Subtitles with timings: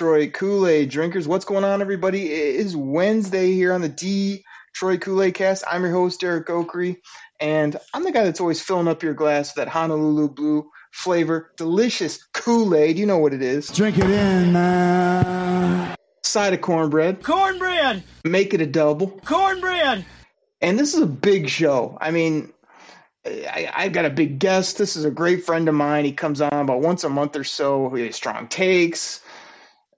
[0.00, 1.28] Detroit Kool-Aid drinkers.
[1.28, 2.32] What's going on, everybody?
[2.32, 5.62] It is Wednesday here on the Detroit Kool-Aid cast.
[5.70, 6.96] I'm your host, Derek Oakrey,
[7.38, 11.52] and I'm the guy that's always filling up your glass with that Honolulu blue flavor,
[11.58, 12.98] delicious Kool-Aid.
[12.98, 13.68] You know what it is.
[13.68, 15.94] Drink it in, man.
[16.24, 17.22] Side of cornbread.
[17.22, 18.02] Cornbread!
[18.24, 19.08] Make it a double.
[19.26, 20.06] Cornbread!
[20.62, 21.98] And this is a big show.
[22.00, 22.54] I mean,
[23.26, 24.78] I, I've got a big guest.
[24.78, 26.06] This is a great friend of mine.
[26.06, 27.90] He comes on about once a month or so.
[27.90, 29.20] He has strong takes.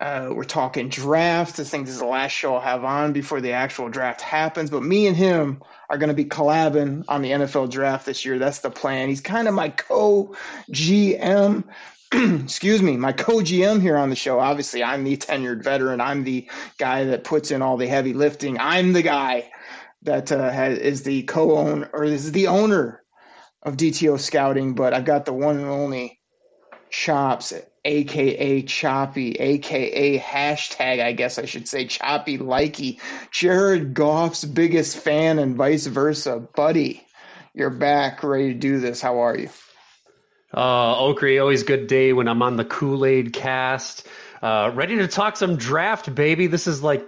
[0.02, 1.60] Uh, we're talking draft.
[1.60, 4.68] I think this is the last show I'll have on before the actual draft happens.
[4.68, 8.40] But me and him are going to be collabing on the NFL draft this year.
[8.40, 9.08] That's the plan.
[9.08, 10.34] He's kind of my co
[10.72, 11.62] GM.
[12.12, 14.40] Excuse me, my co GM here on the show.
[14.40, 16.00] Obviously, I'm the tenured veteran.
[16.00, 18.58] I'm the guy that puts in all the heavy lifting.
[18.58, 19.52] I'm the guy
[20.02, 23.04] that uh, has, is the co-owner or is the owner
[23.62, 26.18] of DTO Scouting, but I've got the one and only
[26.90, 27.54] Chops,
[27.84, 35.38] aka Choppy, aka hashtag, I guess I should say Choppy Likey, Jared Goff's biggest fan,
[35.38, 36.38] and vice versa.
[36.38, 37.04] Buddy,
[37.54, 39.00] you're back, ready to do this.
[39.00, 39.48] How are you?
[40.54, 44.06] Uh, Okri, always good day when I'm on the Kool Aid cast.
[44.42, 46.46] Uh, ready to talk some draft, baby.
[46.46, 47.06] This is like,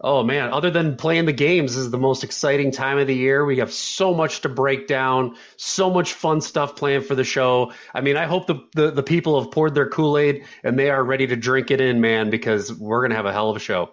[0.00, 3.14] oh man, other than playing the games, this is the most exciting time of the
[3.14, 3.44] year.
[3.44, 7.72] We have so much to break down, so much fun stuff planned for the show.
[7.94, 10.90] I mean, I hope the, the, the people have poured their Kool Aid and they
[10.90, 13.56] are ready to drink it in, man, because we're going to have a hell of
[13.56, 13.90] a show.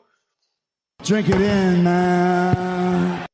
[1.03, 3.25] Drink it in, man.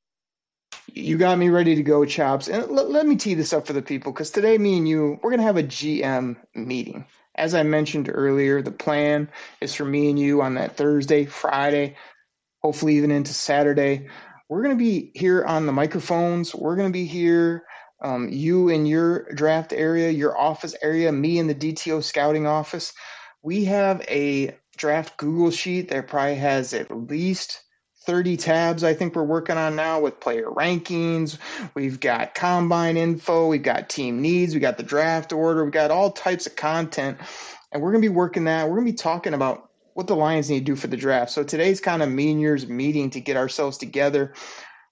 [0.91, 2.47] You got me ready to go, Chops.
[2.47, 5.19] And let, let me tee this up for the people because today, me and you,
[5.22, 7.06] we're going to have a GM meeting.
[7.35, 9.29] As I mentioned earlier, the plan
[9.62, 11.96] is for me and you on that Thursday, Friday,
[12.62, 14.08] hopefully even into Saturday.
[14.47, 16.56] We're going to be here on the microphones.
[16.56, 17.64] We're going to be here,
[18.02, 22.94] um, you in your draft area, your office area, me in the DTO scouting office.
[23.44, 27.62] We have a draft Google sheet that probably has at least
[28.06, 31.38] 30 tabs I think we're working on now with player rankings.
[31.76, 35.91] We've got combine info, we've got team needs, we got the draft order, We've got
[35.91, 37.20] all types of content.
[37.72, 38.68] And we're going to be working that.
[38.68, 41.32] We're going to be talking about what the Lions need to do for the draft.
[41.32, 44.34] So today's kind of me and yours meeting to get ourselves together.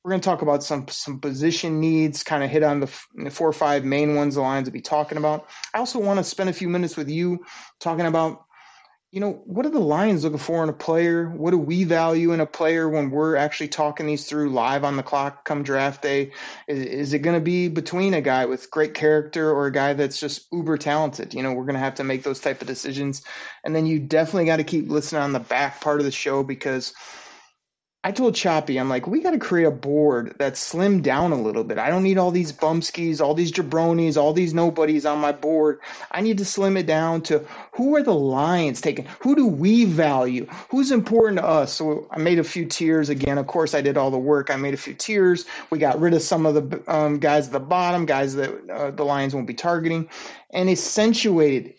[0.04, 3.30] We're going to talk about some some position needs, kind of hit on the, the
[3.30, 5.48] four or five main ones the Lions will be talking about.
[5.74, 7.44] I also want to spend a few minutes with you
[7.80, 8.47] talking about
[9.12, 11.30] you know, what are the Lions looking for in a player?
[11.30, 14.98] What do we value in a player when we're actually talking these through live on
[14.98, 16.34] the clock come draft day?
[16.68, 19.94] Is, is it going to be between a guy with great character or a guy
[19.94, 21.34] that's just uber talented?
[21.34, 23.24] You know, we're going to have to make those type of decisions.
[23.64, 26.44] And then you definitely got to keep listening on the back part of the show
[26.44, 26.94] because
[28.04, 31.42] I told Choppy, I'm like, we got to create a board that's slimmed down a
[31.42, 31.78] little bit.
[31.78, 35.80] I don't need all these bumskis, all these jabronis, all these nobodies on my board.
[36.12, 39.08] I need to slim it down to who are the Lions taking?
[39.22, 40.46] Who do we value?
[40.70, 41.74] Who's important to us?
[41.74, 43.38] So I made a few tiers again.
[43.40, 44.52] Of course, I did all the work.
[44.52, 45.46] I made a few tiers.
[45.72, 48.92] We got rid of some of the um, guys at the bottom, guys that uh,
[48.92, 50.08] the Lions won't be targeting,
[50.52, 51.74] and accentuated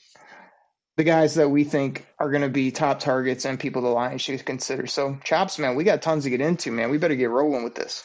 [0.99, 4.21] the guys that we think are going to be top targets and people the Lions
[4.21, 4.89] should consider.
[4.89, 6.91] So, Chops, man, we got tons to get into, man.
[6.91, 8.03] We better get rolling with this.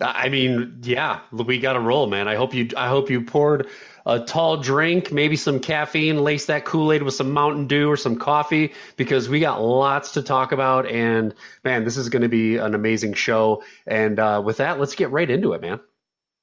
[0.00, 2.26] I mean, yeah, we got to roll, man.
[2.26, 3.68] I hope you, I hope you poured
[4.04, 7.96] a tall drink, maybe some caffeine, lace that Kool Aid with some Mountain Dew or
[7.96, 10.88] some coffee, because we got lots to talk about.
[10.88, 11.32] And
[11.62, 13.62] man, this is going to be an amazing show.
[13.86, 15.78] And uh, with that, let's get right into it, man.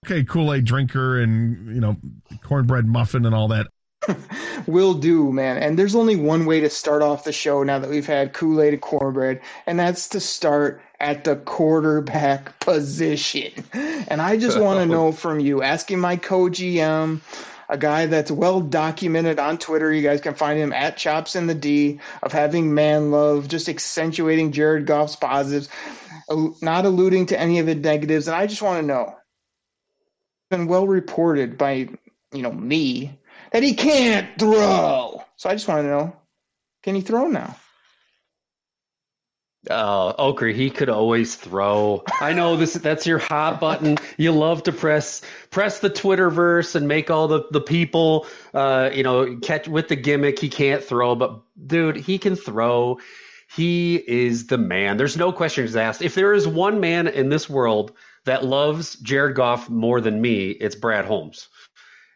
[0.06, 1.98] Okay, Kool Aid drinker and you know
[2.42, 3.68] cornbread muffin and all that.
[4.68, 5.57] Will do, man.
[5.57, 8.62] And there's only one way to start off the show now that we've had Kool
[8.62, 13.52] Aid and cornbread, and that's to start at the quarterback position.
[13.74, 17.22] And I just want to know from you, asking my co GM,
[17.69, 19.92] a guy that's well documented on Twitter.
[19.92, 23.69] You guys can find him at Chops in the D of having man love, just
[23.69, 25.69] accentuating Jared Goff's positives,
[26.62, 28.28] not alluding to any of the negatives.
[28.28, 29.16] And I just want to know,
[30.50, 31.90] been well reported by
[32.31, 33.18] you know me
[33.56, 35.24] that he can't throw.
[35.38, 36.13] So I just want to know,
[36.84, 37.56] can he throw now?
[39.69, 42.04] Uh, Okrie, he could always throw.
[42.19, 42.74] I know this.
[42.74, 43.98] That's your hot button.
[44.18, 45.22] You love to press
[45.52, 49.96] press the Twitterverse and make all the the people, uh, you know, catch with the
[49.96, 50.38] gimmick.
[50.38, 53.00] He can't throw, but dude, he can throw.
[53.56, 54.98] He is the man.
[54.98, 56.01] There's no questions asked.
[56.01, 57.94] If there is one man in this world
[58.25, 61.48] that loves Jared Goff more than me, it's Brad Holmes.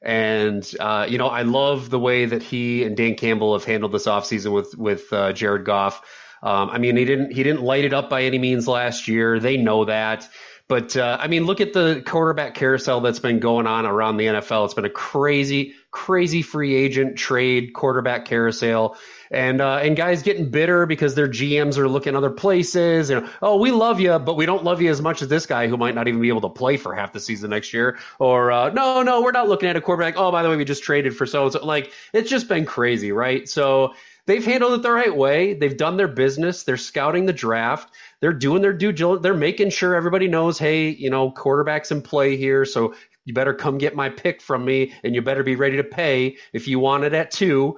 [0.02, 3.92] And uh, you know, I love the way that he and Dan Campbell have handled
[3.92, 6.02] this offseason with with uh, Jared Goff.
[6.42, 9.40] Um, I mean, he didn't he didn't light it up by any means last year.
[9.40, 10.28] They know that.
[10.70, 14.28] But uh, I mean, look at the quarterback carousel that's been going on around the
[14.28, 14.66] NFL.
[14.66, 18.96] It's been a crazy, crazy free agent trade quarterback carousel,
[19.32, 23.10] and uh, and guys getting bitter because their GMs are looking other places.
[23.10, 25.68] And oh, we love you, but we don't love you as much as this guy
[25.68, 28.00] who might not even be able to play for half the season next year.
[28.20, 30.16] Or uh, no, no, we're not looking at a quarterback.
[30.18, 31.66] Oh, by the way, we just traded for so and so.
[31.66, 33.48] Like it's just been crazy, right?
[33.48, 33.94] So
[34.26, 35.54] they've handled it the right way.
[35.54, 36.64] They've done their business.
[36.64, 37.94] They're scouting the draft.
[38.22, 39.24] They're doing their due diligence.
[39.24, 42.66] They're making sure everybody knows, hey, you know, quarterback's in play here.
[42.66, 45.84] So you better come get my pick from me, and you better be ready to
[45.84, 47.78] pay if you want it at two.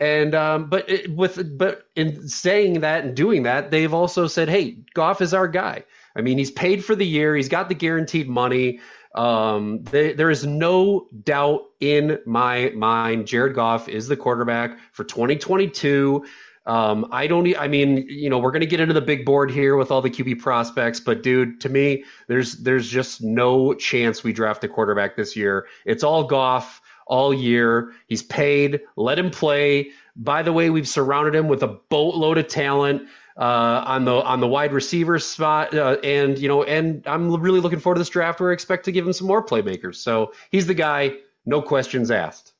[0.00, 4.48] And um, but it, with but in saying that and doing that, they've also said,
[4.48, 5.84] hey, Goff is our guy.
[6.16, 7.36] I mean, he's paid for the year.
[7.36, 8.80] He's got the guaranteed money.
[9.14, 13.26] Um, they, there is no doubt in my mind.
[13.26, 16.24] Jared Goff is the quarterback for 2022.
[16.64, 17.56] Um, I don't.
[17.58, 20.00] I mean, you know, we're going to get into the big board here with all
[20.00, 24.68] the QB prospects, but dude, to me, there's there's just no chance we draft a
[24.68, 25.66] quarterback this year.
[25.84, 26.80] It's all Goff
[27.12, 27.92] all year.
[28.08, 28.80] He's paid.
[28.96, 29.90] Let him play.
[30.16, 33.02] By the way, we've surrounded him with a boatload of talent
[33.36, 37.60] uh, on the on the wide receiver spot, uh, and you know, and I'm really
[37.60, 39.96] looking forward to this draft where I expect to give him some more playmakers.
[39.96, 42.54] So he's the guy, no questions asked.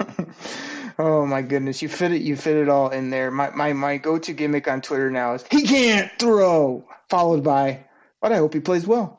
[0.98, 3.30] oh my goodness, you fit it, you fit it all in there.
[3.30, 7.84] My my my go to gimmick on Twitter now is he can't throw, followed by,
[8.22, 9.17] but I hope he plays well.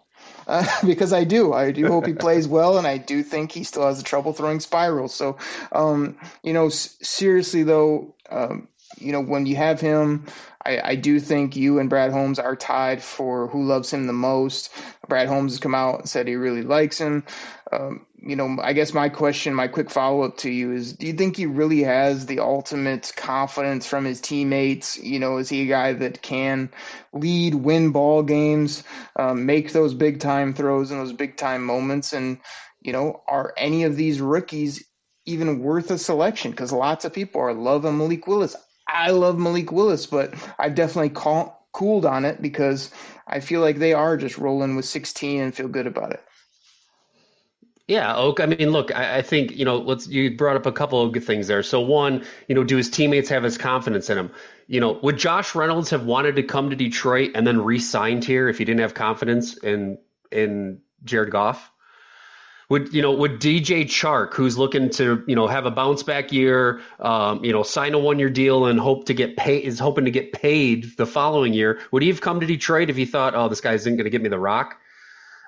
[0.85, 1.53] Because I do.
[1.53, 4.33] I do hope he plays well, and I do think he still has a trouble
[4.33, 5.13] throwing spirals.
[5.13, 5.37] So,
[5.71, 8.67] um, you know, s- seriously though, um,
[8.97, 10.25] you know, when you have him,
[10.65, 14.13] I, I, do think you and Brad Holmes are tied for who loves him the
[14.13, 14.71] most.
[15.07, 17.23] Brad Holmes has come out and said he really likes him.
[17.71, 21.07] Um, you know, I guess my question, my quick follow up to you is do
[21.07, 24.97] you think he really has the ultimate confidence from his teammates?
[24.97, 26.69] You know, is he a guy that can
[27.13, 28.83] lead, win ball games,
[29.15, 32.11] um, make those big time throws in those big time moments?
[32.11, 32.39] And,
[32.81, 34.83] you know, are any of these rookies
[35.25, 36.51] even worth a selection?
[36.51, 38.55] Because lots of people are loving Malik Willis.
[38.87, 42.91] I love Malik Willis, but I've definitely call, cooled on it because
[43.27, 46.23] I feel like they are just rolling with 16 and feel good about it.
[47.89, 48.39] Yeah, Oak.
[48.39, 49.79] I mean, look, I, I, think you know.
[49.79, 50.07] Let's.
[50.07, 51.63] You brought up a couple of good things there.
[51.63, 54.31] So one, you know, do his teammates have his confidence in him?
[54.67, 58.47] You know, would Josh Reynolds have wanted to come to Detroit and then re-signed here
[58.47, 59.97] if he didn't have confidence in
[60.31, 61.71] in Jared Goff?
[62.69, 63.11] Would you know?
[63.13, 67.51] Would DJ Chark, who's looking to you know have a bounce back year, um, you
[67.51, 70.31] know, sign a one year deal and hope to get paid, is hoping to get
[70.31, 71.79] paid the following year?
[71.91, 74.11] Would he have come to Detroit if he thought, oh, this guy isn't going to
[74.11, 74.79] give me the rock?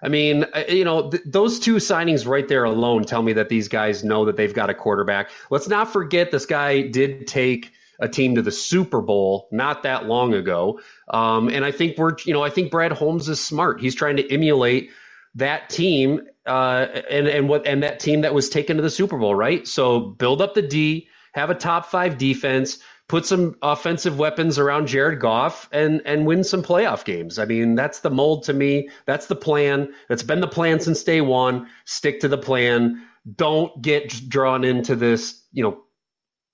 [0.03, 3.49] I mean, uh, you know, th- those two signings right there alone tell me that
[3.49, 5.29] these guys know that they've got a quarterback.
[5.49, 10.05] Let's not forget this guy did take a team to the Super Bowl not that
[10.07, 10.81] long ago.
[11.09, 13.79] Um, and I think we're, you know, I think Brad Holmes is smart.
[13.79, 14.89] He's trying to emulate
[15.35, 19.17] that team uh, and and what and that team that was taken to the Super
[19.17, 19.67] Bowl, right?
[19.67, 22.79] So build up the D, have a top five defense,
[23.11, 27.37] put some offensive weapons around Jared Goff, and and win some playoff games.
[27.37, 28.89] I mean, that's the mold to me.
[29.05, 29.93] That's the plan.
[30.07, 31.67] That's been the plan since day one.
[31.83, 33.05] Stick to the plan.
[33.35, 35.83] Don't get drawn into this, you know,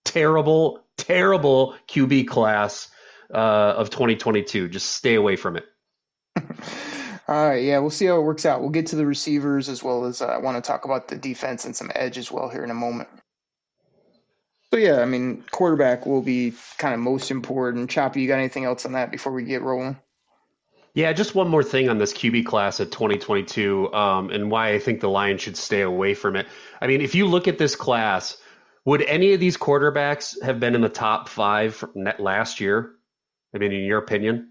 [0.04, 2.90] terrible, terrible QB class
[3.32, 4.68] uh, of 2022.
[4.68, 5.66] Just stay away from it.
[7.28, 8.62] All right, yeah, we'll see how it works out.
[8.62, 11.18] We'll get to the receivers as well as uh, I want to talk about the
[11.18, 13.10] defense and some edge as well here in a moment.
[14.74, 17.90] So yeah, I mean, quarterback will be kind of most important.
[17.90, 19.98] Choppy, you got anything else on that before we get rolling?
[20.94, 24.80] Yeah, just one more thing on this QB class of 2022 um, and why I
[24.80, 26.48] think the Lions should stay away from it.
[26.82, 28.36] I mean, if you look at this class,
[28.84, 31.84] would any of these quarterbacks have been in the top five
[32.18, 32.94] last year?
[33.54, 34.50] I mean, in your opinion?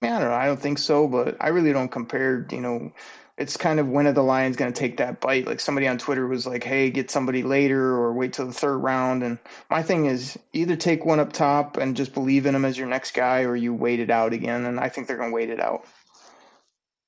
[0.00, 0.32] I don't know.
[0.32, 2.92] I don't think so, but I really don't compare, you know,
[3.36, 5.46] it's kind of when are the Lions going to take that bite?
[5.46, 8.78] Like somebody on Twitter was like, "Hey, get somebody later or wait till the third
[8.78, 9.38] round." And
[9.70, 12.86] my thing is either take one up top and just believe in him as your
[12.86, 14.64] next guy, or you wait it out again.
[14.64, 15.84] And I think they're going to wait it out.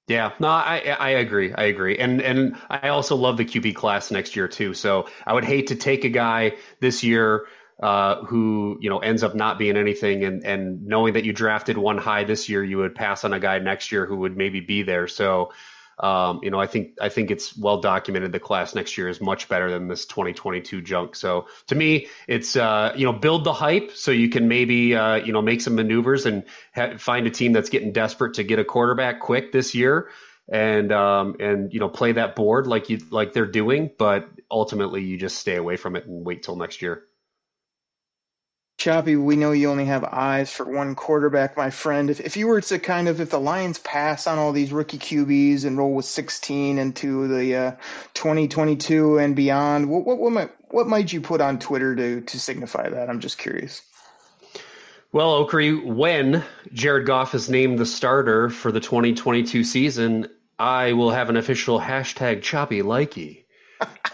[0.08, 1.52] Yeah, no, I I agree.
[1.52, 4.74] I agree, and and I also love the QB class next year too.
[4.74, 7.46] So I would hate to take a guy this year
[7.82, 11.76] uh, who you know ends up not being anything, and and knowing that you drafted
[11.76, 14.60] one high this year, you would pass on a guy next year who would maybe
[14.60, 15.08] be there.
[15.08, 15.52] So
[15.98, 18.32] um, you know, I think I think it's well documented.
[18.32, 21.16] The class next year is much better than this 2022 junk.
[21.16, 25.16] So to me, it's uh, you know build the hype so you can maybe uh,
[25.16, 28.58] you know make some maneuvers and ha- find a team that's getting desperate to get
[28.58, 30.10] a quarterback quick this year
[30.48, 33.90] and um, and you know play that board like you like they're doing.
[33.98, 37.04] But ultimately, you just stay away from it and wait till next year.
[38.78, 42.10] Choppy, we know you only have eyes for one quarterback, my friend.
[42.10, 44.98] If, if you were to kind of, if the Lions pass on all these rookie
[44.98, 47.70] QBs and roll with 16 into the uh,
[48.12, 52.38] 2022 and beyond, what, what, what, might, what might you put on Twitter to, to
[52.38, 53.08] signify that?
[53.08, 53.80] I'm just curious.
[55.10, 60.28] Well, Okri, when Jared Goff is named the starter for the 2022 season,
[60.58, 63.45] I will have an official hashtag choppy likey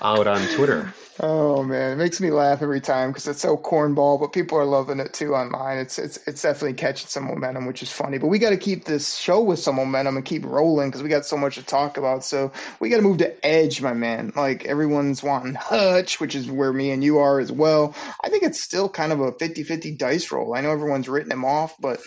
[0.00, 0.92] out on Twitter.
[1.20, 4.64] Oh man, it makes me laugh every time because it's so cornball, but people are
[4.64, 5.78] loving it too online.
[5.78, 8.18] It's it's it's definitely catching some momentum, which is funny.
[8.18, 11.08] But we got to keep this show with some momentum and keep rolling because we
[11.08, 12.24] got so much to talk about.
[12.24, 12.50] So
[12.80, 14.32] we got to move to Edge, my man.
[14.34, 17.94] Like everyone's wanting Hutch, which is where me and you are as well.
[18.24, 20.54] I think it's still kind of a 50-50 dice roll.
[20.54, 22.00] I know everyone's written him off, but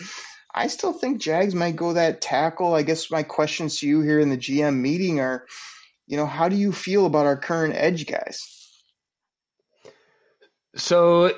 [0.52, 2.74] I still think Jags might go that tackle.
[2.74, 5.46] I guess my questions to you here in the GM meeting are,
[6.06, 8.40] you know, how do you feel about our current Edge guys?
[10.76, 11.32] So,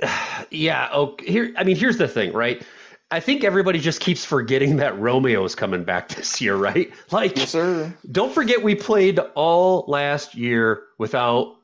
[0.50, 0.88] yeah.
[0.92, 1.30] Okay.
[1.30, 2.62] Here, I mean, here's the thing, right?
[3.10, 6.92] I think everybody just keeps forgetting that Romeo's coming back this year, right?
[7.10, 7.94] Like, yes, sir.
[8.10, 11.54] don't forget we played all last year without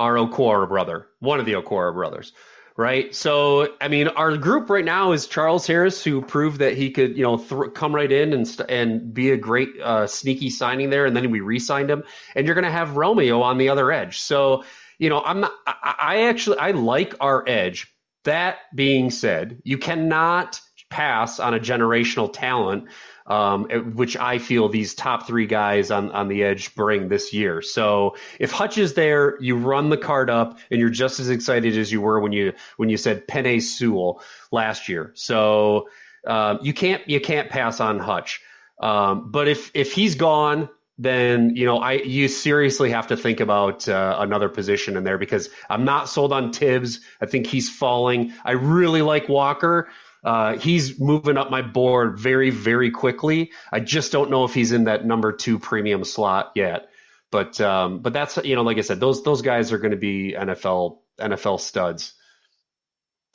[0.00, 2.32] our Okwara brother, one of the Okwara brothers,
[2.78, 3.14] right?
[3.14, 7.18] So, I mean, our group right now is Charles Harris, who proved that he could,
[7.18, 10.88] you know, th- come right in and st- and be a great uh, sneaky signing
[10.88, 12.04] there, and then we re-signed him,
[12.34, 14.20] and you're going to have Romeo on the other edge.
[14.20, 14.64] So
[14.98, 17.92] you know, I'm not, I, I actually, I like our edge.
[18.24, 22.84] That being said, you cannot pass on a generational talent,
[23.26, 23.64] um,
[23.94, 27.62] which I feel these top three guys on, on the edge bring this year.
[27.62, 31.76] So if Hutch is there, you run the card up and you're just as excited
[31.76, 35.12] as you were when you, when you said Penei Sewell last year.
[35.14, 35.88] So,
[36.26, 38.40] um, you can't, you can't pass on Hutch.
[38.80, 40.68] Um, but if, if he's gone,
[40.98, 45.16] then you know I you seriously have to think about uh, another position in there
[45.16, 47.00] because I'm not sold on Tibbs.
[47.20, 48.32] I think he's falling.
[48.44, 49.88] I really like Walker.
[50.24, 53.52] Uh, he's moving up my board very very quickly.
[53.72, 56.88] I just don't know if he's in that number two premium slot yet.
[57.30, 59.98] But um, but that's you know like I said those those guys are going to
[59.98, 62.14] be NFL NFL studs.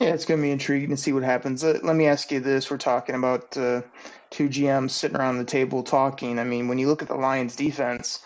[0.00, 1.62] Yeah, it's going to be intriguing to see what happens.
[1.62, 3.82] Uh, let me ask you this: We're talking about uh,
[4.30, 6.38] two GMs sitting around the table talking.
[6.40, 8.20] I mean, when you look at the Lions' defense,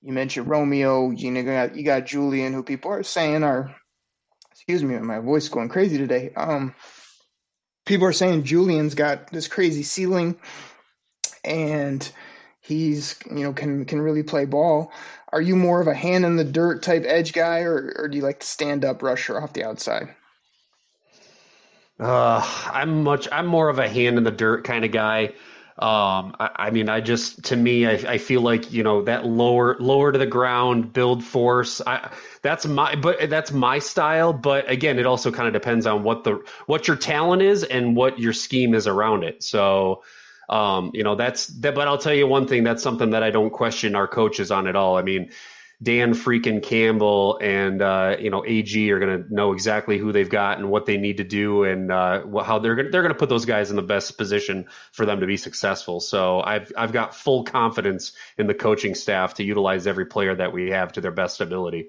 [0.00, 1.10] you mentioned Romeo.
[1.10, 3.74] You know, you got, you got Julian, who people are saying are,
[4.50, 6.32] excuse me, my voice going crazy today.
[6.34, 6.74] Um,
[7.84, 10.36] people are saying Julian's got this crazy ceiling,
[11.44, 12.10] and
[12.60, 14.92] he's you know can can really play ball.
[15.32, 18.16] Are you more of a hand in the dirt type edge guy, or, or do
[18.16, 20.14] you like to stand up rusher off the outside?
[21.98, 23.28] Uh, I'm much.
[23.32, 25.32] I'm more of a hand in the dirt kind of guy.
[25.78, 29.24] Um, I, I, mean, I just to me, I, I, feel like you know that
[29.24, 31.80] lower, lower to the ground build force.
[31.80, 32.10] I,
[32.42, 34.34] that's my, but that's my style.
[34.34, 37.96] But again, it also kind of depends on what the what your talent is and
[37.96, 39.42] what your scheme is around it.
[39.42, 40.02] So,
[40.50, 41.74] um, you know, that's that.
[41.74, 42.64] But I'll tell you one thing.
[42.64, 44.98] That's something that I don't question our coaches on at all.
[44.98, 45.30] I mean,
[45.82, 50.28] Dan freaking Campbell and uh, you know AG are going to know exactly who they've
[50.28, 53.18] got and what they need to do and uh, how they're going they're going to
[53.18, 56.00] put those guys in the best position for them to be successful.
[56.00, 60.52] So I've I've got full confidence in the coaching staff to utilize every player that
[60.52, 61.88] we have to their best ability.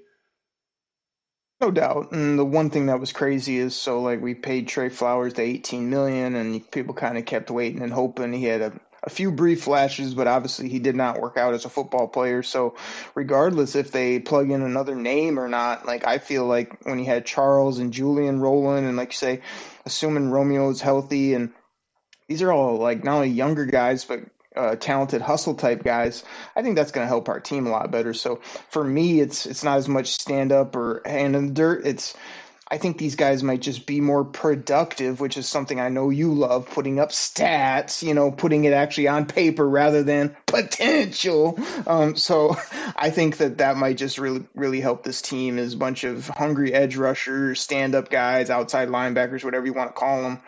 [1.62, 2.12] No doubt.
[2.12, 5.44] And the one thing that was crazy is so like we paid Trey Flowers the
[5.44, 9.32] 18 million and people kind of kept waiting and hoping he had a a few
[9.32, 12.42] brief flashes, but obviously he did not work out as a football player.
[12.44, 12.76] So,
[13.16, 17.06] regardless if they plug in another name or not, like I feel like when he
[17.06, 19.42] had Charles and Julian rolling, and like you say,
[19.86, 21.52] assuming Romeo is healthy, and
[22.28, 24.22] these are all like not only younger guys, but
[24.56, 26.24] uh, talented hustle type guys,
[26.56, 28.14] I think that's going to help our team a lot better.
[28.14, 28.38] So
[28.70, 31.86] for me, it's it's not as much stand up or hand in the dirt.
[31.86, 32.16] It's
[32.70, 36.34] I think these guys might just be more productive, which is something I know you
[36.34, 41.60] love, putting up stats, you know, putting it actually on paper rather than potential.
[41.86, 42.56] Um, so
[42.96, 46.28] I think that that might just really, really help this team as a bunch of
[46.30, 50.40] hungry edge rushers, stand up guys, outside linebackers, whatever you want to call them.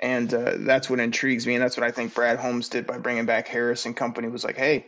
[0.00, 1.54] And uh, that's what intrigues me.
[1.54, 4.44] And that's what I think Brad Holmes did by bringing back Harris and company was
[4.44, 4.86] like, hey,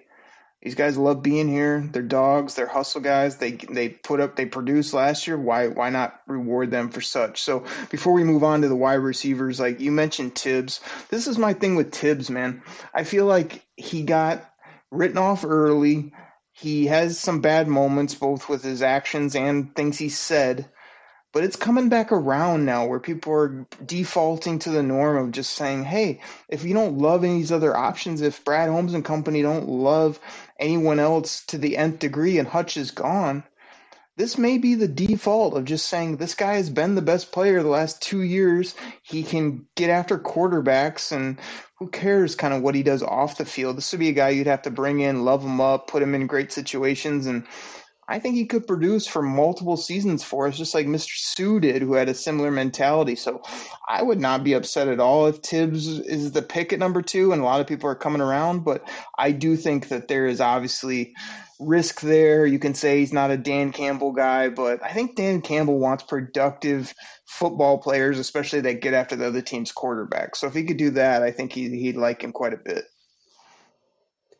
[0.66, 1.88] these guys love being here.
[1.92, 2.56] They're dogs.
[2.56, 3.36] They're hustle guys.
[3.36, 4.34] They they put up.
[4.34, 5.38] They produced last year.
[5.38, 7.40] Why why not reward them for such?
[7.40, 10.80] So before we move on to the wide receivers, like you mentioned Tibbs.
[11.08, 12.62] This is my thing with Tibbs, man.
[12.92, 14.44] I feel like he got
[14.90, 16.12] written off early.
[16.50, 20.68] He has some bad moments, both with his actions and things he said
[21.36, 25.52] but it's coming back around now where people are defaulting to the norm of just
[25.52, 29.04] saying, hey, if you don't love any of these other options, if Brad Holmes and
[29.04, 30.18] company don't love
[30.58, 33.44] anyone else to the nth degree and Hutch is gone,
[34.16, 37.62] this may be the default of just saying this guy has been the best player
[37.62, 38.74] the last two years.
[39.02, 41.38] He can get after quarterbacks, and
[41.78, 43.76] who cares kind of what he does off the field.
[43.76, 46.14] This would be a guy you'd have to bring in, love him up, put him
[46.14, 47.46] in great situations, and
[48.08, 51.16] I think he could produce for multiple seasons for us, just like Mr.
[51.16, 53.16] Suh did, who had a similar mentality.
[53.16, 53.42] So
[53.88, 57.32] I would not be upset at all if Tibbs is the pick at number two,
[57.32, 58.64] and a lot of people are coming around.
[58.64, 61.14] But I do think that there is obviously
[61.58, 62.46] risk there.
[62.46, 66.04] You can say he's not a Dan Campbell guy, but I think Dan Campbell wants
[66.04, 66.94] productive
[67.26, 70.36] football players, especially that get after the other team's quarterback.
[70.36, 72.84] So if he could do that, I think he, he'd like him quite a bit.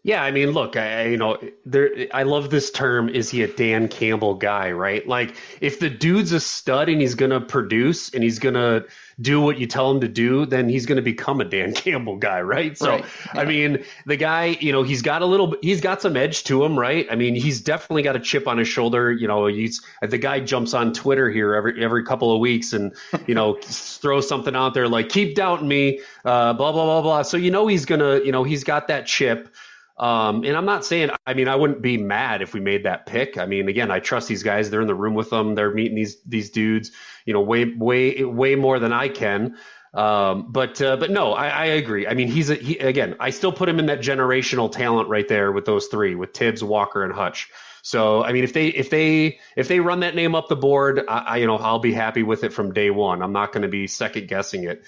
[0.07, 3.49] Yeah, I mean, look, I you know, there I love this term is he a
[3.49, 5.05] Dan Campbell guy, right?
[5.05, 8.87] Like if the dude's a stud and he's going to produce and he's going to
[9.21, 12.19] do what you tell him to do, then he's going to become a Dan Campbell
[12.19, 12.79] guy, right?
[12.79, 13.41] So, Right, yeah.
[13.41, 16.65] I mean, the guy, you know, he's got a little he's got some edge to
[16.65, 17.09] him, right?
[17.11, 20.39] I mean, he's definitely got a chip on his shoulder, you know, he's the guy
[20.39, 22.95] jumps on Twitter here every every couple of weeks and,
[23.27, 27.23] you know, throws something out there like keep doubting me, uh blah blah blah blah.
[27.23, 29.53] So, you know he's going to, you know, he's got that chip.
[29.99, 33.07] Um, and I'm not saying, I mean, I wouldn't be mad if we made that
[33.07, 33.39] pick.
[33.39, 34.69] I mean, again, I trust these guys.
[34.69, 35.55] They're in the room with them.
[35.55, 36.93] They're meeting these, these dudes,
[37.25, 39.57] you know, way, way, way more than I can.
[39.95, 42.07] Um, but, uh, but no, I, I agree.
[42.07, 45.27] I mean, he's a, he, again, I still put him in that generational talent right
[45.27, 47.49] there with those three, with Tibbs, Walker, and Hutch.
[47.81, 51.05] So, I mean, if they, if they, if they run that name up the board,
[51.09, 53.23] I, I you know, I'll be happy with it from day one.
[53.23, 54.85] I'm not going to be second guessing it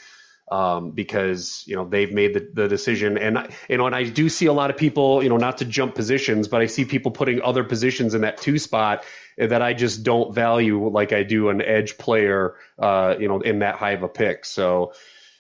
[0.51, 3.19] um, because you know they've made the, the decision.
[3.19, 5.59] And I- you know, and I do see a lot of people, you know, not
[5.59, 9.05] to jump positions, but I see people putting other positions in that two spot
[9.37, 13.61] that I just don't value like I do an edge player, uh, you know, in
[13.61, 14.45] that high of a pick.
[14.45, 14.93] So.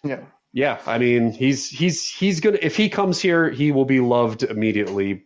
[0.05, 0.21] Yeah.
[0.53, 4.43] Yeah, I mean, he's he's he's gonna if he comes here, he will be loved
[4.43, 5.25] immediately.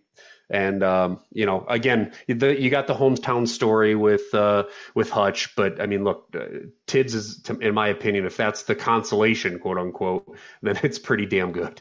[0.50, 5.56] And um, you know, again, the, you got the hometown story with uh, with Hutch,
[5.56, 9.78] but I mean, look, uh, Tibbs is, in my opinion, if that's the consolation, quote
[9.78, 11.80] unquote, then it's pretty damn good.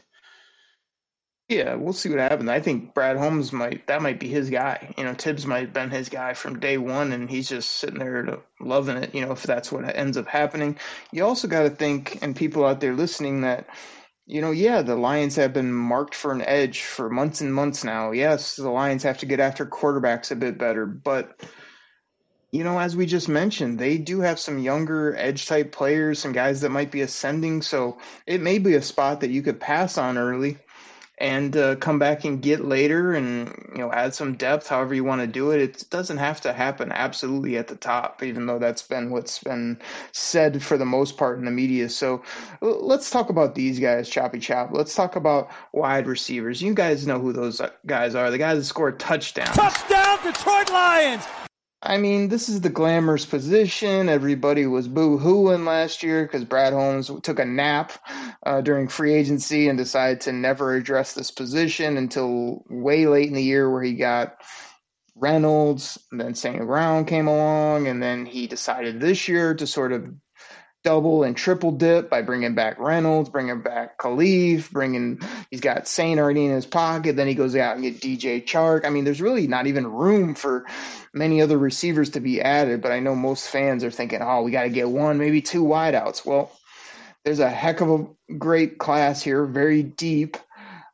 [1.48, 2.48] Yeah, we'll see what happens.
[2.48, 4.94] I think Brad Holmes might that might be his guy.
[4.96, 7.98] You know, Tibbs might have been his guy from day one, and he's just sitting
[7.98, 9.14] there loving it.
[9.14, 10.78] You know, if that's what ends up happening.
[11.12, 13.66] You also got to think, and people out there listening, that
[14.26, 17.84] you know, yeah, the Lions have been marked for an edge for months and months
[17.84, 18.12] now.
[18.12, 21.40] Yes, the Lions have to get after quarterbacks a bit better, but
[22.52, 26.32] you know, as we just mentioned, they do have some younger edge type players, some
[26.32, 27.62] guys that might be ascending.
[27.62, 30.58] So it may be a spot that you could pass on early
[31.18, 35.04] and uh, come back and get later and you know add some depth however you
[35.04, 38.58] want to do it it doesn't have to happen absolutely at the top even though
[38.58, 39.78] that's been what's been
[40.12, 41.88] said for the most part in the media.
[41.88, 42.22] So
[42.60, 44.70] let's talk about these guys choppy chop.
[44.72, 46.62] Let's talk about wide receivers.
[46.62, 49.56] You guys know who those guys are the guys that score touchdowns.
[49.56, 51.24] Touchdown, Detroit Lions!
[51.84, 54.08] I mean, this is the glamorous position.
[54.08, 57.92] Everybody was boo hooing last year because Brad Holmes took a nap
[58.46, 63.34] uh, during free agency and decided to never address this position until way late in
[63.34, 64.36] the year, where he got
[65.16, 66.64] Reynolds, and then St.
[66.64, 70.08] Brown came along, and then he decided this year to sort of
[70.84, 76.18] double and triple dip by bringing back Reynolds, bringing back Kalif, bringing he's got Saint
[76.18, 77.16] already in his pocket.
[77.16, 78.84] Then he goes out and get DJ Chark.
[78.84, 80.66] I mean, there's really not even room for
[81.14, 82.82] many other receivers to be added.
[82.82, 85.64] But I know most fans are thinking, oh, we got to get one, maybe two
[85.64, 86.26] wideouts.
[86.26, 86.50] Well,
[87.24, 90.36] there's a heck of a great class here, very deep.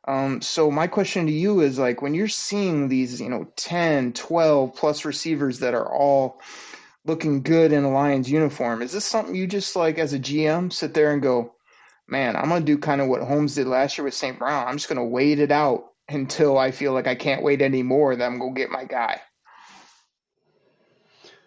[0.07, 4.13] Um, so my question to you is like when you're seeing these, you know, 10,
[4.13, 6.41] 12 plus receivers that are all
[7.09, 10.71] looking good in a Lions uniform, is this something you just like as a GM
[10.71, 11.55] sit there and go,
[12.07, 14.39] man, I'm gonna do kind of what Holmes did last year with St.
[14.39, 14.67] Brown.
[14.67, 18.15] I'm just gonna wait it out until I feel like I can't wait anymore.
[18.15, 19.19] Then I'm gonna get my guy.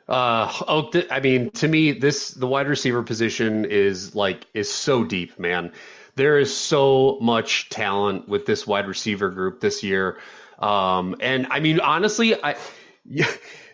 [0.08, 4.70] Uh, oh, th- I mean, to me, this the wide receiver position is like is
[4.70, 5.72] so deep, man.
[6.16, 10.18] There is so much talent with this wide receiver group this year,
[10.58, 12.56] um, and I mean, honestly, I.
[13.04, 13.24] You,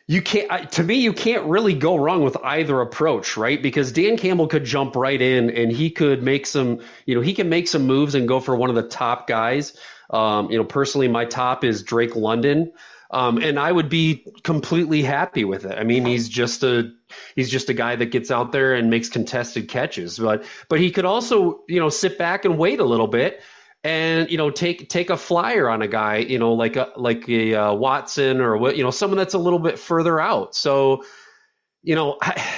[0.09, 3.63] you can't to me you can't really go wrong with either approach right?
[3.63, 7.35] Because dan campbell could jump right in and he could make some you know he
[7.35, 9.77] can make some moves and go for one of the top guys.
[10.11, 12.73] Um, you know personally my top is drake london.
[13.11, 15.79] Um, and I would be completely happy with it.
[15.79, 16.93] I mean, he's just a
[17.35, 20.91] he's just a guy that gets out there and makes contested catches, but but he
[20.91, 23.41] could also you know sit back and wait a little bit
[23.89, 27.27] and you know take take a flyer on a guy you know like a like
[27.29, 30.55] a uh, Watson or what you know someone that's a little bit further out.
[30.55, 31.05] So
[31.83, 32.19] you know.
[32.21, 32.43] I,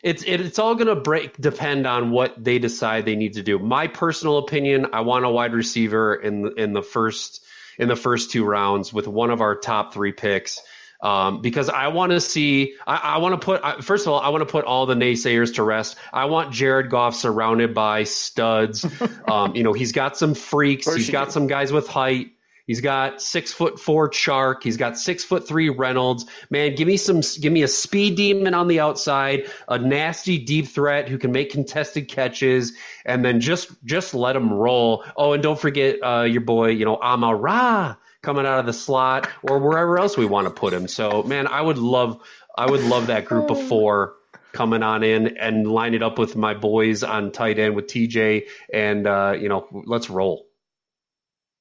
[0.00, 3.58] it's it's all going to break depend on what they decide they need to do.
[3.58, 7.44] My personal opinion, I want a wide receiver in in the first
[7.80, 10.60] in the first two rounds with one of our top three picks.
[11.00, 14.20] Um, because I want to see, I, I want to put, I, first of all,
[14.20, 15.96] I want to put all the naysayers to rest.
[16.12, 18.84] I want Jared Goff surrounded by studs.
[19.28, 22.32] um, you know, he's got some freaks, he's got some guys with height.
[22.66, 24.62] He's got six foot four Chark.
[24.62, 26.26] He's got six foot three Reynolds.
[26.50, 30.68] Man, give me some, give me a speed demon on the outside, a nasty deep
[30.68, 32.74] threat who can make contested catches,
[33.06, 35.02] and then just just let him roll.
[35.16, 39.28] Oh, and don't forget uh, your boy, you know, Amara coming out of the slot
[39.42, 40.88] or wherever else we want to put him.
[40.88, 42.20] So, man, I would love,
[42.56, 44.14] I would love that group of four
[44.52, 48.48] coming on in and line it up with my boys on tight end with TJ,
[48.72, 50.47] and uh, you know, let's roll.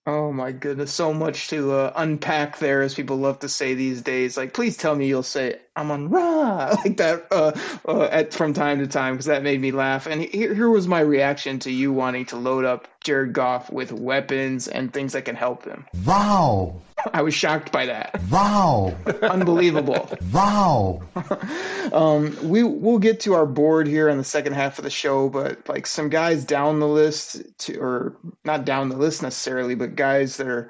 [0.08, 4.02] Oh my goodness, so much to uh, unpack there, as people love to say these
[4.02, 4.38] days.
[4.38, 7.52] Like, please tell me you'll say "I'm on Ra" like that uh,
[7.86, 10.08] uh, at from time to time because that made me laugh.
[10.08, 13.92] And here, here was my reaction to you wanting to load up Jared Goff with
[13.92, 15.86] weapons and things that can help him.
[16.06, 16.82] Wow.
[17.14, 18.20] I was shocked by that.
[18.30, 18.96] Wow.
[19.22, 20.10] Unbelievable.
[20.34, 21.02] Wow.
[21.94, 25.30] um, we we'll get to our board here in the second half of the show,
[25.30, 29.96] but like some guys down the list to, or not down the list necessarily, but
[29.96, 30.70] guys that are,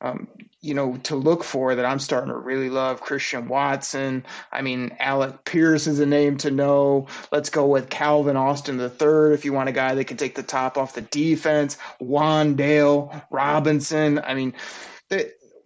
[0.00, 0.26] um,
[0.60, 3.02] you know, to look for that I'm starting to really love.
[3.02, 4.24] Christian Watson.
[4.50, 7.06] I mean, Alec Pierce is a name to know.
[7.30, 10.34] Let's go with Calvin Austin the third if you want a guy that can take
[10.34, 11.76] the top off the defense.
[12.00, 14.18] Wan'Dale Robinson.
[14.24, 14.54] I mean.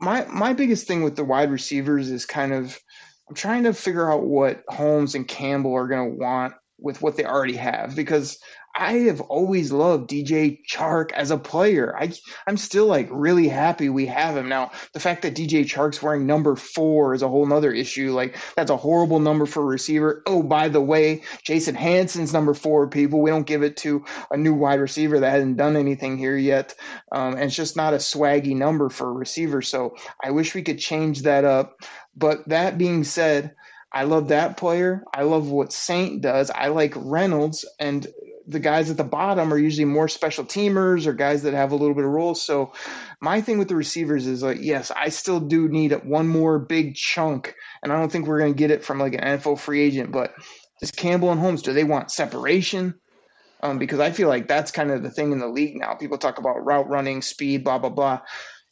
[0.01, 2.79] My my biggest thing with the wide receivers is kind of
[3.29, 7.17] I'm trying to figure out what Holmes and Campbell are going to want with what
[7.17, 8.39] they already have because
[8.79, 11.97] I have always loved DJ Chark as a player.
[11.99, 12.13] I
[12.47, 14.71] I'm still like really happy we have him now.
[14.93, 18.13] The fact that DJ Chark's wearing number four is a whole nother issue.
[18.13, 20.23] Like that's a horrible number for a receiver.
[20.27, 22.89] Oh, by the way, Jason Hanson's number four.
[22.89, 26.37] People, we don't give it to a new wide receiver that hasn't done anything here
[26.37, 26.75] yet,
[27.11, 29.61] um, and it's just not a swaggy number for a receiver.
[29.61, 31.81] So I wish we could change that up.
[32.17, 33.55] But that being said.
[33.91, 35.03] I love that player.
[35.15, 36.51] I love what Saint does.
[36.51, 38.07] I like Reynolds and
[38.49, 41.77] the guys at the bottom are usually more special teamers or guys that have a
[41.77, 42.41] little bit of roles.
[42.41, 42.73] So
[43.21, 46.95] my thing with the receivers is like, yes, I still do need one more big
[46.95, 49.83] chunk, and I don't think we're going to get it from like an NFL free
[49.83, 50.13] agent.
[50.13, 50.35] But
[50.81, 52.95] is Campbell and Holmes do they want separation?
[53.61, 55.95] Um, because I feel like that's kind of the thing in the league now.
[55.95, 58.21] People talk about route running, speed, blah blah blah.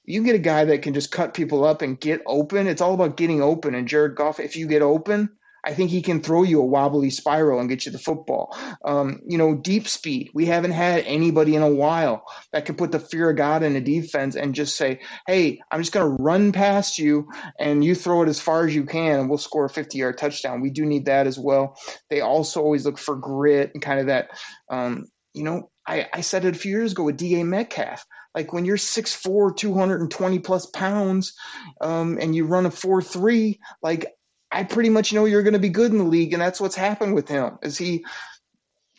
[0.04, 2.66] You get a guy that can just cut people up and get open.
[2.66, 3.74] It's all about getting open.
[3.74, 5.30] And Jared Goff, if you get open,
[5.66, 8.56] I think he can throw you a wobbly spiral and get you the football.
[8.84, 10.30] Um, you know, deep speed.
[10.32, 13.74] We haven't had anybody in a while that can put the fear of God in
[13.74, 17.96] a defense and just say, hey, I'm just going to run past you and you
[17.96, 20.60] throw it as far as you can and we'll score a 50 yard touchdown.
[20.60, 21.76] We do need that as well.
[22.10, 24.28] They also always look for grit and kind of that,
[24.70, 28.04] um, you know, I, I said it a few years ago with DK Metcalf
[28.36, 31.34] like when you're 6'4 220 plus pounds
[31.80, 34.12] um, and you run a 4-3 like
[34.50, 36.76] I pretty much know you're going to be good in the league, and that's what's
[36.76, 37.58] happened with him.
[37.62, 38.04] Is he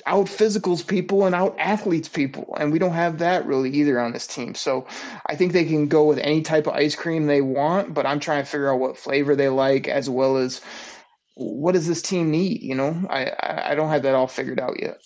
[0.05, 4.13] out physicals people and out athletes people, and we don't have that really either on
[4.13, 4.55] this team.
[4.55, 4.87] So
[5.25, 8.19] I think they can go with any type of ice cream they want, but I'm
[8.19, 10.61] trying to figure out what flavor they like as well as
[11.35, 12.61] what does this team need.
[12.61, 13.31] You know, I
[13.71, 14.97] I don't have that all figured out yet.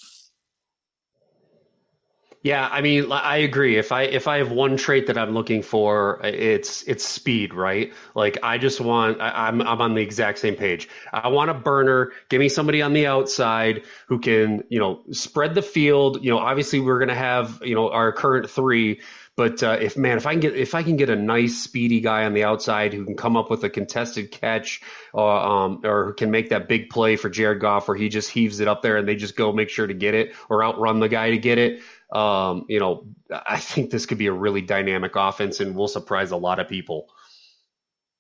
[2.44, 3.78] Yeah, I mean, I agree.
[3.78, 7.54] If I if I have one trait that I'm looking for, uh, it's it's speed,
[7.54, 7.94] right?
[8.16, 10.90] Like I just want I, am I'm, I'm on the exact same page.
[11.14, 12.14] I want a burner.
[12.30, 16.24] Give me somebody on the outside who can you know spread the field.
[16.24, 19.02] You know, obviously we're gonna have you know our current three,
[19.42, 22.00] but uh, if man, if I can get if I can get a nice speedy
[22.00, 24.82] guy on the outside who can come up with a contested catch,
[25.14, 28.60] or um, or can make that big play for Jared Goff where he just heaves
[28.60, 31.10] it up there and they just go make sure to get it or outrun the
[31.10, 35.16] guy to get it um, you know, I think this could be a really dynamic
[35.16, 37.10] offense and will surprise a lot of people.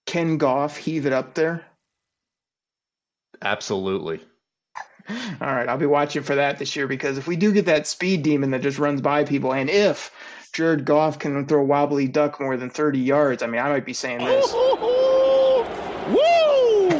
[0.05, 1.65] Can Goff heave it up there?
[3.41, 4.21] Absolutely.
[5.09, 7.87] All right, I'll be watching for that this year because if we do get that
[7.87, 10.11] speed demon that just runs by people, and if
[10.53, 13.85] Jared Goff can throw a wobbly duck more than 30 yards, I mean, I might
[13.85, 14.53] be saying this.
[14.53, 15.61] Woo!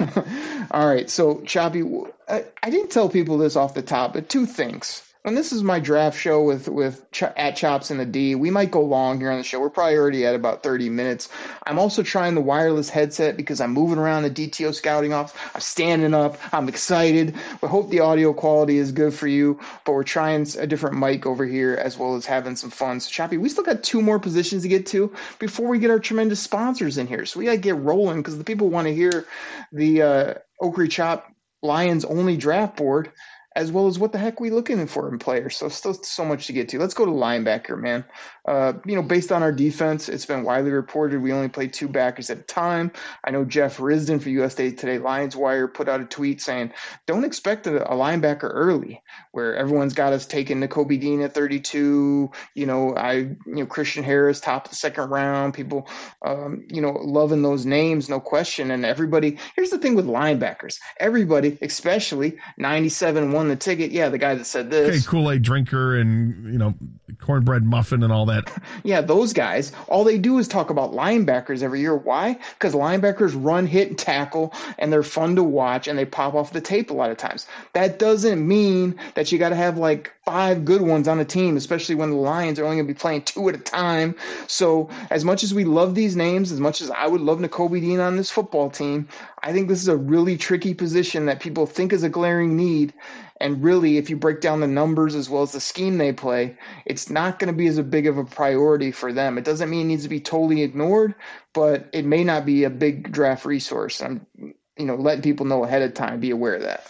[0.72, 1.84] All right, so Choppy,
[2.30, 5.04] I, I didn't tell people this off the top, but two things.
[5.24, 8.34] And this is my draft show with with Ch- at Chops and the D.
[8.34, 9.60] We might go long here on the show.
[9.60, 11.30] We're probably already at about 30 minutes.
[11.68, 15.62] I'm also trying the wireless headset because I'm moving around the DTO scouting office I'm
[15.62, 16.40] standing up.
[16.52, 17.36] I'm excited.
[17.62, 21.28] We hope the audio quality is good for you, but we're trying a different mic
[21.28, 23.00] over here as well as having some fun.
[23.00, 26.00] So Choppy, we still got two more positions to get to before we get our
[26.00, 27.28] tremendous sponsors in here.
[27.28, 29.28] So we got to get rolling because the people want to hear
[29.72, 31.32] the uh, Oakry Chop
[31.62, 33.12] Lions only draft board
[33.56, 35.58] as well as what the heck we looking for in players.
[35.58, 36.80] So still so much to get to.
[36.80, 38.06] Let's go to linebacker, man.
[38.48, 41.88] Uh, you know, based on our defense, it's been widely reported we only play two
[41.88, 42.92] backers at a time.
[43.24, 46.72] I know Jeff Risdon for USA Today Lions Wire put out a tweet saying,
[47.06, 52.32] "Don't expect a, a linebacker early, where everyone's got us taking Kobe Dean at 32.
[52.56, 55.54] You know, I you know Christian Harris top of the second round.
[55.54, 55.88] People,
[56.26, 58.72] um, you know, loving those names, no question.
[58.72, 59.38] And everybody.
[59.56, 60.80] Here's the thing with linebackers.
[61.00, 63.92] Everybody, especially 97 won the ticket.
[63.92, 64.90] Yeah, the guy that said this.
[64.90, 66.76] Okay, Kool Aid drinker and you know
[67.20, 68.52] cornbread muffin and all that.
[68.84, 71.96] Yeah, those guys, all they do is talk about linebackers every year.
[71.96, 72.38] Why?
[72.54, 76.52] Because linebackers run, hit, and tackle, and they're fun to watch, and they pop off
[76.52, 77.48] the tape a lot of times.
[77.74, 81.58] That doesn't mean that you got to have like five good ones on a team,
[81.58, 84.16] especially when the Lions are only going to be playing two at a time.
[84.48, 87.82] So, as much as we love these names, as much as I would love Nakobe
[87.82, 89.08] Dean on this football team,
[89.44, 92.94] I think this is a really tricky position that people think is a glaring need.
[93.40, 96.58] And really, if you break down the numbers as well as the scheme they play,
[96.86, 99.40] it's not going to be as big of a priority for them.
[99.40, 101.16] It doesn't mean it needs to be totally ignored,
[101.54, 104.02] but it may not be a big draft resource.
[104.02, 106.86] I'm, you know, letting people know ahead of time, be aware of that.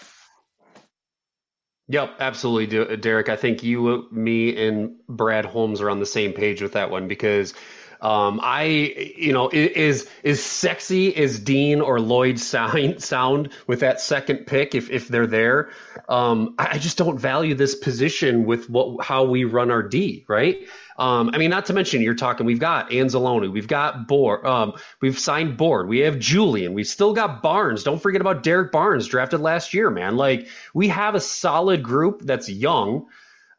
[1.88, 3.28] Yep, absolutely, Derek.
[3.30, 7.08] I think you, me, and Brad Holmes are on the same page with that one
[7.08, 7.54] because
[8.02, 8.64] um, I,
[9.16, 14.74] you know, is is sexy as Dean or Lloyd sound sound with that second pick
[14.74, 15.70] if if they're there.
[16.10, 20.58] Um, I just don't value this position with what how we run our D, right?
[20.98, 22.46] Um, I mean, not to mention you're talking.
[22.46, 27.14] We've got Anzalone, we've got Board, um, we've signed Board, we have Julian, we've still
[27.14, 27.84] got Barnes.
[27.84, 30.16] Don't forget about Derrick Barnes, drafted last year, man.
[30.16, 33.08] Like we have a solid group that's young.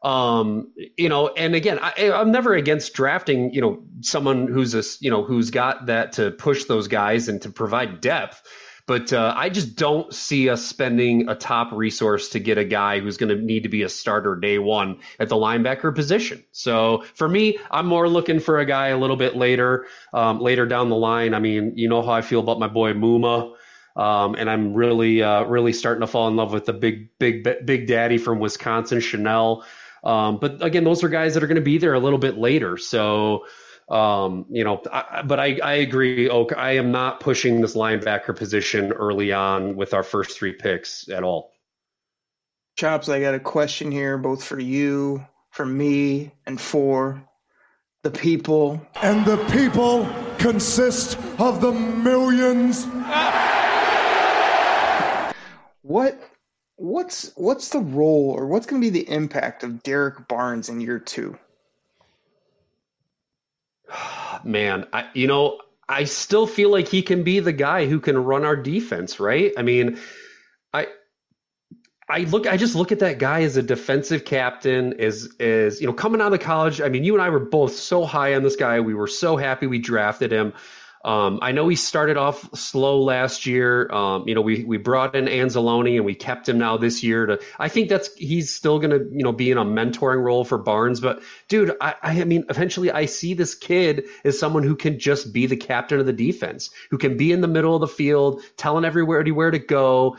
[0.03, 4.83] Um, you know, and again, I, I'm never against drafting, you know, someone who's a,
[4.99, 8.43] you know, who's got that to push those guys and to provide depth.
[8.85, 12.99] But uh, I just don't see us spending a top resource to get a guy
[12.99, 16.43] who's going to need to be a starter day one at the linebacker position.
[16.51, 20.65] So for me, I'm more looking for a guy a little bit later, um, later
[20.65, 21.33] down the line.
[21.33, 23.53] I mean, you know how I feel about my boy Muma.
[23.95, 27.47] Um, and I'm really, uh, really starting to fall in love with the big, big,
[27.65, 29.63] big daddy from Wisconsin, Chenal.
[30.03, 32.37] Um, but again, those are guys that are going to be there a little bit
[32.37, 32.77] later.
[32.77, 33.45] So,
[33.89, 36.57] um, you know, I, but I, I agree, Oak.
[36.57, 41.23] I am not pushing this linebacker position early on with our first three picks at
[41.23, 41.51] all.
[42.75, 47.23] Chops, I got a question here, both for you, for me, and for
[48.01, 48.85] the people.
[49.01, 52.85] And the people consist of the millions.
[55.81, 56.19] What
[56.75, 60.81] what's what's the role or what's going to be the impact of Derrick Barnes in
[60.81, 61.37] year two?
[64.43, 68.17] Man, I you know I still feel like he can be the guy who can
[68.17, 69.53] run our defense, right?
[69.57, 69.99] I mean,
[70.73, 70.87] I
[72.09, 75.87] I look I just look at that guy as a defensive captain as as you
[75.87, 76.81] know coming out of college.
[76.81, 78.79] I mean, you and I were both so high on this guy.
[78.79, 80.53] We were so happy we drafted him.
[81.03, 83.91] Um, I know he started off slow last year.
[83.91, 87.25] Um, you know, we we brought in Anzalone and we kept him now this year.
[87.25, 90.45] To I think that's he's still going to you know be in a mentoring role
[90.45, 91.01] for Barnes.
[91.01, 95.33] But dude, I, I mean, eventually I see this kid as someone who can just
[95.33, 98.41] be the captain of the defense, who can be in the middle of the field,
[98.55, 100.17] telling everywhere where to go,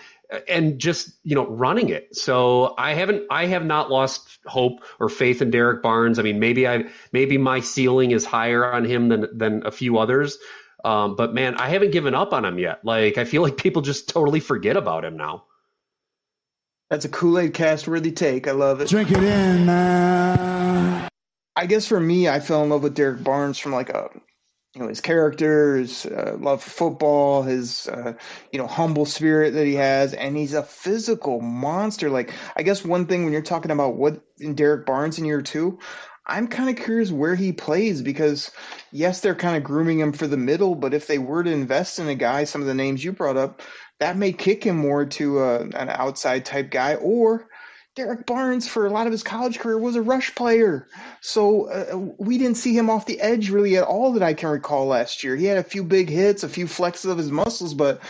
[0.48, 2.14] and just you know running it.
[2.16, 6.18] So I haven't I have not lost hope or faith in Derrick Barnes.
[6.18, 9.98] I mean maybe I maybe my ceiling is higher on him than than a few
[9.98, 10.38] others.
[10.84, 12.84] Um, but man, I haven't given up on him yet.
[12.84, 15.44] Like I feel like people just totally forget about him now.
[16.90, 18.46] That's a Kool Aid cast worthy take.
[18.46, 18.88] I love it.
[18.88, 21.08] Drink it in, man.
[21.56, 24.10] I guess for me, I fell in love with Derrick Barnes from like a
[24.74, 28.12] you know his character, his uh, love for football, his uh,
[28.52, 32.10] you know humble spirit that he has, and he's a physical monster.
[32.10, 35.42] Like I guess one thing when you're talking about what in Derrick Barnes in year
[35.42, 35.78] two,
[36.26, 38.50] I'm kind of curious where he plays because
[38.92, 41.98] yes, they're kind of grooming him for the middle, but if they were to invest
[41.98, 43.60] in a guy, some of the names you brought up,
[44.00, 47.48] that may kick him more to a, an outside type guy or
[47.94, 50.88] Derrick Barnes, for a lot of his college career, was a rush player.
[51.20, 54.50] So uh, we didn't see him off the edge really at all that I can
[54.50, 55.36] recall last year.
[55.36, 58.00] He had a few big hits, a few flexes of his muscles, but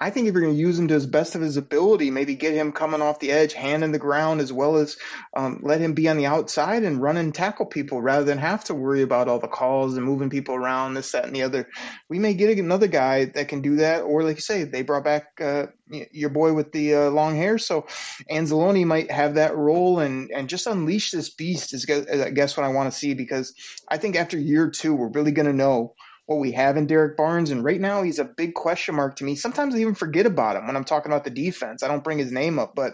[0.00, 2.36] I think if you're going to use him to his best of his ability, maybe
[2.36, 4.96] get him coming off the edge, hand in the ground, as well as
[5.36, 8.64] um, let him be on the outside and run and tackle people rather than have
[8.64, 11.68] to worry about all the calls and moving people around, this, that, and the other.
[12.08, 15.04] We may get another guy that can do that, or like you say, they brought
[15.04, 17.86] back uh, your boy with the uh, long hair, so
[18.30, 21.74] Anzalone might have that role and and just unleash this beast.
[21.74, 23.54] Is I guess what I want to see because
[23.88, 25.94] I think after year two, we're really going to know
[26.28, 27.50] what we have in Derrick Barnes.
[27.50, 29.34] And right now, he's a big question mark to me.
[29.34, 31.82] Sometimes I even forget about him when I'm talking about the defense.
[31.82, 32.92] I don't bring his name up, but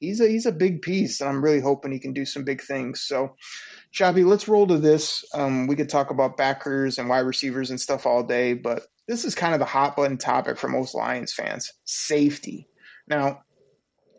[0.00, 2.62] he's a he's a big piece, and I'm really hoping he can do some big
[2.62, 3.02] things.
[3.02, 3.36] So,
[3.90, 5.22] Shabby, let's roll to this.
[5.34, 9.26] Um, we could talk about backers and wide receivers and stuff all day, but this
[9.26, 12.70] is kind of the hot button topic for most Lions fans: safety.
[13.06, 13.42] Now,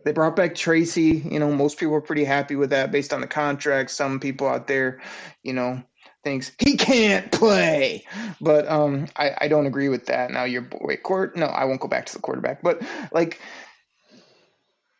[0.05, 1.23] they brought back Tracy.
[1.27, 3.89] You know, most people are pretty happy with that based on the contract.
[3.89, 5.01] Some people out there,
[5.41, 5.81] you know,
[6.23, 8.05] thinks he can't play.
[8.41, 10.31] But um, I, I don't agree with that.
[10.31, 11.35] Now your boy court.
[11.35, 12.61] No, I won't go back to the quarterback.
[12.63, 12.81] But
[13.11, 13.39] like,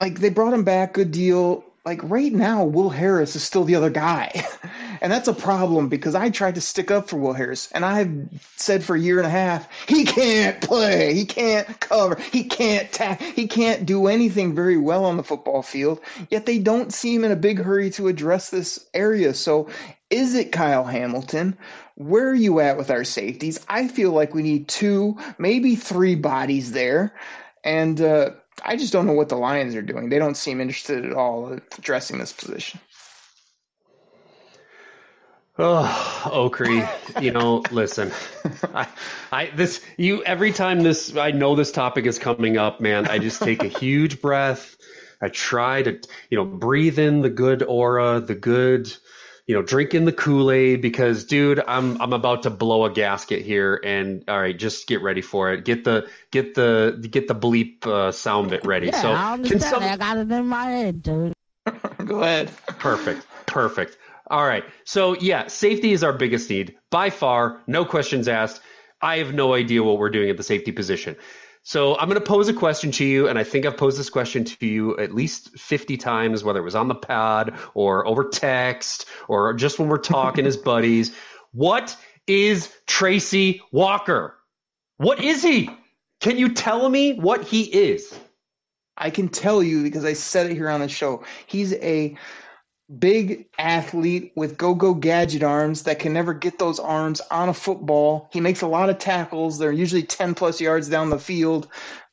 [0.01, 1.63] like they brought him back, good deal.
[1.85, 4.45] Like right now, Will Harris is still the other guy.
[5.03, 8.29] And that's a problem because I tried to stick up for Will Harris, and I've
[8.55, 12.89] said for a year and a half he can't play, he can't cover, he can't
[12.89, 15.99] tack, he can't do anything very well on the football field.
[16.29, 19.33] Yet they don't seem in a big hurry to address this area.
[19.33, 19.67] So
[20.09, 21.57] is it Kyle Hamilton?
[21.95, 23.59] Where are you at with our safeties?
[23.67, 27.13] I feel like we need two, maybe three bodies there.
[27.61, 30.09] And uh, I just don't know what the Lions are doing.
[30.09, 32.79] They don't seem interested at all at addressing this position.
[35.57, 38.11] Oh, Okrie, you know, listen,
[38.73, 38.87] I,
[39.31, 43.19] I, this, you, every time this, I know this topic is coming up, man, I
[43.19, 44.75] just take a huge breath.
[45.21, 45.99] I try to,
[46.31, 48.91] you know, breathe in the good aura, the good,
[49.45, 53.43] you know, drinking the Kool Aid because, dude, I'm I'm about to blow a gasket
[53.43, 55.65] here, and all right, just get ready for it.
[55.65, 58.87] Get the get the get the bleep uh, sound bit ready.
[58.87, 59.83] Yeah, so I can some...
[59.83, 61.33] I got it in my head, dude.
[62.05, 62.51] Go ahead.
[62.67, 63.25] Perfect.
[63.45, 63.97] Perfect.
[64.27, 64.63] All right.
[64.85, 67.61] So yeah, safety is our biggest need by far.
[67.67, 68.61] No questions asked.
[69.01, 71.17] I have no idea what we're doing at the safety position.
[71.65, 74.09] So I'm going to pose a question to you, and I think I've posed this
[74.09, 78.25] question to you at least 50 times, whether it was on the pod or over
[78.25, 81.15] text or just when we're talking as buddies.
[81.53, 81.95] What
[82.27, 84.35] is Tracy Walker?
[84.97, 85.69] What is he?
[86.19, 88.13] Can you tell me what he is?
[88.97, 91.23] I can tell you because I said it here on the show.
[91.47, 92.17] He's a
[92.99, 98.29] big athlete with go-go gadget arms that can never get those arms on a football.
[98.31, 99.57] He makes a lot of tackles.
[99.57, 101.67] They're usually 10 plus yards down the field,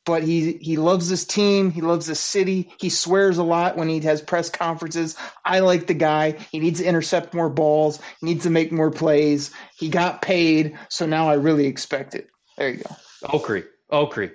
[0.05, 1.71] but he he loves this team.
[1.71, 2.71] He loves this city.
[2.79, 5.15] He swears a lot when he has press conferences.
[5.45, 6.31] I like the guy.
[6.51, 7.99] He needs to intercept more balls.
[8.19, 9.51] He needs to make more plays.
[9.77, 12.29] He got paid, so now I really expect it.
[12.57, 12.95] There you go.
[13.25, 13.65] Okrie.
[13.91, 14.31] Okrie.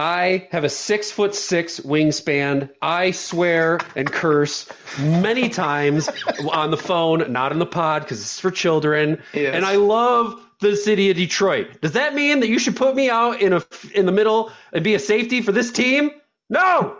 [0.00, 2.70] I have a six foot six wingspan.
[2.80, 4.66] I swear and curse
[4.98, 6.08] many times
[6.50, 9.22] on the phone, not in the pod because it's for children.
[9.34, 9.54] Yes.
[9.54, 11.80] And I love the city of Detroit.
[11.80, 13.62] Does that mean that you should put me out in a
[13.94, 16.10] in the middle and be a safety for this team?
[16.48, 16.96] No,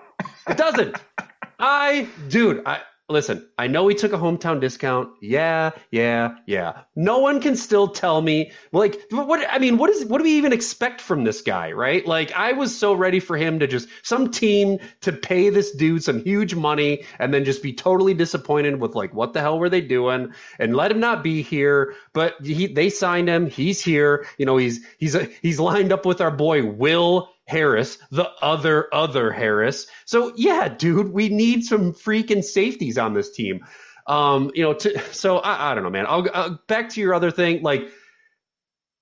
[0.49, 0.97] it doesn't.
[1.59, 5.11] I, dude, I, listen, I know he took a hometown discount.
[5.21, 6.83] Yeah, yeah, yeah.
[6.95, 10.33] No one can still tell me like what I mean, what is what do we
[10.39, 12.07] even expect from this guy, right?
[12.07, 16.03] Like I was so ready for him to just some team to pay this dude
[16.05, 19.69] some huge money and then just be totally disappointed with like what the hell were
[19.69, 24.27] they doing and let him not be here, but he they signed him, he's here,
[24.39, 29.33] you know, he's he's he's lined up with our boy Will Harris, the other other
[29.33, 29.87] Harris.
[30.05, 33.67] So yeah, dude, we need some freaking safeties on this team.
[34.07, 36.07] Um, you know, to, so I, I don't know, man.
[36.09, 37.63] I'll, I'll, back to your other thing.
[37.63, 37.91] Like,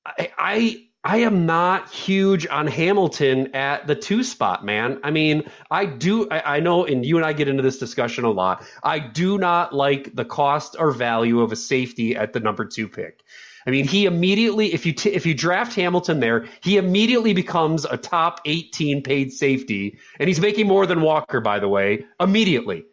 [0.04, 4.98] I, I I am not huge on Hamilton at the two spot, man.
[5.04, 8.24] I mean, I do, I, I, know, and you and I get into this discussion
[8.24, 8.64] a lot.
[8.82, 12.88] I do not like the cost or value of a safety at the number two
[12.88, 13.22] pick.
[13.68, 17.84] I mean, he immediately, if you t- if you draft Hamilton there, he immediately becomes
[17.84, 22.86] a top 18 paid safety, and he's making more than Walker, by the way, immediately.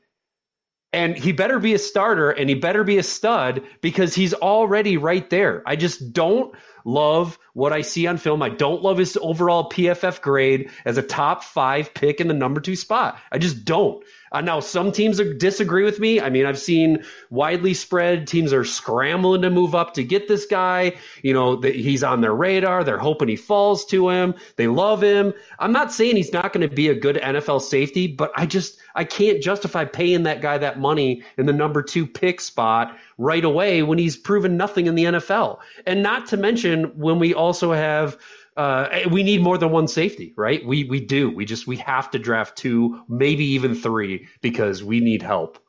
[0.91, 4.97] And he better be a starter, and he better be a stud because he's already
[4.97, 5.63] right there.
[5.65, 6.53] I just don't
[6.86, 8.41] love what I see on film.
[8.41, 12.61] I don't love his overall PFF grade as a top five pick in the number
[12.61, 13.19] two spot.
[13.31, 14.03] I just don't.
[14.31, 16.19] Uh, now, some teams disagree with me.
[16.19, 20.45] I mean, I've seen widely spread teams are scrambling to move up to get this
[20.45, 20.95] guy.
[21.21, 22.83] You know, the, he's on their radar.
[22.83, 24.36] They're hoping he falls to him.
[24.57, 25.33] They love him.
[25.57, 28.77] I'm not saying he's not going to be a good NFL safety, but I just
[28.93, 33.43] I can't justify paying that guy that money in the number two pick spot right
[33.43, 35.59] away when he's proven nothing in the NFL.
[35.86, 38.18] And not to mention when we also have
[38.57, 40.66] uh, we need more than one safety, right?
[40.66, 41.30] We we do.
[41.30, 45.59] We just we have to draft two, maybe even three, because we need help.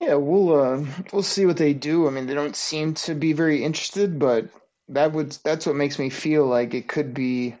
[0.00, 2.06] Yeah, we'll uh, we'll see what they do.
[2.06, 4.48] I mean, they don't seem to be very interested, but
[4.88, 7.56] that would that's what makes me feel like it could be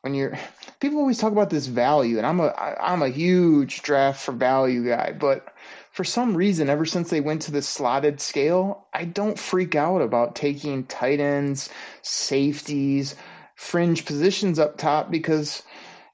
[0.00, 0.38] when you're.
[0.80, 4.88] People always talk about this value, and I'm a I'm a huge draft for value
[4.88, 5.52] guy, but
[5.92, 10.00] for some reason, ever since they went to the slotted scale, I don't freak out
[10.00, 11.68] about taking tight ends,
[12.00, 13.14] safeties,
[13.54, 15.62] fringe positions up top because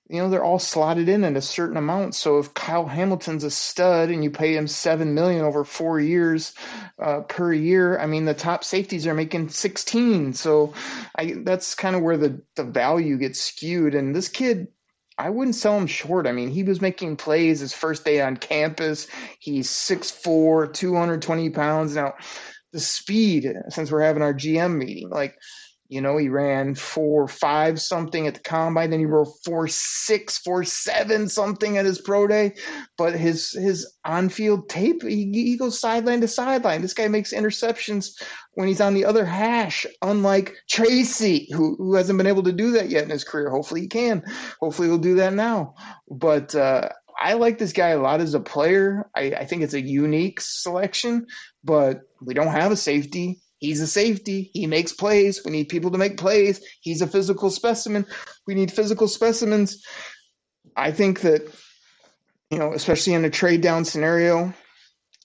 [0.08, 2.16] you know they're all slotted in at a certain amount.
[2.16, 6.54] So if Kyle Hamilton's a stud and you pay him seven million over four years
[6.98, 10.32] uh, per year, I mean the top safeties are making sixteen.
[10.32, 10.74] So
[11.14, 13.94] I, that's kind of where the the value gets skewed.
[13.94, 14.68] And this kid
[15.18, 16.26] I wouldn't sell him short.
[16.26, 19.08] I mean, he was making plays his first day on campus.
[19.40, 21.96] He's 6'4, 220 pounds.
[21.96, 22.14] Now,
[22.72, 25.36] the speed, since we're having our GM meeting, like
[25.88, 30.36] you know, he ran four five something at the combine, then he ran four six,
[30.38, 32.54] four seven something at his pro day.
[32.98, 36.82] But his his on field tape, he, he goes sideline to sideline.
[36.82, 38.22] This guy makes interceptions
[38.52, 42.70] when he's on the other hash, unlike Tracy, who who hasn't been able to do
[42.72, 43.48] that yet in his career.
[43.48, 44.22] Hopefully he can.
[44.60, 45.74] Hopefully he'll do that now.
[46.10, 49.08] But uh, I like this guy a lot as a player.
[49.16, 51.26] I, I think it's a unique selection,
[51.64, 54.50] but we don't have a safety He's a safety.
[54.52, 55.44] He makes plays.
[55.44, 56.60] We need people to make plays.
[56.80, 58.06] He's a physical specimen.
[58.46, 59.84] We need physical specimens.
[60.76, 61.42] I think that,
[62.50, 64.54] you know, especially in a trade down scenario,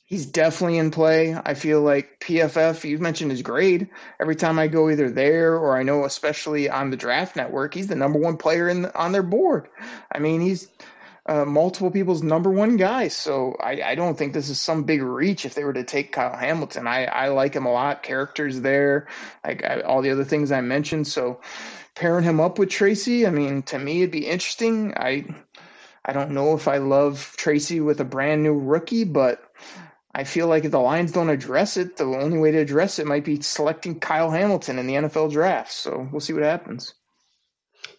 [0.06, 1.36] he's definitely in play.
[1.46, 3.88] I feel like PFF, You've mentioned his grade.
[4.20, 7.88] Every time I go either there or I know, especially on the draft network, he's
[7.88, 9.68] the number one player in on their board.
[10.12, 10.68] I mean, he's
[11.26, 13.08] uh, multiple people's number one guy.
[13.08, 16.12] So I, I, don't think this is some big reach if they were to take
[16.12, 16.86] Kyle Hamilton.
[16.86, 18.04] I, I like him a lot.
[18.04, 19.08] Characters there,
[19.46, 21.08] like I, all the other things I mentioned.
[21.08, 21.40] So
[21.96, 24.94] pairing him up with Tracy, I mean, to me, it'd be interesting.
[24.98, 25.26] I
[26.06, 29.42] I don't know if I love Tracy with a brand new rookie, but
[30.14, 33.08] I feel like if the Lions don't address it, the only way to address it
[33.08, 35.72] might be selecting Kyle Hamilton in the NFL draft.
[35.72, 36.94] So we'll see what happens.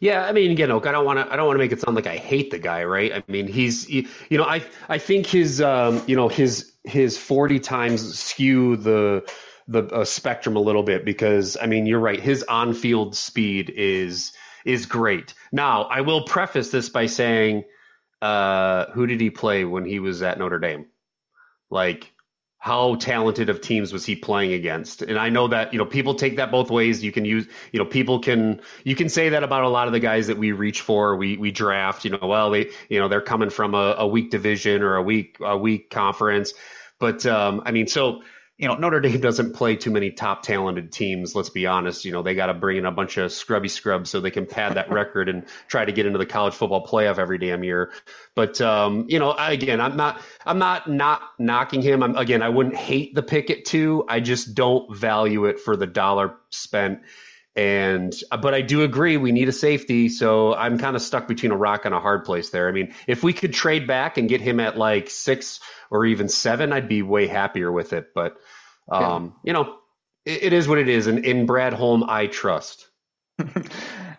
[0.00, 1.32] Yeah, I mean, again, Oak, I don't want to.
[1.32, 3.12] I don't want to make it sound like I hate the guy, right?
[3.12, 7.58] I mean, he's, you know, I, I think his, um, you know, his, his forty
[7.60, 9.30] times skew the,
[9.68, 12.20] the uh, spectrum a little bit because I mean, you're right.
[12.20, 14.32] His on-field speed is
[14.64, 15.34] is great.
[15.52, 17.64] Now, I will preface this by saying,
[18.20, 20.86] uh, who did he play when he was at Notre Dame?
[21.70, 22.13] Like,
[22.64, 25.02] how talented of teams was he playing against?
[25.02, 27.04] And I know that, you know, people take that both ways.
[27.04, 29.92] You can use, you know, people can, you can say that about a lot of
[29.92, 33.08] the guys that we reach for, we, we draft, you know, well, they, you know,
[33.08, 36.54] they're coming from a, a weak division or a weak, a weak conference.
[36.98, 38.22] But, um, I mean, so
[38.56, 41.34] you know, Notre Dame doesn't play too many top talented teams.
[41.34, 42.04] Let's be honest.
[42.04, 44.46] You know, they got to bring in a bunch of scrubby scrubs so they can
[44.46, 47.92] pad that record and try to get into the college football playoff every damn year.
[48.36, 52.02] But um, you know, again, I'm not, I'm not not knocking him.
[52.02, 54.04] I'm again, I wouldn't hate the pick at two.
[54.08, 57.00] I just don't value it for the dollar spent.
[57.56, 61.52] And but I do agree we need a safety, so I'm kind of stuck between
[61.52, 62.68] a rock and a hard place there.
[62.68, 65.60] I mean, if we could trade back and get him at like six
[65.94, 68.08] or even seven, I'd be way happier with it.
[68.14, 68.36] But
[68.90, 69.30] um, yeah.
[69.44, 69.76] you know,
[70.26, 72.88] it, it is what it is, and in Brad Holmes, I trust.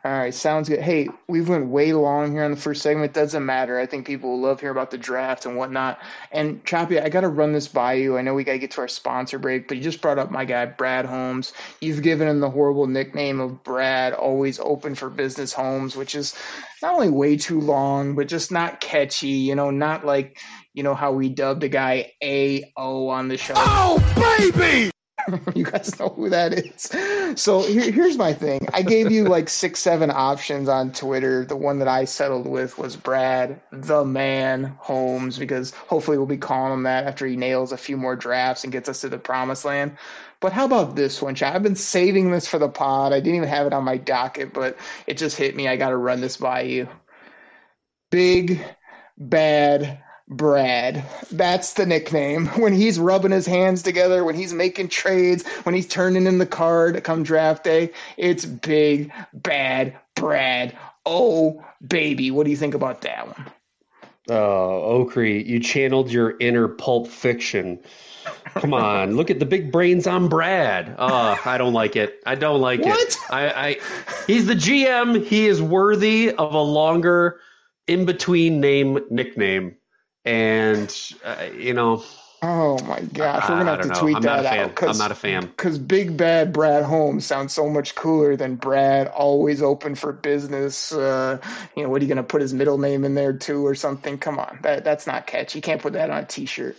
[0.06, 0.82] All right, sounds good.
[0.82, 3.14] Hey, we've went way long here on the first segment.
[3.14, 3.80] Doesn't matter.
[3.80, 6.00] I think people will love hearing about the draft and whatnot.
[6.32, 8.16] And Choppy, I got to run this by you.
[8.16, 10.30] I know we got to get to our sponsor break, but you just brought up
[10.30, 11.54] my guy Brad Holmes.
[11.82, 16.36] You've given him the horrible nickname of Brad, always open for business Holmes, which is
[16.84, 19.30] not only way too long, but just not catchy.
[19.30, 20.38] You know, not like
[20.76, 23.54] you know how we dubbed a guy A O on the show.
[23.56, 23.98] Oh
[24.52, 24.92] baby!
[25.56, 26.92] you guys know who that is.
[27.40, 28.68] So here, here's my thing.
[28.74, 31.46] I gave you like six, seven options on Twitter.
[31.46, 36.38] The one that I settled with was Brad, the man Holmes, because hopefully we'll be
[36.38, 39.18] calling him that after he nails a few more drafts and gets us to the
[39.18, 39.98] promised land.
[40.42, 41.56] But how about this one, Chad?
[41.56, 43.14] I've been saving this for the pod.
[43.14, 45.70] I didn't even have it on my docket, but it just hit me.
[45.70, 46.90] I got to run this by you.
[48.12, 48.62] Big,
[49.18, 51.06] bad Brad.
[51.32, 52.48] That's the nickname.
[52.58, 56.46] When he's rubbing his hands together, when he's making trades, when he's turning in the
[56.46, 60.78] card to come draft day, it's big, bad Brad.
[61.06, 62.32] Oh, baby.
[62.32, 63.52] What do you think about that one?
[64.28, 67.80] Oh, Okri, you channeled your inner Pulp Fiction.
[68.56, 70.96] Come on, look at the big brains on Brad.
[70.98, 72.24] Oh, I don't like it.
[72.26, 73.00] I don't like What?
[73.08, 73.18] it.
[73.30, 73.78] I, I,
[74.26, 75.24] he's the GM.
[75.24, 77.40] He is worthy of a longer
[77.88, 79.76] in between name nickname,
[80.26, 82.04] and uh, you know,
[82.42, 84.00] Oh my gosh, we're gonna have to know.
[84.00, 84.84] tweet that a out.
[84.84, 85.48] I'm not a fan.
[85.48, 90.92] Because Big Bad Brad Holmes sounds so much cooler than Brad, always open for business.
[90.92, 91.40] Uh,
[91.76, 94.18] you know, what are you gonna put his middle name in there too, or something?
[94.18, 95.58] Come on, that that's not catchy.
[95.58, 96.78] You can't put that on a T-shirt.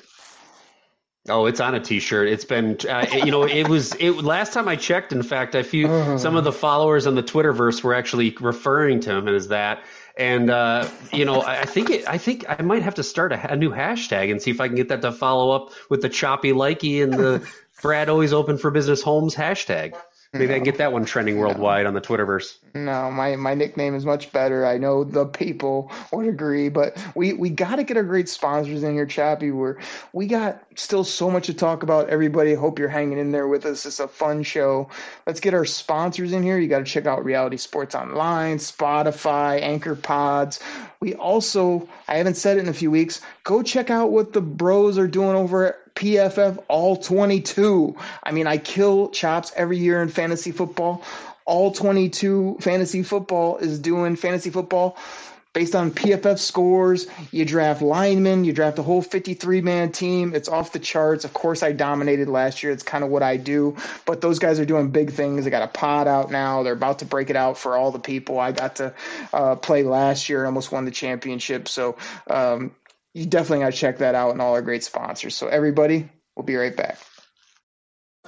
[1.29, 2.29] Oh, it's on a T-shirt.
[2.29, 5.13] It's been, uh, you know, it was it last time I checked.
[5.13, 5.89] In fact, I few
[6.19, 9.83] some of the followers on the Twitterverse were actually referring to him as that.
[10.17, 13.53] And uh, you know, I, think it, I think I might have to start a,
[13.53, 16.09] a new hashtag and see if I can get that to follow up with the
[16.09, 17.47] choppy likey and the
[17.83, 19.95] Brad always open for business Holmes hashtag.
[20.39, 22.59] Maybe I can get that one trending worldwide on the Twitterverse.
[22.74, 24.66] No, my, my nickname is much better.
[24.66, 28.82] I know the people would agree, but we, we got to get our great sponsors
[28.82, 29.51] in here, Choppy.
[29.51, 29.78] We're,
[30.12, 32.09] we got still so much to talk about.
[32.09, 33.87] Everybody, hope you're hanging in there with us.
[33.87, 34.89] It's a fun show.
[35.26, 36.59] Let's get our sponsors in here.
[36.59, 40.61] You got to check out Reality Sports Online, Spotify, Anchor Pods.
[41.01, 44.41] We also, I haven't said it in a few weeks, go check out what the
[44.41, 47.97] bros are doing over at PFF All 22.
[48.23, 51.03] I mean, I kill chops every year in fantasy football.
[51.45, 54.97] All 22 fantasy football is doing fantasy football
[55.57, 57.07] based on PFF scores.
[57.33, 60.35] You draft linemen, you draft a whole 53 man team.
[60.35, 61.25] It's off the charts.
[61.25, 62.73] Of course, I dominated last year.
[62.73, 63.75] It's kind of what I do.
[64.05, 65.45] But those guys are doing big things.
[65.45, 66.63] They got a pod out now.
[66.63, 68.39] They're about to break it out for all the people.
[68.39, 68.93] I got to
[69.33, 71.69] uh, play last year, and almost won the championship.
[71.69, 72.73] So um,
[73.17, 75.35] you definitely got to check that out and all our great sponsors.
[75.35, 76.99] So, everybody, we'll be right back.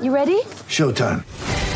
[0.01, 0.41] You ready?
[0.67, 1.27] Showtime.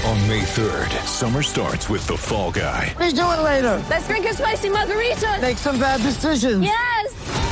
[0.06, 2.94] On May 3rd, summer starts with The Fall Guy.
[2.98, 3.84] Let's do it later.
[3.90, 5.38] Let's drink a spicy margarita.
[5.42, 6.64] Make some bad decisions.
[6.64, 7.51] Yes.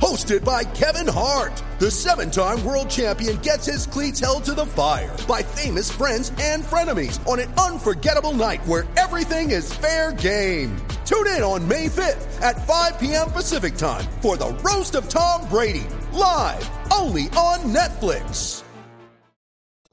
[0.00, 4.64] Hosted by Kevin Hart, the seven time world champion gets his cleats held to the
[4.64, 10.76] fire by famous friends and frenemies on an unforgettable night where everything is fair game.
[11.04, 13.30] Tune in on May 5th at 5 p.m.
[13.30, 18.62] Pacific time for the Roast of Tom Brady, live only on Netflix.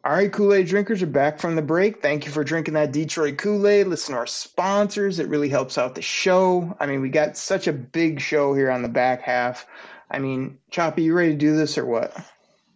[0.03, 2.03] All right, Kool Aid drinkers are back from the break.
[2.03, 3.87] Thank you for drinking that Detroit Kool Aid.
[3.87, 6.77] Listen to our sponsors, it really helps out the show.
[6.79, 9.65] I mean, we got such a big show here on the back half.
[10.09, 12.15] I mean, Choppy, you ready to do this or what?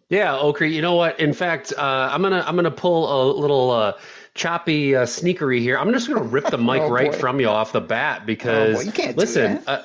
[0.08, 0.72] Yeah, Okri.
[0.72, 1.20] You know what?
[1.20, 3.92] In fact, uh, I'm gonna I'm gonna pull a little uh,
[4.34, 5.78] choppy uh, sneakery here.
[5.78, 7.18] I'm just gonna rip the mic Oh, right boy.
[7.18, 9.62] from you off the bat because Oh, boy, you can't do listen.
[9.66, 9.82] Uh,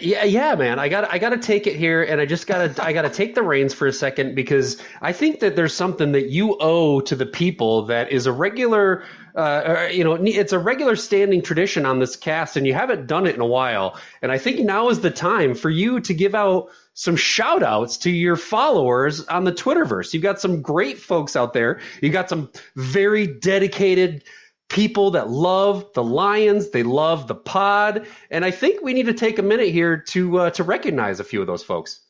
[0.00, 0.78] yeah, yeah, man.
[0.78, 3.34] I got I got to take it here, and I just gotta I gotta take
[3.34, 7.14] the reins for a second because I think that there's something that you owe to
[7.14, 9.04] the people that is a regular,
[9.34, 13.26] uh, you know, it's a regular standing tradition on this cast, and you haven't done
[13.26, 13.98] it in a while.
[14.22, 17.98] And I think now is the time for you to give out some shout outs
[17.98, 20.14] to your followers on the Twitterverse.
[20.14, 21.80] You've got some great folks out there.
[22.00, 24.22] You've got some very dedicated
[24.68, 29.14] people that love the Lions, they love the pod, and I think we need to
[29.14, 32.00] take a minute here to uh, to recognize a few of those folks.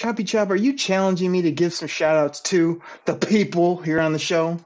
[0.00, 4.00] Choppy Chop, are you challenging me to give some shout outs to the people here
[4.00, 4.58] on the show?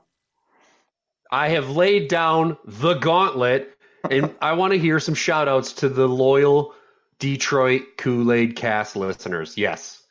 [1.36, 3.76] I have laid down the gauntlet,
[4.10, 6.72] and I want to hear some shout outs to the loyal
[7.18, 9.58] Detroit Kool Aid cast listeners.
[9.58, 10.02] Yes.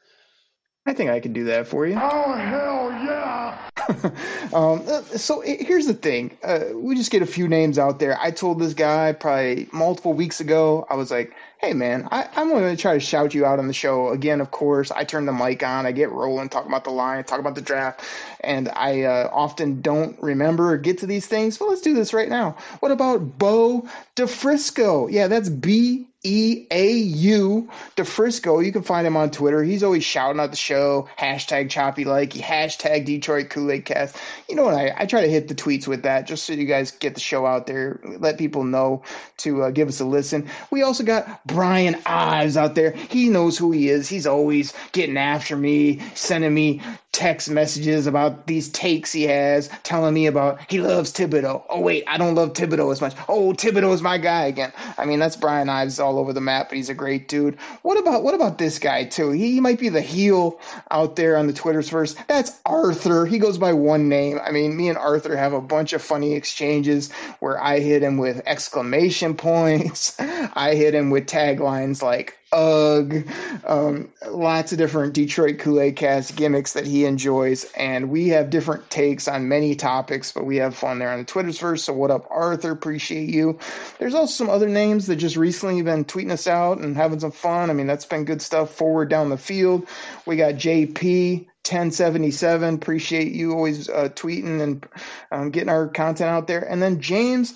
[0.85, 1.95] I think I can do that for you.
[1.99, 3.57] Oh, hell yeah!
[4.53, 6.37] um, uh, so here's the thing.
[6.43, 8.19] Uh, we just get a few names out there.
[8.21, 12.49] I told this guy probably multiple weeks ago, I was like, hey, man, I, am
[12.49, 14.09] going to try to shout you out on the show.
[14.09, 17.23] Again, of course, I turn the mic on, I get rolling, talk about the line,
[17.23, 18.01] talk about the draft,
[18.41, 21.57] and I uh, often don't remember or get to these things.
[21.57, 22.57] But let's do this right now.
[22.79, 25.11] What about Beau DeFrisco?
[25.11, 28.65] Yeah, that's B E A U DeFrisco.
[28.65, 29.63] You can find him on Twitter.
[29.63, 31.07] He's always shouting out the show.
[31.19, 34.17] Hashtag choppy like, hashtag Detroit Kool Aid cast.
[34.49, 34.73] You know what?
[34.73, 37.21] I, I try to hit the tweets with that just so you guys get the
[37.21, 37.99] show out there.
[38.03, 39.03] Let people know
[39.37, 40.49] to uh, give us a listen.
[40.71, 42.91] We also got Brian Ives out there.
[42.91, 44.09] He knows who he is.
[44.09, 46.81] He's always getting after me, sending me
[47.15, 51.63] text messages about these takes he has, telling me about he loves Thibodeaux.
[51.69, 53.15] Oh wait, I don't love Thibodeaux as much.
[53.29, 54.73] Oh, Thibodeaux is my guy again.
[54.97, 57.55] I mean, that's Brian Ives all over the map, but he's a great dude.
[57.83, 59.31] What about what about this guy too?
[59.31, 60.59] He, he might be the heel
[60.91, 62.17] out there on the Twitters first.
[62.27, 63.25] That's Arthur.
[63.25, 64.37] He goes by one name.
[64.43, 68.17] I mean, me and Arthur have a bunch of funny exchanges where I hit him
[68.17, 70.15] with exclamation points.
[70.19, 73.27] I hit him with taglines like Ugh.
[73.65, 77.65] Um, lots of different Detroit Kool Aid cast gimmicks that he enjoys.
[77.73, 81.25] And we have different takes on many topics, but we have fun there on the
[81.25, 81.83] Twitters first.
[81.83, 82.71] So, what up, Arthur?
[82.71, 83.59] Appreciate you.
[83.99, 87.31] There's also some other names that just recently been tweeting us out and having some
[87.31, 87.69] fun.
[87.69, 89.89] I mean, that's been good stuff forward down the field.
[90.25, 91.47] We got JP.
[91.65, 94.87] 1077 appreciate you always uh, tweeting and
[95.31, 97.55] um, getting our content out there and then james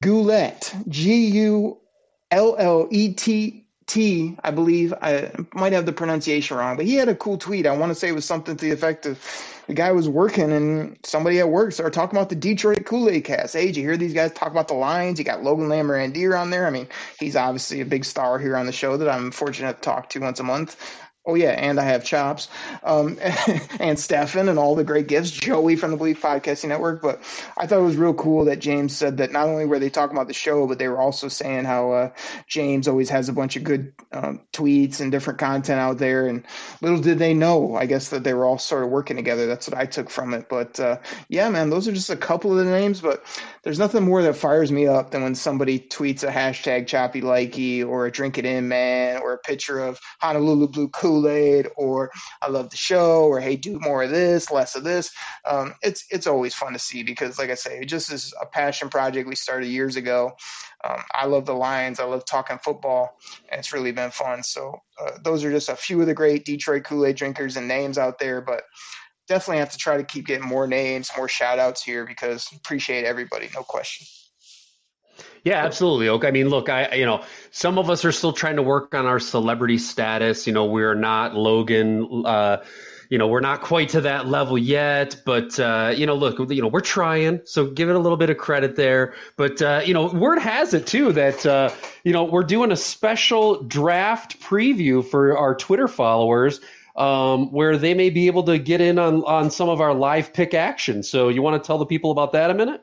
[0.00, 1.78] goulet g-u-l-l-e-t
[3.14, 4.92] T, I believe.
[5.00, 7.66] I might have the pronunciation wrong, but he had a cool tweet.
[7.66, 9.18] I want to say it was something to the effect of
[9.66, 13.24] the guy was working and somebody at work started talking about the Detroit Kool Aid
[13.24, 13.54] cast.
[13.54, 15.18] Hey, you hear these guys talk about the Lions?
[15.18, 16.66] You got Logan Lamorandier on there.
[16.66, 16.86] I mean,
[17.18, 20.20] he's obviously a big star here on the show that I'm fortunate to talk to
[20.20, 20.76] once a month.
[21.28, 22.48] Oh yeah, and I have chops,
[22.82, 23.18] um,
[23.80, 25.30] and Stefan and all the great gifts.
[25.30, 27.02] Joey from the Believe Podcasting Network.
[27.02, 27.20] But
[27.58, 30.16] I thought it was real cool that James said that not only were they talking
[30.16, 32.10] about the show, but they were also saying how uh,
[32.46, 36.26] James always has a bunch of good um, tweets and different content out there.
[36.26, 36.46] And
[36.80, 39.46] little did they know, I guess that they were all sort of working together.
[39.46, 40.48] That's what I took from it.
[40.48, 40.96] But uh,
[41.28, 43.02] yeah, man, those are just a couple of the names.
[43.02, 43.22] But
[43.64, 47.86] there's nothing more that fires me up than when somebody tweets a hashtag choppy likey
[47.86, 50.88] or a drink it in man or a picture of Honolulu Blue
[51.18, 52.10] Kool Aid or
[52.42, 55.10] I love the show or hey do more of this, less of this.
[55.48, 58.46] Um, it's it's always fun to see because like I say, it just is a
[58.46, 60.32] passion project we started years ago.
[60.84, 62.00] Um, I love the Lions.
[62.00, 63.16] I love talking football,
[63.50, 64.42] and it's really been fun.
[64.42, 67.66] So uh, those are just a few of the great Detroit Kool Aid drinkers and
[67.66, 68.62] names out there, but
[69.26, 73.04] definitely have to try to keep getting more names, more shout outs here because appreciate
[73.04, 74.06] everybody, no question.
[75.48, 76.10] Yeah, absolutely.
[76.10, 76.28] Okay.
[76.28, 79.06] I mean, look, I, you know, some of us are still trying to work on
[79.06, 80.46] our celebrity status.
[80.46, 82.58] You know, we're not Logan, uh,
[83.08, 86.60] you know, we're not quite to that level yet, but, uh, you know, look, you
[86.60, 87.40] know, we're trying.
[87.46, 89.14] So give it a little bit of credit there.
[89.36, 91.70] But, uh, you know, word has it too that, uh,
[92.04, 96.60] you know, we're doing a special draft preview for our Twitter followers
[96.94, 100.34] um, where they may be able to get in on, on some of our live
[100.34, 101.02] pick action.
[101.02, 102.82] So you want to tell the people about that a minute?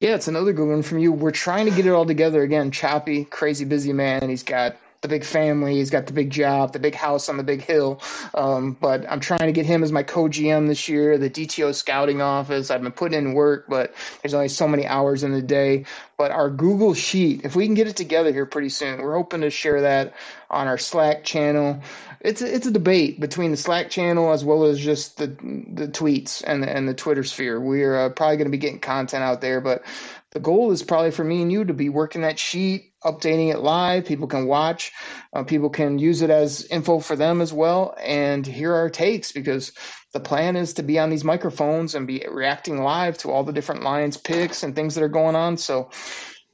[0.00, 1.12] Yeah, it's another good one from you.
[1.12, 2.70] We're trying to get it all together again.
[2.70, 4.28] Choppy, crazy busy man.
[4.28, 5.76] He's got the big family.
[5.76, 8.00] He's got the big job, the big house on the big hill.
[8.34, 11.16] Um, but I'm trying to get him as my co-GM this year.
[11.16, 12.70] The DTO scouting office.
[12.70, 15.84] I've been putting in work, but there's only so many hours in the day.
[16.16, 19.42] But our Google sheet, if we can get it together here pretty soon, we're hoping
[19.42, 20.14] to share that
[20.50, 21.82] on our Slack channel
[22.24, 25.86] it's a, it's a debate between the Slack channel as well as just the the
[25.88, 27.60] tweets and the, and the Twitter sphere.
[27.60, 29.84] We're uh, probably going to be getting content out there, but
[30.32, 33.58] the goal is probably for me and you to be working that sheet, updating it
[33.58, 34.06] live.
[34.06, 34.90] People can watch,
[35.34, 39.30] uh, people can use it as info for them as well, and hear our takes
[39.30, 39.72] because
[40.14, 43.52] the plan is to be on these microphones and be reacting live to all the
[43.52, 45.58] different Lions picks and things that are going on.
[45.58, 45.90] So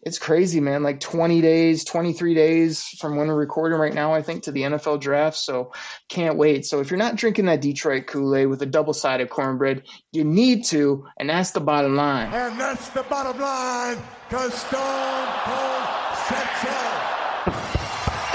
[0.03, 0.83] it's crazy, man.
[0.83, 4.63] Like 20 days, 23 days from when we're recording right now, I think, to the
[4.63, 5.37] NFL draft.
[5.37, 5.73] So
[6.09, 6.65] can't wait.
[6.65, 9.83] So if you're not drinking that Detroit Kool Aid with a double sided cornbread,
[10.13, 12.33] you need to, and that's the bottom line.
[12.33, 13.99] And that's the bottom line,
[14.29, 15.85] because Stone Cold
[16.29, 17.01] said so.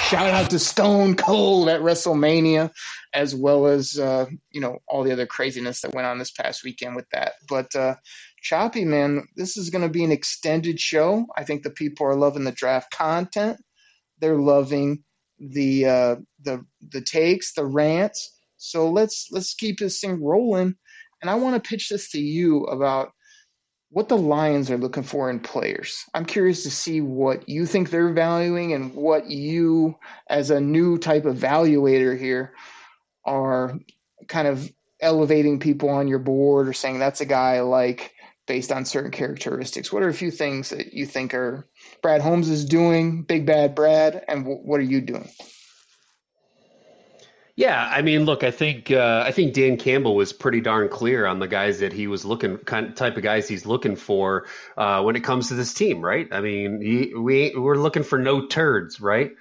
[0.09, 2.69] shout out to Stone Cold at WrestleMania,
[3.15, 6.63] as well as uh, you know all the other craziness that went on this past
[6.63, 7.33] weekend with that.
[7.49, 7.95] But uh,
[8.45, 11.25] Choppy man, this is going to be an extended show.
[11.35, 13.57] I think the people are loving the draft content.
[14.21, 15.03] They're loving
[15.39, 18.37] the uh, the the takes, the rants.
[18.57, 20.75] So let's let's keep this thing rolling.
[21.23, 23.09] And I want to pitch this to you about
[23.89, 26.03] what the Lions are looking for in players.
[26.13, 29.97] I'm curious to see what you think they're valuing and what you,
[30.29, 32.53] as a new type of evaluator here,
[33.25, 33.79] are
[34.27, 34.71] kind of
[35.01, 38.13] elevating people on your board or saying that's a guy like
[38.47, 39.91] based on certain characteristics.
[39.91, 41.67] What are a few things that you think are
[42.01, 45.29] Brad Holmes is doing, Big Bad Brad, and w- what are you doing?
[47.57, 51.25] Yeah, I mean, look, I think uh, I think Dan Campbell was pretty darn clear
[51.25, 54.45] on the guys that he was looking kind of type of guys he's looking for
[54.75, 56.27] uh, when it comes to this team, right?
[56.33, 59.31] I mean, he, we we're looking for no turds, right?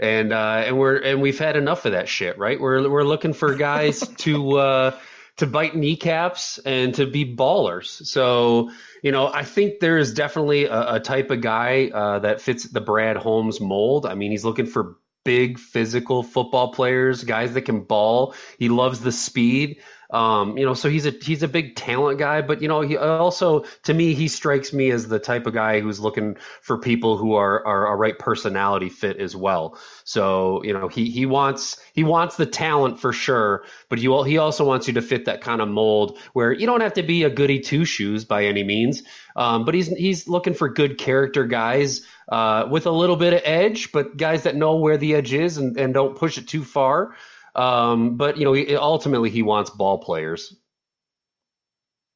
[0.00, 2.58] And uh, and we're and we've had enough of that shit, right?
[2.58, 4.98] We're we're looking for guys to uh,
[5.38, 7.86] to bite kneecaps and to be ballers.
[8.06, 8.70] So
[9.02, 12.64] you know, I think there is definitely a, a type of guy uh, that fits
[12.64, 14.06] the Brad Holmes mold.
[14.06, 18.34] I mean, he's looking for big physical football players, guys that can ball.
[18.58, 19.80] He loves the speed.
[20.10, 22.96] Um, you know, so he's a he's a big talent guy, but you know, he
[22.96, 27.18] also to me he strikes me as the type of guy who's looking for people
[27.18, 29.78] who are are a right personality fit as well.
[30.04, 34.22] So you know, he he wants he wants the talent for sure, but you all,
[34.22, 37.02] he also wants you to fit that kind of mold where you don't have to
[37.02, 39.02] be a goody two shoes by any means,
[39.36, 43.42] um, but he's he's looking for good character guys uh, with a little bit of
[43.44, 46.64] edge, but guys that know where the edge is and, and don't push it too
[46.64, 47.14] far.
[47.58, 50.54] Um, but you know, ultimately, he wants ball players.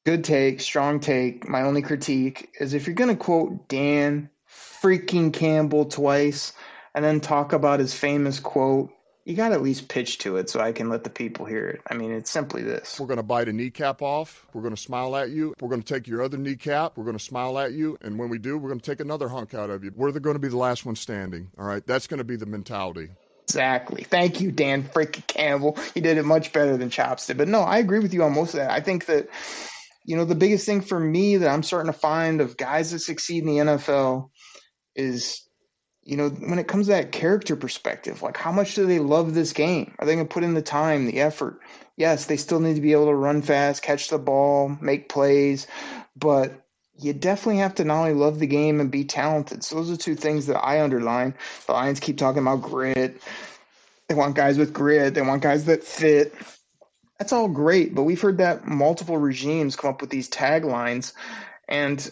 [0.07, 1.49] Good take, strong take.
[1.49, 6.53] My only critique is if you're going to quote Dan freaking Campbell twice
[6.95, 8.91] and then talk about his famous quote,
[9.25, 11.69] you got to at least pitch to it so I can let the people hear
[11.69, 11.81] it.
[11.89, 12.99] I mean, it's simply this.
[13.01, 14.47] We're going to bite a kneecap off.
[14.53, 15.55] We're going to smile at you.
[15.61, 16.97] We're going to take your other kneecap.
[16.97, 17.97] We're going to smile at you.
[18.01, 19.93] And when we do, we're going to take another hunk out of you.
[19.95, 21.51] We're going to be the last one standing.
[21.59, 21.85] All right.
[21.85, 23.11] That's going to be the mentality.
[23.53, 24.05] Exactly.
[24.05, 25.79] Thank you, Dan freaking Campbell.
[25.95, 27.37] You did it much better than Chops did.
[27.37, 28.71] But no, I agree with you on most of that.
[28.71, 29.29] I think that,
[30.07, 33.01] you know, the biggest thing for me that I'm starting to find of guys that
[33.01, 34.31] succeed in the NFL
[34.97, 35.47] is,
[36.03, 39.35] you know, when it comes to that character perspective, like how much do they love
[39.35, 39.95] this game?
[39.99, 41.61] Are they going to put in the time, the effort?
[41.99, 45.67] Yes, they still need to be able to run fast, catch the ball, make plays,
[46.17, 46.62] but
[46.99, 49.65] you definitely have to not only love the game and be talented.
[49.65, 51.35] So those are two things that I underline.
[51.67, 53.21] The Lions keep talking about grit.
[54.09, 55.15] They want guys with grit.
[55.15, 56.35] They want guys that fit.
[57.19, 61.13] That's all great, but we've heard that multiple regimes come up with these taglines,
[61.69, 62.11] and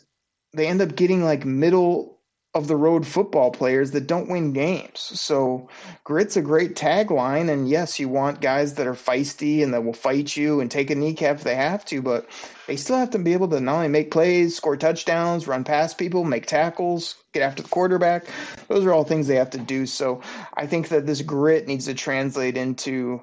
[0.53, 2.20] they end up getting like middle
[2.53, 4.99] of the road football players that don't win games.
[4.99, 5.69] So
[6.03, 9.93] grit's a great tagline and yes, you want guys that are feisty and that will
[9.93, 12.29] fight you and take a kneecap if they have to, but
[12.67, 15.97] they still have to be able to not only make plays, score touchdowns, run past
[15.97, 18.27] people, make tackles, get after the quarterback.
[18.67, 19.87] Those are all things they have to do.
[19.87, 20.21] So
[20.55, 23.23] I think that this grit needs to translate into,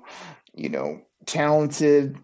[0.54, 2.18] you know, talented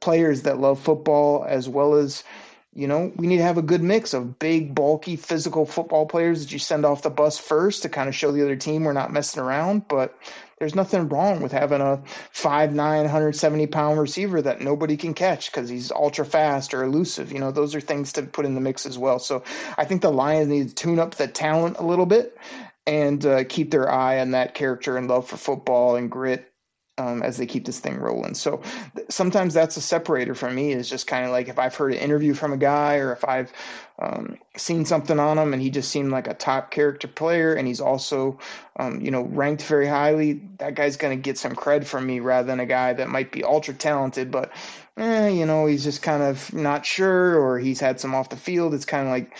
[0.00, 2.24] players that love football as well as
[2.72, 6.40] you know, we need to have a good mix of big, bulky, physical football players
[6.40, 8.92] that you send off the bus first to kind of show the other team we're
[8.92, 9.88] not messing around.
[9.88, 10.16] But
[10.58, 12.00] there's nothing wrong with having a
[12.32, 17.32] 5'9, 170 pound receiver that nobody can catch because he's ultra fast or elusive.
[17.32, 19.18] You know, those are things to put in the mix as well.
[19.18, 19.42] So
[19.76, 22.38] I think the Lions need to tune up the talent a little bit
[22.86, 26.49] and uh, keep their eye on that character and love for football and grit
[26.98, 28.34] um, as they keep this thing rolling.
[28.34, 28.62] So
[29.08, 31.98] sometimes that's a separator for me is just kind of like if I've heard an
[31.98, 33.52] interview from a guy or if I've
[33.98, 37.66] um, seen something on him and he just seemed like a top character player and
[37.66, 38.38] he's also,
[38.78, 42.20] um, you know, ranked very highly, that guy's going to get some cred from me
[42.20, 44.52] rather than a guy that might be ultra talented, but,
[44.96, 48.36] eh, you know, he's just kind of not sure or he's had some off the
[48.36, 48.74] field.
[48.74, 49.36] It's kind of like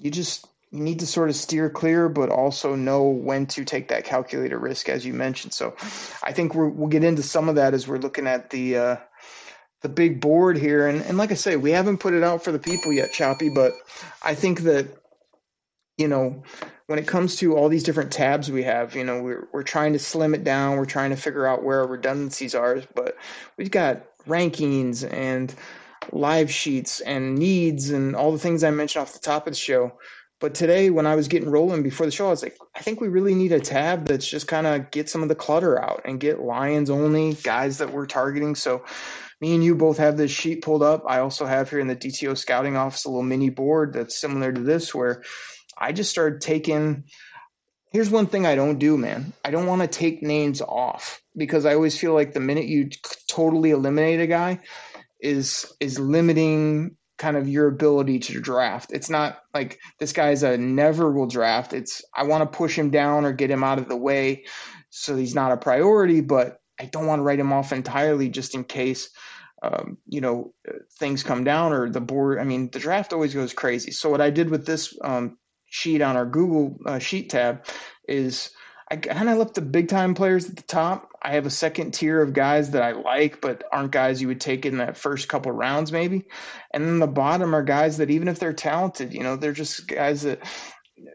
[0.00, 3.88] you just you need to sort of steer clear, but also know when to take
[3.88, 5.54] that calculated risk, as you mentioned.
[5.54, 5.74] So,
[6.22, 8.96] I think we will get into some of that as we're looking at the uh,
[9.82, 10.86] the big board here.
[10.86, 13.48] And, and like I say, we haven't put it out for the people yet, Choppy.
[13.48, 13.72] But
[14.22, 14.88] I think that
[15.96, 16.42] you know
[16.86, 19.92] when it comes to all these different tabs we have, you know, we're we're trying
[19.94, 20.76] to slim it down.
[20.76, 23.16] We're trying to figure out where our redundancies are, but
[23.56, 25.54] we've got rankings and
[26.12, 29.58] live sheets and needs and all the things I mentioned off the top of the
[29.58, 29.92] show
[30.40, 33.00] but today, when I was getting rolling before the show, I was like, I think
[33.00, 36.02] we really need a tab that's just kind of get some of the clutter out
[36.04, 38.54] and get Lions only guys that we're targeting.
[38.54, 38.84] So,
[39.40, 41.04] me and you both have this sheet pulled up.
[41.06, 44.52] I also have here in the DTO scouting office a little mini board that's similar
[44.52, 45.22] to this, where
[45.76, 47.04] I just started taking
[47.90, 49.32] here's one thing I don't do, man.
[49.44, 52.90] I don't want to take names off because I always feel like the minute you
[53.28, 54.60] totally eliminate a guy
[55.20, 58.92] is is limiting kind of your ability to draft.
[58.92, 61.72] It's not like this guy's a never will draft.
[61.72, 64.44] It's I want to push him down or get him out of the way
[64.90, 68.54] so he's not a priority, but I don't want to write him off entirely just
[68.54, 69.10] in case
[69.62, 70.54] um, you know
[70.98, 72.38] things come down or the board.
[72.38, 73.90] I mean, the draft always goes crazy.
[73.90, 77.66] So what I did with this um, sheet on our Google uh, sheet tab
[78.06, 78.50] is
[78.90, 81.10] I kind of left the big time players at the top.
[81.20, 84.40] I have a second tier of guys that I like, but aren't guys you would
[84.40, 86.24] take in that first couple rounds, maybe.
[86.72, 89.88] And then the bottom are guys that even if they're talented, you know, they're just
[89.88, 90.40] guys that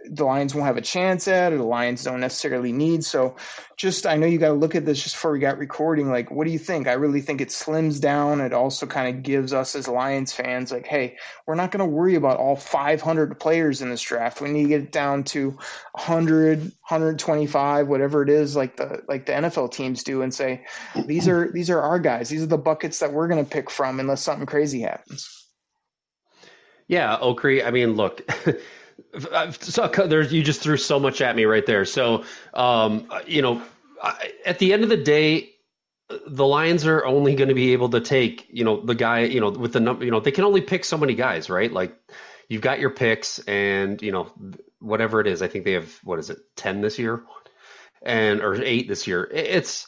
[0.05, 3.03] the Lions won't have a chance at, or the Lions don't necessarily need.
[3.03, 3.35] So,
[3.77, 6.09] just I know you got to look at this just before we got recording.
[6.09, 6.87] Like, what do you think?
[6.87, 8.41] I really think it slims down.
[8.41, 11.17] It also kind of gives us as Lions fans, like, hey,
[11.47, 14.41] we're not going to worry about all 500 players in this draft.
[14.41, 15.51] We need to get it down to
[15.93, 20.65] 100, 125, whatever it is, like the like the NFL teams do, and say
[21.05, 22.29] these are these are our guys.
[22.29, 25.47] These are the buckets that we're going to pick from, unless something crazy happens.
[26.87, 27.65] Yeah, Okri.
[27.65, 28.21] I mean, look.
[29.59, 31.85] so there's you just threw so much at me right there.
[31.85, 32.23] So
[32.53, 33.61] um, you know,
[34.45, 35.53] at the end of the day,
[36.27, 39.39] the Lions are only going to be able to take you know the guy you
[39.39, 41.71] know with the number you know they can only pick so many guys right?
[41.71, 41.95] Like
[42.49, 44.31] you've got your picks and you know
[44.79, 47.23] whatever it is I think they have what is it ten this year?
[48.01, 49.29] And or eight this year.
[49.31, 49.87] It's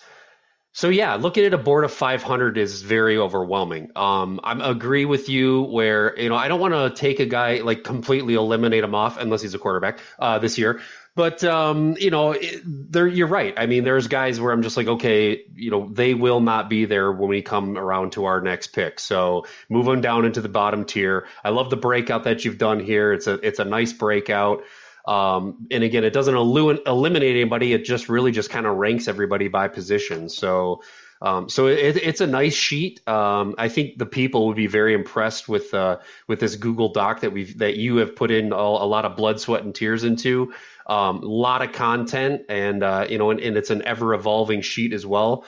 [0.76, 3.92] so yeah, looking at a board of 500 is very overwhelming.
[3.96, 7.62] Um, I agree with you where you know I don't want to take a guy
[7.62, 10.82] like completely eliminate him off unless he's a quarterback uh, this year.
[11.16, 13.54] But um, you know, there you're right.
[13.56, 16.84] I mean, there's guys where I'm just like, okay, you know, they will not be
[16.84, 19.00] there when we come around to our next pick.
[19.00, 21.26] So move on down into the bottom tier.
[21.42, 23.14] I love the breakout that you've done here.
[23.14, 24.66] It's a it's a nice breakout.
[25.08, 27.74] Um, and again, it doesn't eliminate anybody.
[27.74, 30.30] It just really just kind of ranks everybody by position.
[30.30, 30.82] So,
[31.22, 33.08] um, so it, it's a nice sheet.
[33.08, 37.22] Um, I think the people would be very impressed with uh, with this Google Doc
[37.22, 40.04] that we've that you have put in all, a lot of blood, sweat, and tears
[40.04, 40.54] into.
[40.88, 44.62] Um, a lot of content, and uh, you know, and, and, it's an ever evolving
[44.62, 45.46] sheet as well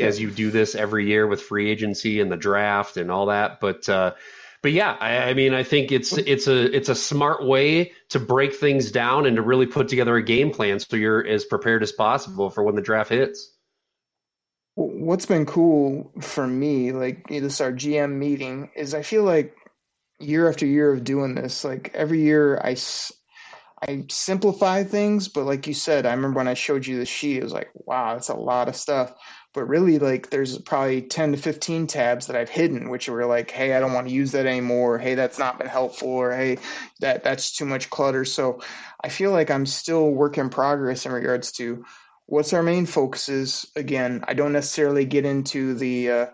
[0.00, 3.60] as you do this every year with free agency and the draft and all that.
[3.60, 4.14] But uh,
[4.62, 8.20] but yeah, I, I, mean, I think it's it's a it's a smart way to
[8.20, 11.82] break things down and to really put together a game plan so you're as prepared
[11.82, 13.56] as possible for when the draft hits.
[14.74, 19.54] What's been cool for me, like this our GM meeting, is I feel like
[20.18, 22.76] year after year of doing this, like every year I
[23.82, 27.38] I simplify things, but like you said, I remember when I showed you the sheet,
[27.38, 29.14] it was like, wow, that's a lot of stuff
[29.52, 33.50] but really like there's probably 10 to 15 tabs that I've hidden which were like
[33.50, 36.58] hey I don't want to use that anymore hey that's not been helpful or hey
[37.00, 38.60] that that's too much clutter so
[39.02, 41.84] I feel like I'm still work in progress in regards to
[42.26, 46.26] what's our main focuses again I don't necessarily get into the uh,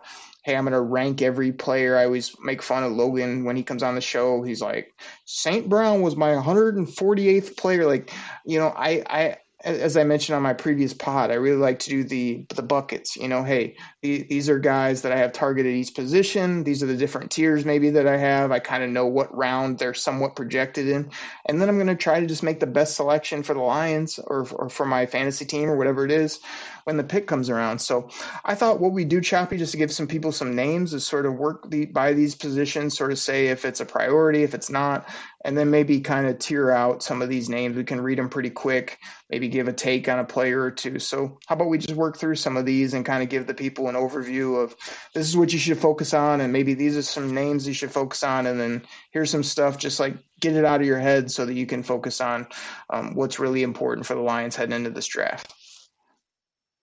[0.47, 1.97] hey, I'm going to rank every player.
[1.97, 4.45] I always make fun of Logan when he comes on the show.
[4.45, 4.95] He's like,
[5.25, 5.69] St.
[5.69, 7.85] Brown was my 148th player.
[7.85, 8.13] Like,
[8.45, 9.37] you know, I, I,
[9.67, 13.17] as I mentioned on my previous pod, I really like to do the the buckets.
[13.17, 16.65] You know, hey, these are guys that I have targeted each position.
[16.65, 18.53] These are the different tiers maybe that I have.
[18.53, 21.11] I kind of know what round they're somewhat projected in,
[21.47, 24.21] and then I'm going to try to just make the best selection for the Lions
[24.25, 26.41] or or for my fantasy team or whatever it is
[26.87, 27.81] when the pick comes around.
[27.81, 28.09] So
[28.45, 31.27] I thought what we do, Choppy, just to give some people some names, is sort
[31.27, 34.71] of work the, by these positions, sort of say if it's a priority, if it's
[34.71, 35.09] not,
[35.45, 37.77] and then maybe kind of tear out some of these names.
[37.77, 41.01] We can read them pretty quick, maybe give a take on a player or two.
[41.01, 43.55] So how about we just work through some of these and kind of give the
[43.55, 44.77] people an overview of
[45.13, 47.91] this is what you should focus on, and maybe these are some names you should
[47.91, 48.81] focus on, and then
[49.11, 51.83] here's some stuff just like get it out of your head so that you can
[51.83, 52.47] focus on
[52.91, 55.53] um, what's really important for the Lions heading into this draft.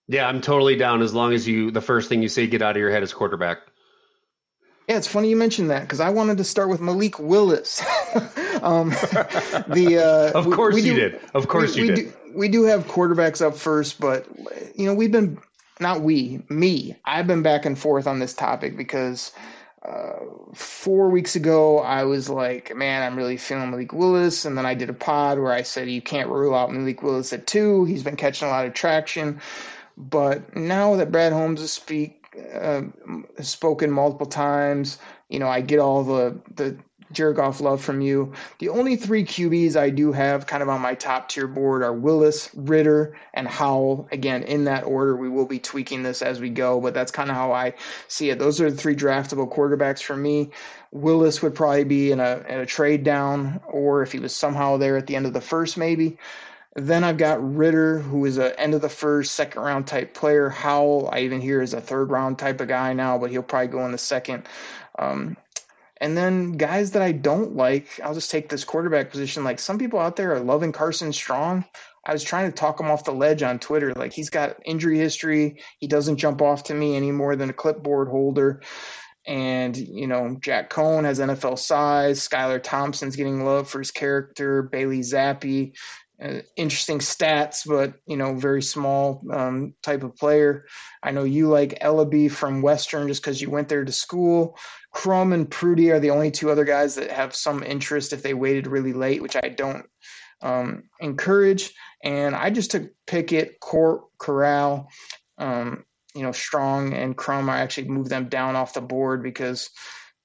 [0.08, 2.76] Yeah, I'm totally down as long as you the first thing you say get out
[2.76, 3.58] of your head is quarterback.
[4.88, 7.80] Yeah, it's funny you mentioned that because I wanted to start with Malik Willis.
[8.62, 11.20] um, the uh, of course we, we you do, did.
[11.32, 12.04] Of course we, you we did.
[12.04, 14.26] Do, we do have quarterbacks up first, but
[14.74, 15.38] you know we've been
[15.80, 16.96] not we me.
[17.04, 19.32] I've been back and forth on this topic because
[19.82, 20.20] uh,
[20.54, 24.74] four weeks ago I was like, man, I'm really feeling Malik Willis, and then I
[24.74, 27.84] did a pod where I said you can't rule out Malik Willis at two.
[27.86, 29.40] He's been catching a lot of traction.
[29.96, 32.24] But now that Brad Holmes has speak
[32.54, 32.82] uh,
[33.40, 36.76] spoken multiple times, you know, I get all the the
[37.12, 38.32] jerk off love from you.
[38.58, 41.92] The only three QBs I do have kind of on my top tier board are
[41.92, 44.08] Willis, Ridder, and Howell.
[44.12, 47.30] Again, in that order, we will be tweaking this as we go, but that's kind
[47.30, 47.74] of how I
[48.08, 48.38] see it.
[48.38, 50.50] Those are the three draftable quarterbacks for me.
[50.90, 54.76] Willis would probably be in a, in a trade down, or if he was somehow
[54.76, 56.18] there at the end of the first, maybe.
[56.76, 60.48] Then I've got Ridder, who is a end of the first, second round type player.
[60.48, 63.68] Howell, I even hear is a third round type of guy now, but he'll probably
[63.68, 64.48] go in the second.
[64.98, 65.36] Um,
[66.00, 69.44] and then guys that I don't like, I'll just take this quarterback position.
[69.44, 71.64] Like some people out there are loving Carson Strong.
[72.06, 73.94] I was trying to talk him off the ledge on Twitter.
[73.94, 75.60] Like he's got injury history.
[75.78, 78.60] He doesn't jump off to me any more than a clipboard holder.
[79.26, 82.26] And, you know, Jack Coan has NFL size.
[82.28, 84.62] Skylar Thompson's getting love for his character.
[84.62, 85.72] Bailey Zappe,
[86.22, 90.64] uh, interesting stats, but, you know, very small um, type of player.
[91.02, 94.56] I know you like Eleby from Western just because you went there to school.
[94.92, 98.34] Crum and Purdy are the only two other guys that have some interest if they
[98.34, 99.86] waited really late, which I don't
[100.40, 101.72] um, encourage.
[102.04, 104.88] And I just took Pickett, Cor- Corral,
[105.38, 105.84] um,
[106.14, 107.50] you know, Strong and Crum.
[107.50, 109.70] I actually moved them down off the board because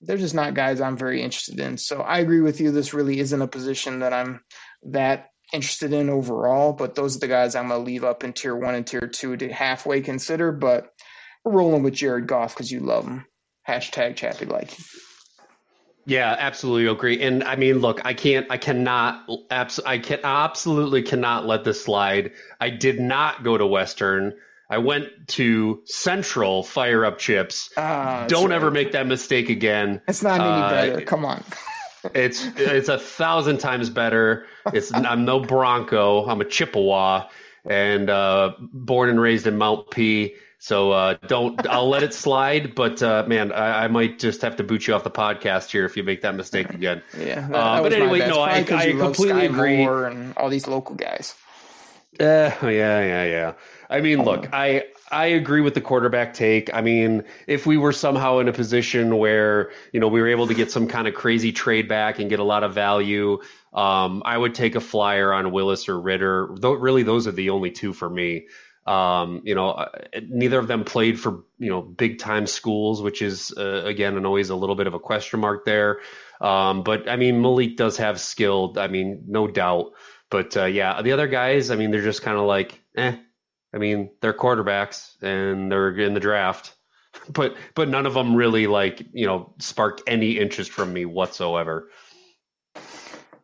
[0.02, 1.78] they're just not guys I'm very interested in.
[1.78, 2.72] So I agree with you.
[2.72, 4.42] This really isn't a position that I'm
[4.84, 8.34] that interested in overall, but those are the guys I'm going to leave up in
[8.34, 10.52] tier one and tier two to halfway consider.
[10.52, 10.92] But
[11.44, 13.26] we're rolling with Jared Goff because you love him.
[13.68, 14.76] Hashtag Chappy like.
[16.06, 17.22] Yeah, absolutely agree.
[17.22, 21.84] And I mean, look, I can't, I cannot, abs- I can absolutely cannot let this
[21.84, 22.32] slide.
[22.60, 24.34] I did not go to Western.
[24.72, 27.70] I went to Central Fire Up Chips.
[27.78, 30.02] Uh, Don't ever make that mistake again.
[30.08, 31.06] It's not any uh, better.
[31.06, 31.44] Come on.
[32.14, 34.46] It's it's a thousand times better.
[34.74, 36.26] It's I'm no Bronco.
[36.26, 37.30] I'm a Chippewa,
[37.66, 40.36] and uh, born and raised in Mount P.
[40.60, 41.66] So uh, don't.
[41.68, 44.94] I'll let it slide, but uh, man, I, I, might just have to boot you
[44.94, 47.02] off the podcast here if you make that mistake again.
[47.18, 49.84] Yeah, that, uh, that but anyway, no, I, I completely agree.
[49.84, 51.34] And all these local guys.
[52.20, 53.54] Uh, yeah, yeah, yeah.
[53.90, 56.74] I mean, look, I I agree with the quarterback take.
[56.74, 60.48] I mean, if we were somehow in a position where you know we were able
[60.48, 63.40] to get some kind of crazy trade back and get a lot of value,
[63.74, 66.50] um, I would take a flyer on Willis or Ridder.
[66.56, 68.48] Though, really, those are the only two for me.
[68.86, 69.90] Um, you know, uh,
[70.28, 74.26] neither of them played for you know big time schools, which is uh, again and
[74.26, 76.00] always a little bit of a question mark there.
[76.42, 78.76] Um, but I mean, Malik does have skill.
[78.78, 79.92] I mean, no doubt.
[80.30, 83.16] But uh, yeah, the other guys, I mean, they're just kind of like, eh.
[83.74, 86.76] I mean, they're quarterbacks and they're in the draft,
[87.30, 91.90] but but none of them really like you know sparked any interest from me whatsoever.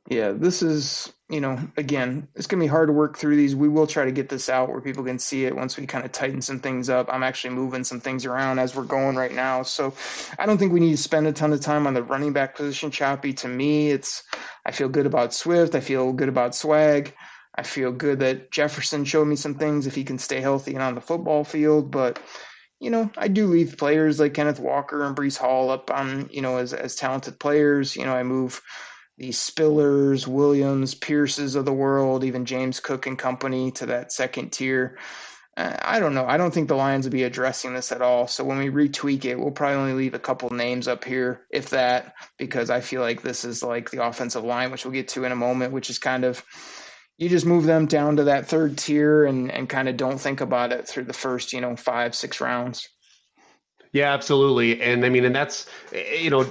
[0.07, 3.55] Yeah, this is you know, again, it's to be hard to work through these.
[3.55, 6.05] We will try to get this out where people can see it once we kind
[6.05, 7.09] of tighten some things up.
[7.11, 9.63] I'm actually moving some things around as we're going right now.
[9.63, 9.93] So
[10.37, 12.55] I don't think we need to spend a ton of time on the running back
[12.55, 13.33] position, Choppy.
[13.33, 14.23] To me, it's,
[14.67, 15.73] I feel good about Swift.
[15.73, 17.11] I feel good about Swag.
[17.57, 20.83] I feel good that Jefferson showed me some things if he can stay healthy and
[20.83, 21.89] on the football field.
[21.89, 22.19] But,
[22.79, 26.41] you know, I do leave players like Kenneth Walker and Breece Hall up on, you
[26.41, 27.95] know, as, as talented players.
[27.95, 28.61] You know, I move
[29.17, 34.51] the Spillers, Williams, Pierces of the world, even James Cook and company to that second
[34.51, 34.97] tier.
[35.55, 36.25] Uh, I don't know.
[36.25, 38.27] I don't think the Lions will be addressing this at all.
[38.27, 41.69] So when we retweak it, we'll probably only leave a couple names up here, if
[41.69, 45.23] that, because I feel like this is like the offensive line, which we'll get to
[45.23, 46.43] in a moment, which is kind of
[47.17, 50.41] you just move them down to that third tier and, and kind of don't think
[50.41, 52.89] about it through the first, you know, five, six rounds.
[53.95, 54.81] Yeah, absolutely.
[54.81, 56.43] And I mean, and that's, you know,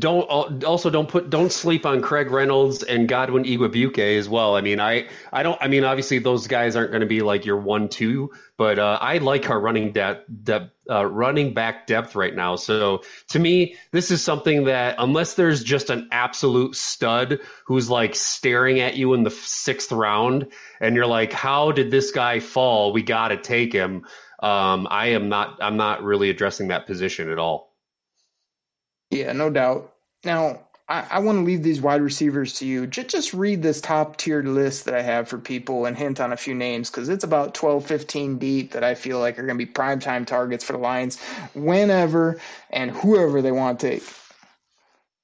[0.00, 4.56] don't also don't put, don't sleep on Craig Reynolds and Godwin Igwebuike as well.
[4.56, 7.46] I mean, I, I don't, I mean, obviously those guys aren't going to be like
[7.46, 12.16] your one, two, but uh, I like our running depth, depth uh, running back depth
[12.16, 12.56] right now.
[12.56, 18.16] So to me, this is something that unless there's just an absolute stud who's like
[18.16, 20.48] staring at you in the sixth round
[20.80, 22.92] and you're like, how did this guy fall?
[22.92, 24.06] We got to take him
[24.40, 25.58] um, I am not.
[25.60, 27.74] I'm not really addressing that position at all.
[29.10, 29.92] Yeah, no doubt.
[30.24, 30.60] Now,
[30.90, 32.86] I, I want to leave these wide receivers to you.
[32.86, 36.32] Just, just read this top tiered list that I have for people and hint on
[36.32, 39.58] a few names because it's about 12, 15 deep that I feel like are going
[39.58, 41.20] to be primetime targets for the Lions
[41.54, 44.02] whenever and whoever they want to take.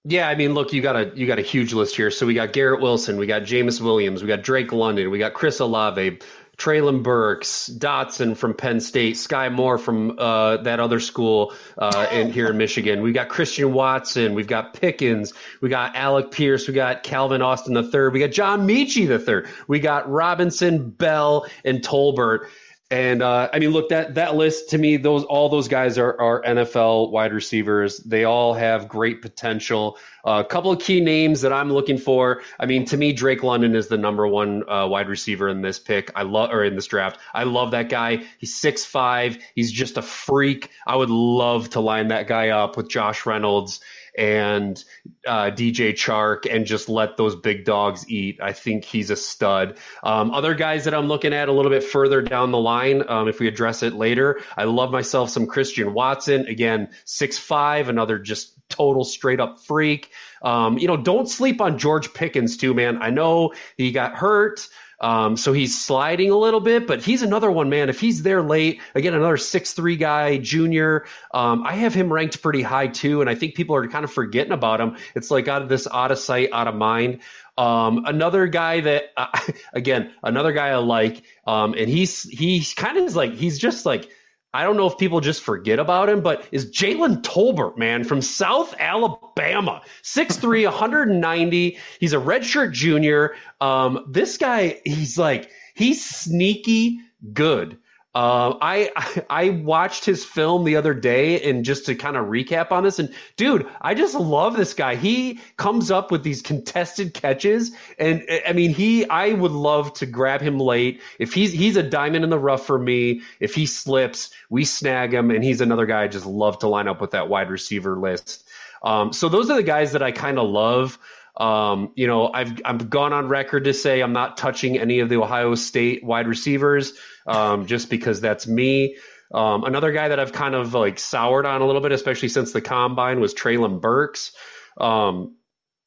[0.09, 2.13] Yeah, I mean, look, you got a you got a huge list here.
[2.13, 5.35] So we got Garrett Wilson, we got Jameson Williams, we got Drake London, we got
[5.35, 6.21] Chris Olave,
[6.59, 12.33] Treylon Burks, Dotson from Penn State, Skyy Moore from uh, that other school uh, in
[12.33, 13.03] here in Michigan.
[13.03, 17.75] We got Christian Watson, we've got Pickens, we got Alec Pierce, we got Calvin Austin
[17.75, 22.49] the third, we got John the third, we got Robinson, Bell, and Tolbert.
[22.89, 26.21] And uh, I mean, look that that list to me, those all those guys are,
[26.21, 27.99] are NFL wide receivers.
[27.99, 29.99] They all have great potential.
[30.25, 32.43] Uh, a couple of key names that I'm looking for.
[32.61, 35.81] I mean, to me, Drake London is the number one uh, wide receiver in this
[35.81, 36.13] pick.
[36.15, 37.19] I love or in this draft.
[37.35, 38.23] I love that guy.
[38.39, 39.37] He's six five.
[39.57, 40.71] He's just a freak.
[40.87, 43.81] I would love to line that guy up with Josh Reynolds
[44.17, 44.83] and
[45.27, 48.39] uh, DJ Chark and just let those big dogs eat.
[48.43, 49.79] I think he's a stud.
[50.03, 53.29] Um, other guys that I'm looking at a little bit further down the line, um,
[53.29, 56.47] if we address it later, I love myself some Christian Watson.
[56.47, 60.11] Again, six five, another just total straight up freak.
[60.43, 63.03] Um, you know, don't sleep on George Pickens too, man.
[63.03, 64.69] I know he got hurt.
[65.01, 67.89] Um, so he's sliding a little bit, but he's another one, man.
[67.89, 71.07] If he's there late, again, another six three guy, junior.
[71.33, 74.13] Um, I have him ranked pretty high too, and I think people are kind of
[74.13, 74.97] forgetting about him.
[75.15, 77.21] It's like out of this out of sight, out of mind.
[77.59, 79.39] Um, another guy that, uh,
[79.73, 84.09] again, another guy I like, um, and he's he's kind of like he's just like
[84.57, 88.23] I don't know if people just forget about him, but is Jalen Tolbert, man, from
[88.23, 91.79] South Alabama, 6'3, 190.
[92.01, 93.35] He's a redshirt junior.
[93.61, 97.01] Um, this guy, he's like, he's sneaky
[97.35, 97.77] good.
[98.17, 102.73] Uh, I I watched his film the other day, and just to kind of recap
[102.73, 104.95] on this, and dude, I just love this guy.
[104.95, 110.07] He comes up with these contested catches, and I mean, he I would love to
[110.07, 111.03] grab him late.
[111.19, 113.21] If he's he's a diamond in the rough for me.
[113.39, 116.89] If he slips, we snag him, and he's another guy I just love to line
[116.89, 118.49] up with that wide receiver list.
[118.83, 120.99] Um, so those are the guys that I kind of love.
[121.37, 125.09] Um, you know, I've I've gone on record to say I'm not touching any of
[125.09, 126.93] the Ohio State wide receivers,
[127.27, 128.97] um, just because that's me.
[129.33, 132.53] Um, another guy that I've kind of like soured on a little bit, especially since
[132.53, 134.33] the combine, was Treylon Burks.
[134.79, 135.37] Um,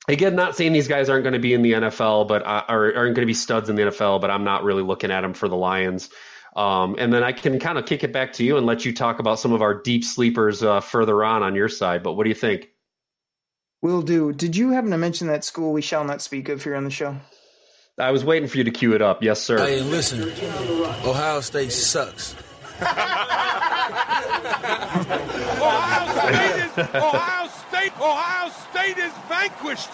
[0.08, 3.16] again, not saying these guys aren't going to be in the NFL, but are, aren't
[3.16, 5.48] going to be studs in the NFL, but I'm not really looking at them for
[5.48, 6.10] the Lions.
[6.56, 8.94] Um, and then I can kind of kick it back to you and let you
[8.94, 12.04] talk about some of our deep sleepers uh, further on on your side.
[12.04, 12.70] But what do you think?
[13.82, 14.34] Will do.
[14.34, 16.90] Did you happen to mention that school we shall not speak of here on the
[16.90, 17.16] show?
[17.98, 19.24] I was waiting for you to cue it up.
[19.24, 19.58] Yes, sir.
[19.58, 20.24] Hey, listen,
[21.06, 22.36] Ohio State sucks.
[25.62, 27.92] Ohio State is Ohio State.
[28.00, 29.90] Ohio State is vanquished.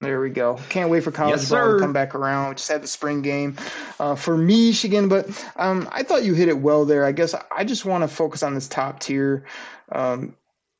[0.00, 0.58] There we go.
[0.70, 2.48] Can't wait for college Yes, ball to come back around.
[2.48, 3.56] We just had the spring game
[3.98, 7.04] uh, for Michigan, but um, I thought you hit it well there.
[7.04, 9.44] I guess I just want to focus on this top tier.
[9.92, 10.34] Um,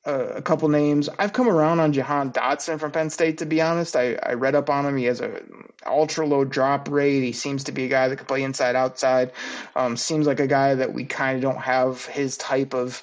[0.04, 1.08] a couple names.
[1.18, 3.38] I've come around on Jahan Dotson from Penn State.
[3.38, 4.96] To be honest, I, I read up on him.
[4.96, 5.42] He has a
[5.86, 7.22] ultra low drop rate.
[7.22, 9.32] He seems to be a guy that can play inside outside.
[9.76, 13.02] Um, seems like a guy that we kind of don't have his type of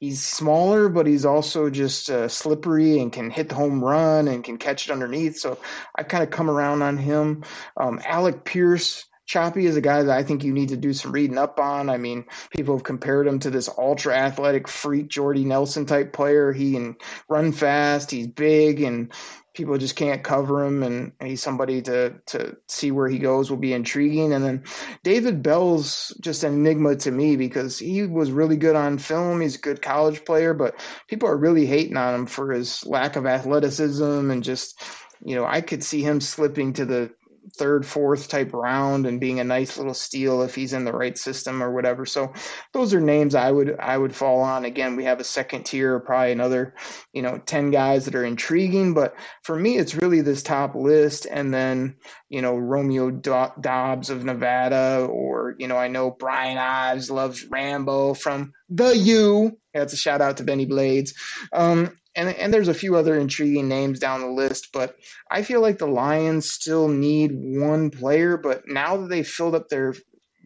[0.00, 4.42] he's smaller, but he's also just uh, slippery and can hit the home run and
[4.42, 5.38] can catch it underneath.
[5.38, 5.58] So
[5.94, 7.44] I've kind of come around on him.
[7.76, 9.04] Um, Alec Pierce.
[9.26, 11.88] Choppy is a guy that I think you need to do some reading up on.
[11.88, 16.52] I mean, people have compared him to this ultra athletic freak Jordy Nelson type player.
[16.52, 16.96] He can
[17.28, 19.12] run fast, he's big, and
[19.54, 20.82] people just can't cover him.
[20.82, 24.32] And he's somebody to to see where he goes will be intriguing.
[24.32, 24.64] And then
[25.02, 29.40] David Bell's just an enigma to me because he was really good on film.
[29.40, 30.74] He's a good college player, but
[31.08, 34.82] people are really hating on him for his lack of athleticism and just,
[35.24, 37.14] you know, I could see him slipping to the
[37.56, 41.16] third, fourth type round and being a nice little steal if he's in the right
[41.18, 42.06] system or whatever.
[42.06, 42.32] So
[42.72, 44.64] those are names I would I would fall on.
[44.64, 46.74] Again, we have a second tier, probably another,
[47.12, 48.94] you know, ten guys that are intriguing.
[48.94, 51.96] But for me, it's really this top list, and then
[52.28, 57.44] you know Romeo Do- Doubs of Nevada, or you know I know Brian Ives loves
[57.46, 59.58] Rambo from the U.
[59.74, 61.14] That's a shout out to Benny Blades.
[61.52, 64.96] Um, and and there's a few other intriguing names down the list, but
[65.30, 68.36] I feel like the Lions still need one player.
[68.36, 69.94] But now that they've filled up their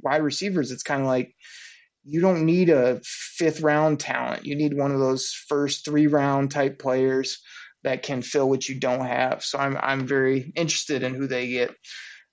[0.02, 1.34] wide receivers, it's kind of like
[2.04, 4.46] you don't need a fifth round talent.
[4.46, 7.42] You need one of those first three round type players
[7.82, 9.42] that can fill what you don't have.
[9.42, 11.74] So I'm I'm very interested in who they get.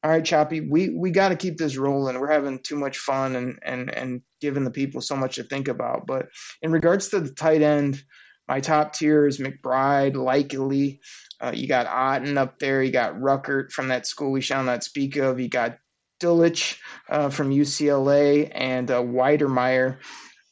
[0.04, 2.20] All right, Choppy, we we got to keep this rolling.
[2.20, 5.68] We're having too much fun and and and giving the people so much to think
[5.68, 6.06] about.
[6.06, 6.28] But
[6.62, 8.04] in regards to the tight end,
[8.48, 11.00] my top tier is McBride, Likely.
[11.40, 12.84] Uh, you got Otton up there.
[12.84, 15.40] You got Ruckert from that school we shall not speak of.
[15.40, 15.78] You got
[16.22, 16.78] Dulcich
[17.10, 19.98] uh, from UCLA and uh, Wydermyer.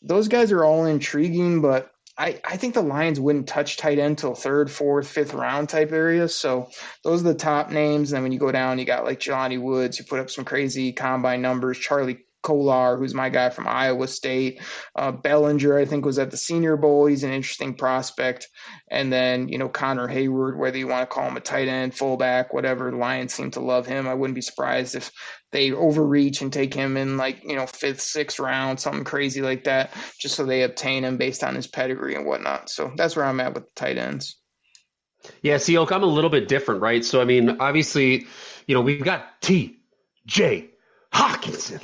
[0.01, 4.17] Those guys are all intriguing, but I, I think the Lions wouldn't touch tight end
[4.17, 6.35] till third, fourth, fifth round type areas.
[6.35, 6.69] So
[7.03, 8.11] those are the top names.
[8.11, 10.45] And then when you go down, you got like Jelani Woods, who put up some
[10.45, 11.77] crazy combine numbers.
[11.77, 14.61] Charlie Kolar, who's my guy from Iowa State.
[14.95, 17.05] Uh, Bellinger, I think, was at the Senior Bowl.
[17.05, 18.47] He's an interesting prospect.
[18.89, 21.95] And then, you know, Connor Heyward, whether you want to call him a tight end,
[21.95, 24.07] fullback, whatever, Lions seem to love him.
[24.07, 25.11] I wouldn't be surprised if
[25.51, 29.65] they overreach and take him in like, you know, fifth, sixth round, something crazy like
[29.65, 32.69] that, just so they obtain him based on his pedigree and whatnot.
[32.69, 34.37] So that's where I'm at with the tight ends.
[35.41, 37.05] Yeah, see, I'm a little bit different, right?
[37.05, 38.25] So, I mean, obviously,
[38.65, 39.77] you know, we've got T.
[40.25, 40.69] J.
[41.13, 41.81] Hockenson.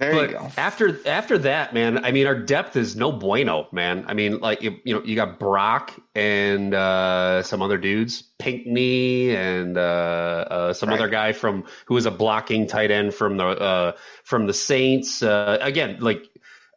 [0.00, 0.50] There but you go.
[0.56, 4.04] after after that, man, I mean, our depth is no bueno, man.
[4.08, 9.34] I mean, like you, you know, you got Brock and uh, some other dudes, Pinkney
[9.36, 10.98] and uh, uh, some Right.
[10.98, 13.92] other guy from who was a blocking tight end from the uh,
[14.24, 15.22] from the Saints.
[15.22, 16.28] Uh, again, like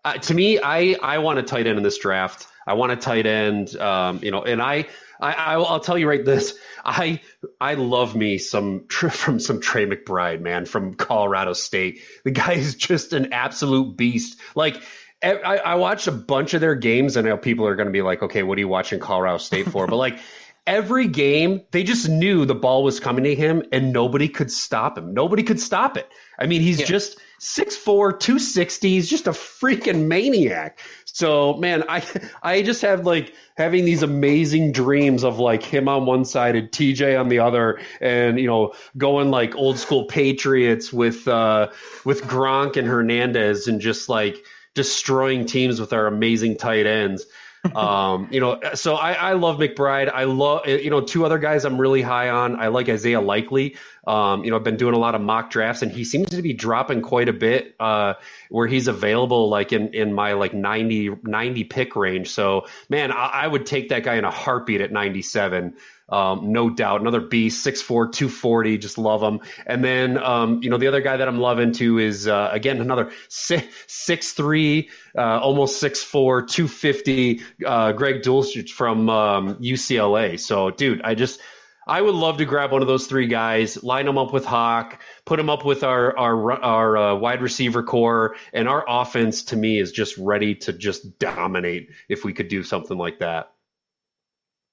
[0.06, 2.48] uh, to me, I I want a tight end in this draft.
[2.68, 4.88] I want a tight end, um, you know, and I.
[5.20, 6.58] I, I- I'll tell you right this.
[6.84, 7.22] I
[7.60, 12.00] I love me some from some Trey McBride, man, from Colorado State.
[12.24, 14.40] The guy is just an absolute beast.
[14.56, 14.82] Like
[15.24, 18.22] I watched a bunch of their games, and I people are going to be like,
[18.22, 20.20] "Okay, what are you watching Colorado State for?" but like
[20.68, 24.98] every game, they just knew the ball was coming to him, and nobody could stop
[24.98, 25.14] him.
[25.14, 26.08] Nobody could stop it.
[26.38, 28.90] I mean, he's just 6'4", 260.
[28.90, 30.80] He's just a freaking maniac.
[31.06, 32.04] So man, I
[32.44, 36.70] I just have like having these amazing dreams of like him on one side and
[36.70, 41.70] TJ on the other, and you know going like old school Patriots with uh
[42.06, 44.44] with Gronk and Hernandez and just like
[44.76, 47.26] destroying teams with our amazing tight ends.
[47.76, 50.12] Um, you know, so I, I love McBride.
[50.12, 52.60] I love, you know, two other guys I'm really high on.
[52.60, 53.76] I like Isaiah Likely.
[54.06, 56.42] Um, you know, I've been doing a lot of mock drafts and he seems to
[56.42, 58.14] be dropping quite a bit, uh,
[58.50, 62.30] where he's available like in, in my like 90, 90 pick range.
[62.30, 65.76] So man, I, I would take that guy in a heartbeat at 97.
[66.10, 67.02] Um, no doubt.
[67.02, 68.78] Another beast, 6'4, 240.
[68.78, 69.42] Just love him.
[69.66, 72.80] And then, um, you know, the other guy that I'm loving too is, uh, again,
[72.80, 74.86] another six, uh,
[75.18, 80.40] almost 6'4, 250, uh, Greg Dulcich from, um, UCLA.
[80.40, 81.42] So, dude, I just,
[81.88, 85.02] I would love to grab one of those three guys, line them up with Hawk,
[85.26, 89.56] put them up with our our our uh, wide receiver core, and our offense to
[89.56, 93.54] me is just ready to just dominate if we could do something like that.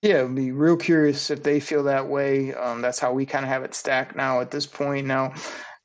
[0.04, 2.52] Yeah, I'd be real curious if they feel that way.
[2.52, 5.06] Um, that's how we kind of have it stacked now at this point.
[5.06, 5.32] Now,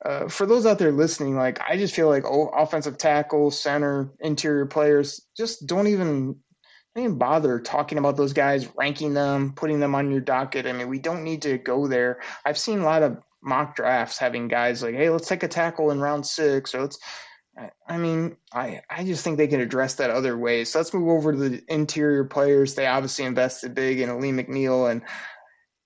[0.04, 4.66] uh, for those out there listening, like I just feel like offensive tackle, center, interior
[4.66, 6.36] players just don't even
[6.94, 10.66] don't even bother talking about those guys, ranking them, putting them on your docket.
[10.66, 12.20] I mean, we don't need to go there.
[12.44, 15.92] I've seen a lot of mock drafts having guys like, hey, let's take a tackle
[15.92, 16.98] in round six, or let's.
[17.56, 20.70] I- mean, I I just think they can address that other ways.
[20.70, 22.74] So let's move over to the interior players.
[22.74, 25.02] They obviously invested big in Ali McNeill and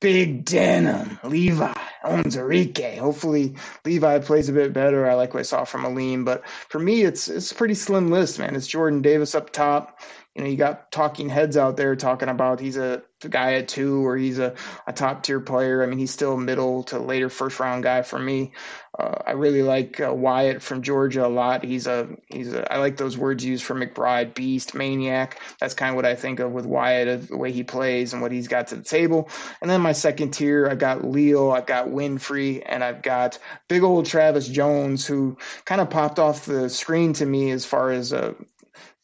[0.00, 1.72] Big Denim, Levi,
[2.04, 2.98] Onwuzurike.
[2.98, 5.08] Hopefully Levi plays a bit better.
[5.08, 8.10] I like what I saw from Aleem, but for me, it's it's a pretty slim
[8.10, 8.54] list, man.
[8.54, 10.00] It's Jordan Davis up top.
[10.34, 14.06] You know, you got talking heads out there talking about he's a guy at two
[14.06, 14.54] or he's a,
[14.86, 15.82] a top tier player.
[15.82, 18.52] I mean, he's still middle to later first round guy for me.
[18.98, 21.64] Uh, I really like uh, Wyatt from Georgia a lot.
[21.64, 25.40] He's a he's a I like those words used for McBride, beast, maniac.
[25.58, 28.22] That's kind of what I think of with Wyatt, of the way he plays and
[28.22, 29.28] what he's got to the table.
[29.60, 33.38] And then my second tier, I've got Leal, I've got Winfrey, and I've got
[33.68, 37.90] big old Travis Jones, who kind of popped off the screen to me as far
[37.90, 38.36] as a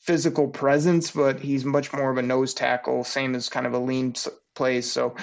[0.01, 3.79] physical presence, but he's much more of a nose tackle, same as kind of a
[3.79, 4.15] lean
[4.55, 4.91] plays.
[4.91, 5.15] So,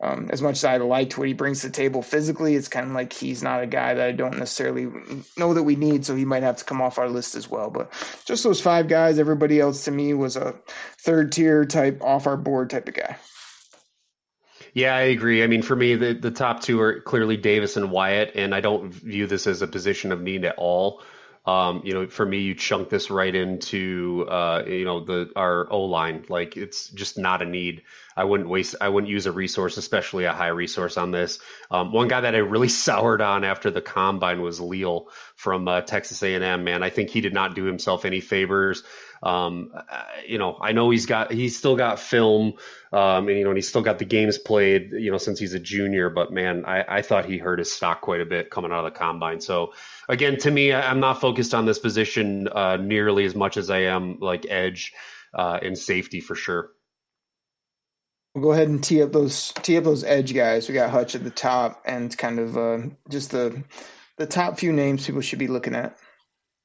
[0.00, 2.86] um, as much as I liked what he brings to the table physically, it's kind
[2.86, 4.88] of like he's not a guy that I don't necessarily
[5.36, 7.70] know that we need, so he might have to come off our list as well.
[7.70, 7.92] But
[8.24, 10.54] just those five guys, everybody else to me was a
[10.98, 13.16] third tier type, off our board type of guy.
[14.72, 15.42] Yeah, I agree.
[15.42, 18.60] I mean, for me, the, the top two are clearly Davis and Wyatt, and I
[18.60, 21.02] don't view this as a position of need at all.
[21.46, 25.66] Um, you know, for me, you chunk this right into uh, you know the our
[25.72, 26.26] O line.
[26.28, 27.82] Like it's just not a need.
[28.14, 28.76] I wouldn't waste.
[28.80, 31.38] I wouldn't use a resource, especially a high resource on this.
[31.70, 35.80] Um, one guy that I really soured on after the combine was Leal from uh,
[35.80, 36.64] Texas A&M.
[36.64, 38.82] Man, I think he did not do himself any favors.
[39.22, 42.54] Um, uh, you know, I know he's got he's still got film,
[42.92, 44.92] um, and you know, and he's still got the games played.
[44.92, 46.08] You know, since he's a junior.
[46.10, 48.92] But man, I, I thought he hurt his stock quite a bit coming out of
[48.92, 49.40] the combine.
[49.40, 49.74] So
[50.08, 53.68] again, to me, I- I'm not focused on this position uh, nearly as much as
[53.70, 54.92] I am like edge
[55.34, 56.70] uh, and safety for sure.
[58.34, 60.68] We'll go ahead and tee up those tee up those edge guys.
[60.68, 62.78] We got Hutch at the top, and kind of uh,
[63.10, 63.62] just the
[64.16, 65.98] the top few names people should be looking at.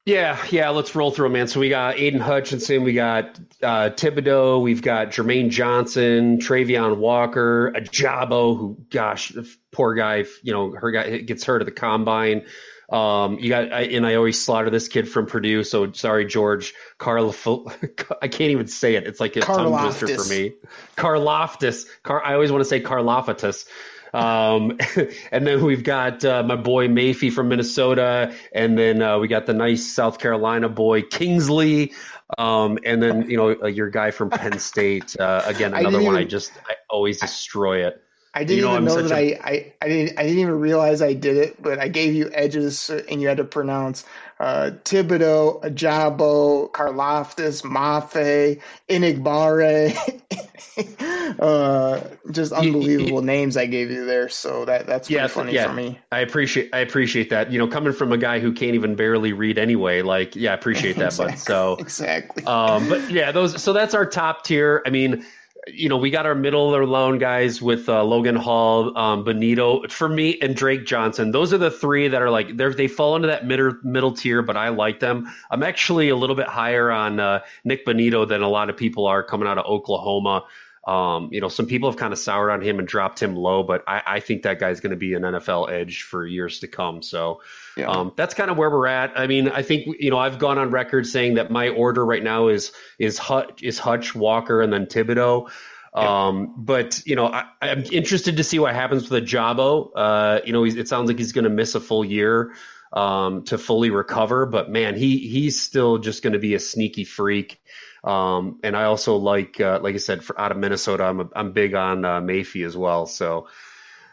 [0.06, 1.48] Yeah, yeah, let's roll through 'em, man.
[1.48, 7.74] So we got Aidan Hutchinson, we got uh, Thibodeaux, we've got Jermaine Johnson, Travon Walker,
[7.76, 12.46] Ojabo, who, gosh, the poor guy, you know, her guy gets hurt at the combine.
[12.88, 15.64] Um, you got, I, and I always slaughter this kid from Purdue.
[15.64, 17.34] So sorry, George Carl.
[18.22, 19.08] I can't even say it.
[19.08, 20.54] It's like a tongue twister for me.
[20.96, 21.88] Karlaftis.
[22.04, 22.24] Car.
[22.24, 23.66] I always want to say Karlofatus.
[24.16, 24.78] Um,
[25.32, 29.46] and then we've got uh, my boy Mayfie from Minnesota, and then uh, we got
[29.46, 31.94] the nice South Carolina boy Kingsley,
[32.38, 35.16] um, and then you know uh, your guy from Penn State.
[35.20, 36.16] Uh, again, another didn't one.
[36.16, 38.02] I just I always destroy it.
[38.34, 40.40] I didn't You know, even I'm know that a- I, I, I didn't I didn't
[40.40, 44.06] even realize I did it, but I gave you edges and you had to pronounce
[44.40, 49.96] uh, Thibodeaux, Ojabo, Karlaftis, Mafe, Enagbare.
[51.40, 52.02] uh,
[52.32, 54.30] just unbelievable names I gave you there.
[54.30, 55.68] So that that's pretty yeah, funny yeah.
[55.68, 56.00] for me.
[56.12, 57.52] I appreciate I appreciate that.
[57.52, 60.56] You know, coming from a guy who can't even barely read anyway, like yeah, I
[60.56, 61.06] appreciate that.
[61.16, 62.44] But so exactly.
[62.44, 63.62] Um, but yeah, those.
[63.62, 64.82] So that's our top tier.
[64.86, 65.26] I mean,
[65.68, 69.92] you know, we got our middle or loan guys with uh, Logan Hall, um, Bonitto,
[69.92, 71.32] for me, and Drake Johnson.
[71.32, 74.58] Those are the three that are like they fall into that middle middle tier, but
[74.58, 75.28] I like them.
[75.50, 79.08] I'm actually a little bit higher on uh, Nik Bonitto than a lot of people
[79.08, 80.46] are coming out of Oklahoma.
[80.86, 83.64] Um, you know, some people have kind of soured on him and dropped him low,
[83.64, 86.68] but I, I think that guy's going to be an NFL edge for years to
[86.68, 87.02] come.
[87.02, 87.42] So
[87.78, 87.88] Yeah.
[87.90, 89.20] um, that's kind of where we're at.
[89.20, 92.24] I mean, I think you know I've gone on record saying that my order right
[92.24, 95.50] now is is Hutch, is Hutch, Walker, and then Thibodeaux.
[95.94, 99.92] Um, but you know, I, I'm interested to see what happens with Ojabo.
[99.96, 102.54] Uh, you know, he's, it sounds like he's going to miss a full year
[102.92, 104.46] um, to fully recover.
[104.46, 107.62] But man, he he's still just going to be a sneaky freak.
[108.04, 111.30] Um, and I also like, uh, like I said, for, out of Minnesota, I'm a,
[111.36, 113.08] I'm big on uh, Mayfield as well.
[113.08, 113.48] So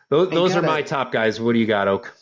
[0.09, 1.41] those, those are my top guys.
[1.41, 2.15] What do you got, Oak?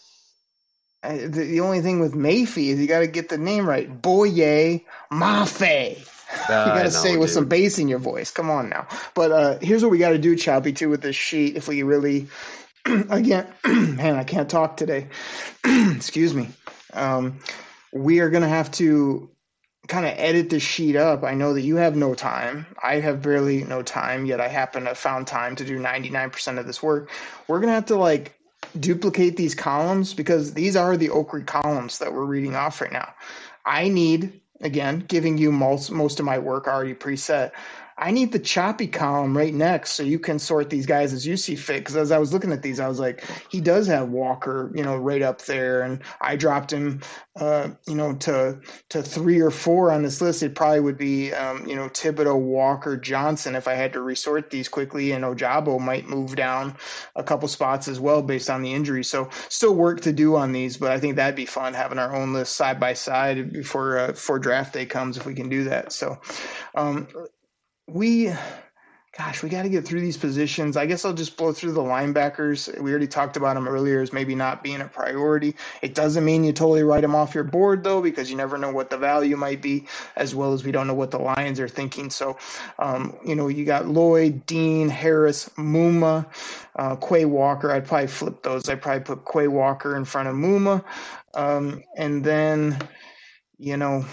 [1.02, 4.02] Uh, the, the only thing with Mayfi is you got to get the name right.
[4.02, 5.98] Boye Mafe.
[5.98, 7.34] you got to say it with dude.
[7.34, 8.30] some bass in your voice.
[8.30, 8.86] Come on now.
[9.14, 11.56] But uh, here's what we got to do, Choppy, too, with this sheet.
[11.56, 12.28] If we really,
[12.84, 15.08] again, man, I can't talk today.
[15.64, 16.50] Excuse me.
[16.92, 17.40] Um,
[17.92, 19.30] we are going to have to
[19.88, 21.24] kind of edit this sheet up.
[21.24, 22.66] I know that you have no time.
[22.82, 26.58] I have barely no time, yet I happen to have found time to do 99%
[26.58, 27.10] of this work.
[27.48, 28.36] We're going to have to like
[28.78, 33.14] duplicate these columns because these are the Oak columns that we're reading off right now.
[33.66, 37.52] I need, again, giving you most, most of my work already preset.
[38.00, 41.36] I need the choppy column right next so you can sort these guys as you
[41.36, 41.80] see fit.
[41.80, 44.82] Because as I was looking at these, I was like, he does have Walker, you
[44.82, 47.02] know, right up there, and I dropped him,
[47.36, 48.58] uh, you know, to
[48.88, 50.42] to three or four on this list.
[50.42, 54.48] It probably would be, um, you know, Thibodeaux, Walker, Johnson if I had to resort
[54.48, 56.76] these quickly, and Ojabo might move down
[57.16, 59.04] a couple spots as well based on the injury.
[59.04, 62.16] So still work to do on these, but I think that'd be fun having our
[62.16, 65.64] own list side by side before uh, before draft day comes if we can do
[65.64, 65.92] that.
[65.92, 66.18] So.
[66.74, 67.06] Um,
[67.86, 68.32] we
[69.18, 70.76] gosh we got to get through these positions.
[70.76, 72.80] I guess i'll just blow through the linebackers.
[72.80, 75.56] We already talked about them earlier as maybe not being a priority.
[75.82, 78.70] It doesn't mean you totally write them off your board though because you never know
[78.70, 79.86] what the value might be
[80.16, 82.08] as well as we don't know what the lions are thinking.
[82.08, 82.38] So
[82.78, 86.26] um, you know you got lloyd dean harris muma
[86.76, 87.72] uh, quay walker.
[87.72, 88.68] I'd probably flip those.
[88.68, 90.84] I'd probably put quay walker in front of muma.
[91.34, 92.78] Um, and then
[93.58, 94.04] you know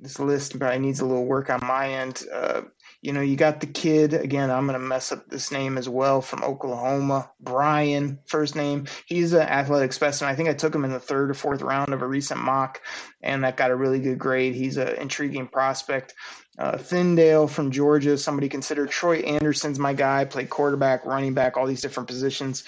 [0.00, 2.24] this list probably needs a little work on my end.
[2.32, 2.62] Uh,
[3.02, 4.50] you know, you got the kid again.
[4.50, 8.86] I'm gonna mess up this name as well from Oklahoma, Brian, first name.
[9.06, 10.30] He's an athletic specimen.
[10.30, 12.82] I think I took him in the third or fourth round of a recent mock,
[13.22, 14.54] and that got a really good grade.
[14.54, 16.14] He's an intriguing prospect.
[16.58, 18.90] Uh, Tindall from Georgia, somebody considered.
[18.90, 20.26] Troy Anderson's my guy.
[20.26, 22.64] Played quarterback, running back, all these different positions.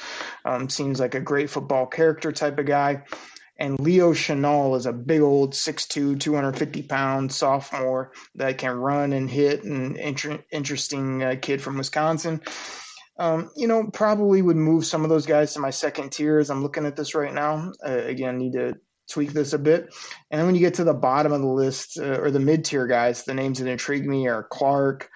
[0.47, 3.03] Um, seems like a great football character type of guy.
[3.59, 9.31] And Leo Chenal is a big old 6'2", 250 pound sophomore that can run and
[9.31, 12.41] hit and inter- interesting uh, kid from Wisconsin.
[13.19, 16.51] Um, you know, probably would move some of those guys to my second tier as
[16.51, 17.73] I'm looking at this right now.
[17.87, 18.75] Uh, again, need to
[19.11, 19.95] tweak this a bit.
[20.31, 22.65] And then when you get to the bottom of the list uh, or the mid
[22.65, 25.11] tier guys, the names that intrigue me are Clark.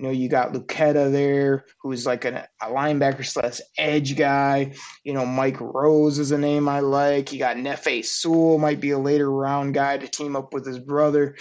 [0.00, 4.72] You know, you got Lucetta there, who's like an, a linebacker slash edge guy.
[5.04, 7.34] You know, Mike Rose is a name I like.
[7.34, 10.78] You got Nephi Sewell, might be a later round guy to team up with his
[10.78, 11.36] brother.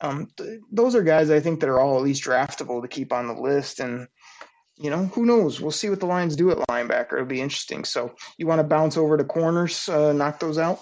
[0.00, 3.12] Um, th- those are guys I think that are all at least draftable to keep
[3.12, 3.80] on the list.
[3.80, 4.06] And,
[4.76, 5.60] you know, who knows?
[5.60, 7.14] We'll see what the Lions do at linebacker.
[7.14, 7.84] It'll be interesting.
[7.84, 10.78] So you want to bounce over to corners, uh, knock those out?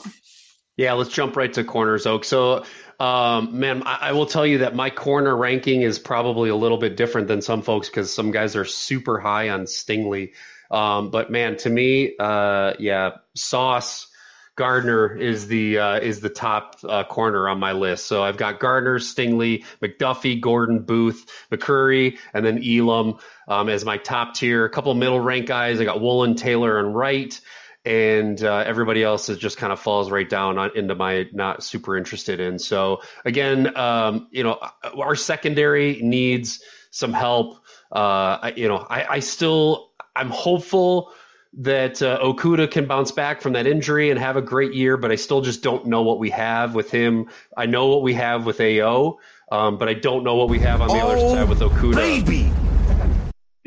[0.76, 2.24] Yeah, let's jump right to corners, Oak.
[2.24, 2.64] So,
[3.00, 6.76] um, man, I, I will tell you that my corner ranking is probably a little
[6.76, 10.32] bit different than some folks because some guys are super high on Stingley.
[10.70, 14.08] Um, but man, to me, uh, yeah, Sauce
[14.56, 18.06] Gardner is the uh, is the top uh, corner on my list.
[18.06, 23.98] So I've got Gardner, Stingley, McDuffie, Gordon, Booth, McCreary, and then Elam um, as my
[23.98, 24.64] top tier.
[24.64, 25.80] A couple middle rank guys.
[25.80, 27.38] I got Woolen, Taylor, and Wright
[27.86, 31.62] and uh, everybody else is just kind of falls right down on, into my not
[31.62, 32.58] super interested in.
[32.58, 34.58] So again, um, you know,
[35.00, 36.60] our secondary needs
[36.90, 37.58] some help.
[37.92, 41.12] Uh, I, you know, I, I still I'm hopeful
[41.58, 45.12] that uh, Okudah can bounce back from that injury and have a great year, but
[45.12, 47.28] I still just don't know what we have with him.
[47.56, 49.18] I know what we have with AO,
[49.52, 51.94] um, but I don't know what we have on the other Oh, side with Okudah.
[51.94, 52.55] baby.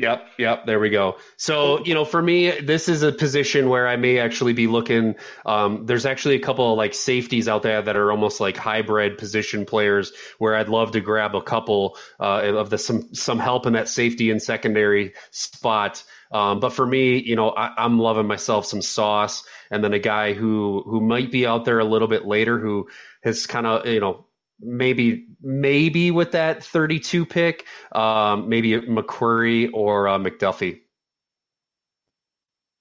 [0.00, 0.64] Yep, yep.
[0.64, 1.18] There we go.
[1.36, 5.16] So, you know, for me, this is a position where I may actually be looking.
[5.44, 9.18] Um, there's actually a couple of like safeties out there that are almost like hybrid
[9.18, 13.66] position players, where I'd love to grab a couple uh, of the some some help
[13.66, 16.02] in that safety and secondary spot.
[16.32, 19.98] Um, but for me, you know, I, I'm loving myself some sauce, and then a
[19.98, 22.88] guy who who might be out there a little bit later, who
[23.22, 24.24] has kind of you know
[24.60, 30.80] maybe maybe with that 32 pick, um, maybe McCreary or uh, McDuffie.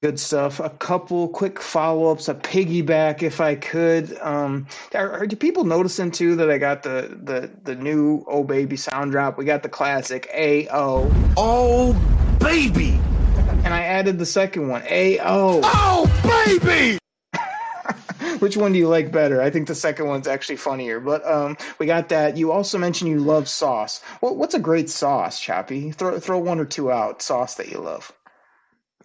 [0.01, 0.61] Good stuff.
[0.61, 4.17] A couple quick follow ups, a piggyback, if I could.
[4.19, 8.45] Um, are, are do people noticing too that I got the the the new "Oh
[8.45, 9.37] Baby" sound drop?
[9.37, 11.93] We got the classic "A O." Oh
[12.39, 12.91] baby.
[13.65, 16.98] And I added the second one, "A O." Oh baby.
[18.41, 19.41] Which one do you like better?
[19.41, 20.99] I think the second one's actually funnier.
[20.99, 22.37] But um, we got that.
[22.37, 24.01] You also mentioned you love sauce.
[24.21, 25.91] Well, what's a great sauce, Chappie?
[25.91, 27.21] Throw throw one or two out.
[27.21, 28.11] Sauce that you love.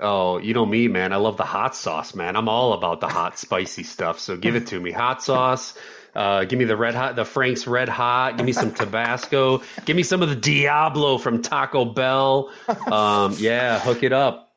[0.00, 1.12] Oh, you know me, man.
[1.12, 2.34] I love the hot sauce, man.
[2.36, 4.18] I'm all about the hot, spicy stuff.
[4.18, 4.90] So give it to me.
[4.90, 5.74] Hot sauce.
[6.14, 8.36] Uh, give me the red hot, the Frank's Red Hot.
[8.36, 9.62] Give me some Tabasco.
[9.84, 12.52] give me some of the Diablo from Taco Bell.
[12.68, 14.52] Um, yeah, hook it up.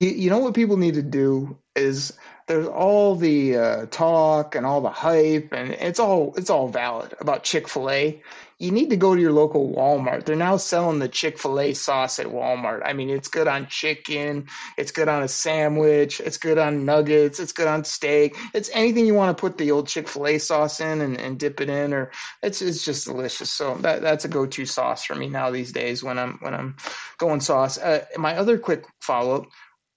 [0.00, 4.66] You, you know what people need to do is there's all the uh, talk and
[4.66, 8.22] all the hype, and it's all it's all valid about Chick Fil A.
[8.58, 10.24] You need to go to your local Walmart.
[10.24, 12.82] They're now selling the Chick Fil A sauce at Walmart.
[12.84, 17.40] I mean, it's good on chicken, it's good on a sandwich, it's good on nuggets,
[17.40, 18.36] it's good on steak.
[18.52, 21.38] It's anything you want to put the old Chick Fil A sauce in and, and
[21.38, 22.10] dip it in, or
[22.42, 23.50] it's it's just delicious.
[23.50, 26.54] So that that's a go to sauce for me now these days when I'm when
[26.54, 26.76] I'm
[27.18, 27.78] going sauce.
[27.78, 29.46] Uh, my other quick follow up: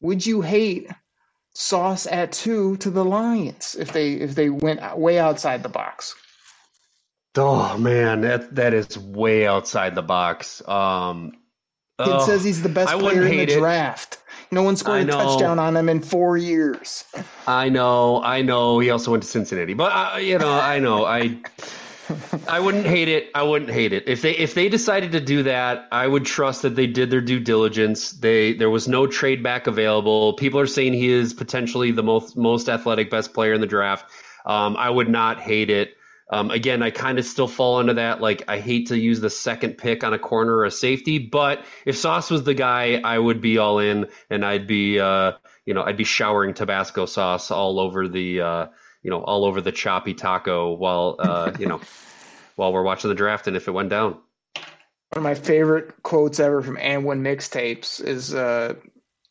[0.01, 0.89] Would you hate?
[1.53, 6.15] Sauce at two to the Lions if they if they went way outside the box.
[7.35, 10.67] Oh man, that that is way outside the box.
[10.67, 11.33] Um,
[11.99, 14.19] it oh, says he's the best player in the draft.
[14.51, 17.05] No one scored a touchdown on him in four years.
[17.47, 18.79] I know, I know.
[18.79, 21.05] He also went to Cincinnati, but uh, you know, I know.
[21.05, 21.39] I
[22.47, 23.29] I wouldn't hate it.
[23.33, 25.87] I wouldn't hate it if they if they decided to do that.
[25.91, 28.11] I would trust that they did their due diligence.
[28.11, 30.33] They there was no trade back available.
[30.33, 34.05] People are saying he is potentially the most most athletic, best player in the draft.
[34.45, 35.95] Um, I would not hate it.
[36.29, 38.19] Um, again, I kind of still fall into that.
[38.19, 41.63] Like, I hate to use the second pick on a corner or a safety, but
[41.85, 45.33] if Sauce was the guy, I would be all in, and I'd be, uh,
[45.65, 48.65] you know, I'd be showering Tabasco sauce all over the, uh,
[49.03, 51.81] you know, all over the choppy taco while, uh, you know,
[52.55, 54.17] while we're watching the draft and if it went down.
[55.11, 58.73] One of my favorite quotes ever from Anwin mixtapes is, uh,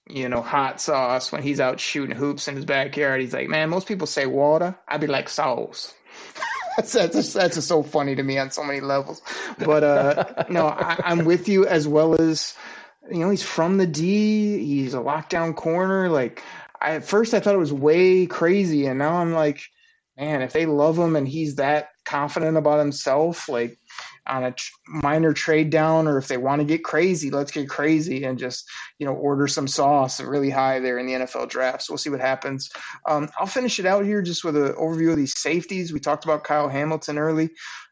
[0.08, 3.20] you know, hot sauce when he's out shooting hoops in his backyard.
[3.20, 4.76] He's like, man, most people say water.
[4.86, 5.94] I'd be like sauce.
[6.76, 9.22] that's that's just, that's just so funny to me on so many levels.
[9.58, 12.54] But uh, no, I, I'm with you as well as
[13.10, 14.58] you know he's from the D.
[14.64, 16.08] He's a lockdown corner.
[16.08, 16.42] Like
[16.82, 19.62] I, at first I thought it was way crazy, and now I'm like,
[20.18, 23.78] man, if they love him and he's that confident about himself, like
[24.26, 27.68] on a tr- minor trade down, or if they want to get crazy, let's get
[27.68, 28.68] crazy and just
[28.98, 31.82] you know order some sauce really high there in the NFL draft.
[31.82, 32.70] So we'll see what happens.
[33.08, 35.92] Um, I'll finish it out here just with an overview of these safeties.
[35.92, 37.50] We talked about Kyle Hamilton early.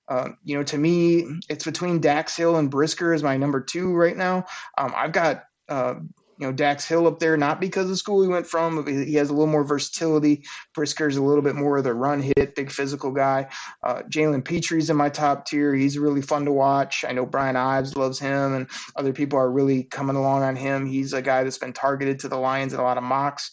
[0.08, 3.94] Uh, you know, to me, it's between Dax Hill and Brisker as my number two
[3.94, 4.44] right now.
[4.76, 5.94] Um, I've got uh,
[6.40, 8.82] you know Dax Hill up there, not because of school he went from.
[8.82, 10.42] But he has a little more versatility.
[10.74, 13.48] Brisker's a little bit more of the run hit, big physical guy.
[13.82, 15.74] Uh, Jalen Pitre's in my top tier.
[15.74, 17.04] He's really fun to watch.
[17.06, 20.86] I know Brian Ives loves him, and other people are really coming along on him.
[20.86, 23.50] He's a guy that's been targeted to the Lions in a lot of mocks.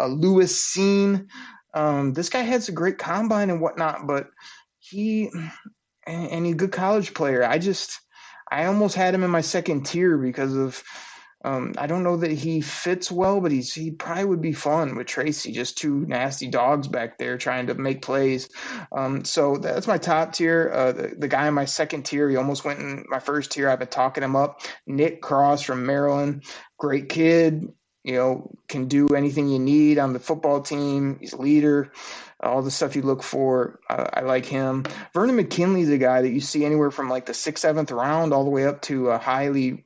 [0.00, 1.26] Uh, Lewis Cine,
[1.74, 4.28] um, this guy had a great combine and whatnot, but
[4.78, 5.30] he
[6.06, 7.44] and, and he's a good college player.
[7.44, 8.00] I just
[8.50, 10.82] I almost had him in my second tier because of
[11.44, 14.96] um, I don't know that he fits well, but he's he probably would be fun
[14.96, 15.52] with Tracy.
[15.52, 18.48] Just two nasty dogs back there trying to make plays.
[18.92, 20.70] Um, so that's my top tier.
[20.72, 23.68] Uh, the, the guy in my second tier, he almost went in my first tier.
[23.68, 24.60] I've been talking him up.
[24.86, 26.44] Nick Cross from Maryland,
[26.78, 27.66] great kid.
[28.04, 31.18] You know, can do anything you need on the football team.
[31.20, 31.92] He's a leader
[32.42, 33.78] all the stuff you look for.
[33.88, 34.82] Uh, I like him.
[35.14, 38.44] Verone McKinley's a guy that you see anywhere from like the sixth, seventh round all
[38.44, 39.84] the way up to a highly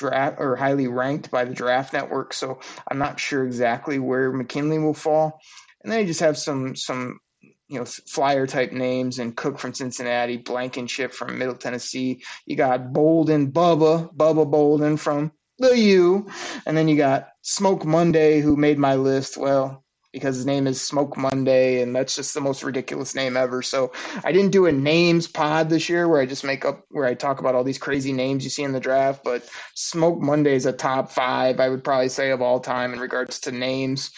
[0.00, 2.32] draft or highly ranked by the draft network.
[2.32, 2.58] So
[2.90, 5.40] I'm not sure exactly where McKinley will fall.
[5.82, 7.20] And then you just have some some
[7.68, 12.22] you know flyer type names and Cook from Cincinnati, Blankenship from Middle Tennessee.
[12.46, 16.26] You got Bolden, Bubba, Bubba Bolden from the U,
[16.66, 19.36] and then you got Smoke Monday who made my list.
[19.36, 23.62] Well, because his name is Smoke Monday, and that's just the most ridiculous name ever.
[23.62, 23.92] So
[24.24, 27.14] I didn't do a names pod this year where I just make up where I
[27.14, 29.22] talk about all these crazy names you see in the draft.
[29.24, 33.00] But Smoke Monday is a top five, I would probably say, of all time in
[33.00, 34.10] regards to names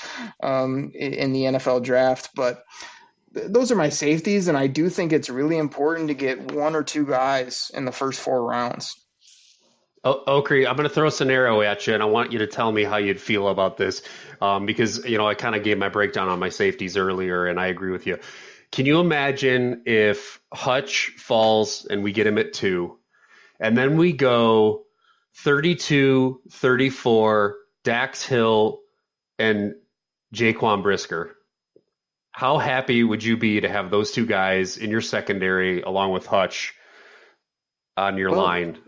[0.42, 2.30] um, in the NFL draft.
[2.34, 2.64] But
[3.34, 6.82] those are my safeties, and I do think it's really important to get one or
[6.82, 9.01] two guys in the first four rounds.
[10.04, 12.48] Oh, Okri, I'm going to throw a scenario at you, and I want you to
[12.48, 14.02] tell me how you'd feel about this,
[14.40, 17.60] um, because you know I kind of gave my breakdown on my safeties earlier, and
[17.60, 18.18] I agree with you.
[18.72, 22.98] Can you imagine if Hutch falls and we get him at two,
[23.60, 24.86] and then we go
[25.36, 28.80] 32, 34, Dax Hill,
[29.38, 29.74] and
[30.34, 31.36] Jaquan Brisker?
[32.32, 36.26] How happy would you be to have those two guys in your secondary along with
[36.26, 36.74] Hutch
[37.96, 38.78] on your Well, line?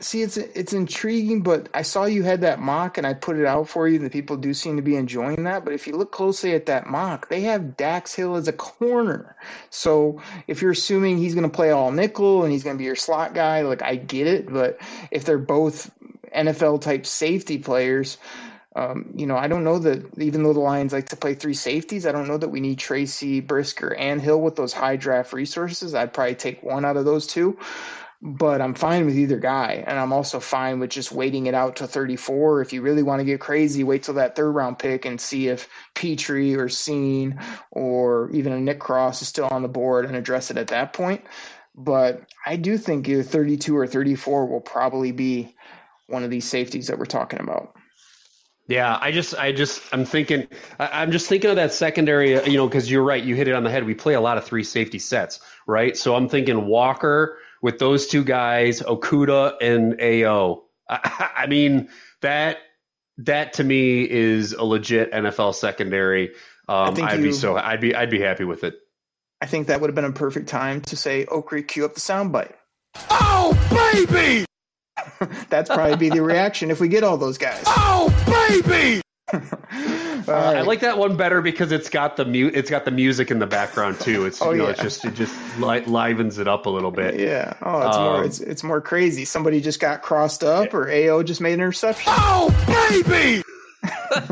[0.00, 3.46] See, it's it's intriguing, but I saw you had that mock, and I put it
[3.46, 3.96] out for you.
[3.96, 5.64] And the people do seem to be enjoying that.
[5.64, 9.34] But if you look closely at that mock, they have Dax Hill as a corner.
[9.70, 12.84] So if you're assuming he's going to play all nickel and he's going to be
[12.84, 14.52] your slot guy, like I get it.
[14.52, 14.78] But
[15.10, 15.90] if they're both
[16.34, 18.18] NFL type safety players,
[18.76, 21.54] um, you know, I don't know that even though the Lions like to play three
[21.54, 25.32] safeties, I don't know that we need Tracy, Brisker, and Hill with those high draft
[25.32, 25.94] resources.
[25.94, 27.58] I'd probably take one out of those two
[28.24, 29.82] but I'm fine with either guy.
[29.84, 32.62] And I'm also fine with just waiting it out to 34.
[32.62, 35.48] If you really want to get crazy, wait till that third round pick and see
[35.48, 37.42] if Pitre or Cine
[37.72, 40.92] or even a Nick Cross is still on the board and address it at that
[40.92, 41.24] point.
[41.74, 45.56] But I do think either 32 or 34 will probably be
[46.06, 47.74] one of these safeties that we're talking about.
[48.68, 50.46] Yeah, I just, I just, I'm thinking,
[50.78, 53.64] I'm just thinking of that secondary, you know, because you're right, you hit it on
[53.64, 53.84] the head.
[53.84, 55.96] We play a lot of three safety sets, right?
[55.96, 60.64] So I'm thinking Walker with those two guys, Okudah and AO.
[60.90, 61.88] I, I mean,
[62.20, 62.58] that
[63.18, 66.32] that to me is a legit NFL secondary.
[66.68, 68.74] Um, I'd be so, I'd be, I'd be happy with it.
[69.40, 72.00] I think that would have been a perfect time to say, Okri, cue up the
[72.00, 72.52] soundbite.
[73.10, 73.52] Oh,
[73.92, 74.44] baby!
[75.48, 77.64] That's probably be the reaction if we get all those guys.
[77.66, 79.02] Oh, baby!
[79.32, 83.30] Uh, I like that one better because it's got the mu- it's got the music
[83.30, 84.26] in the background too.
[84.26, 84.70] It's Oh, you know, yeah.
[84.70, 87.18] it's just it just li- livens it up a little bit.
[87.18, 87.54] Yeah.
[87.62, 89.24] Oh, it's more Um, it's it's more crazy.
[89.24, 92.12] Somebody just got crossed up, or AO just made an interception.
[92.14, 93.42] Oh, baby!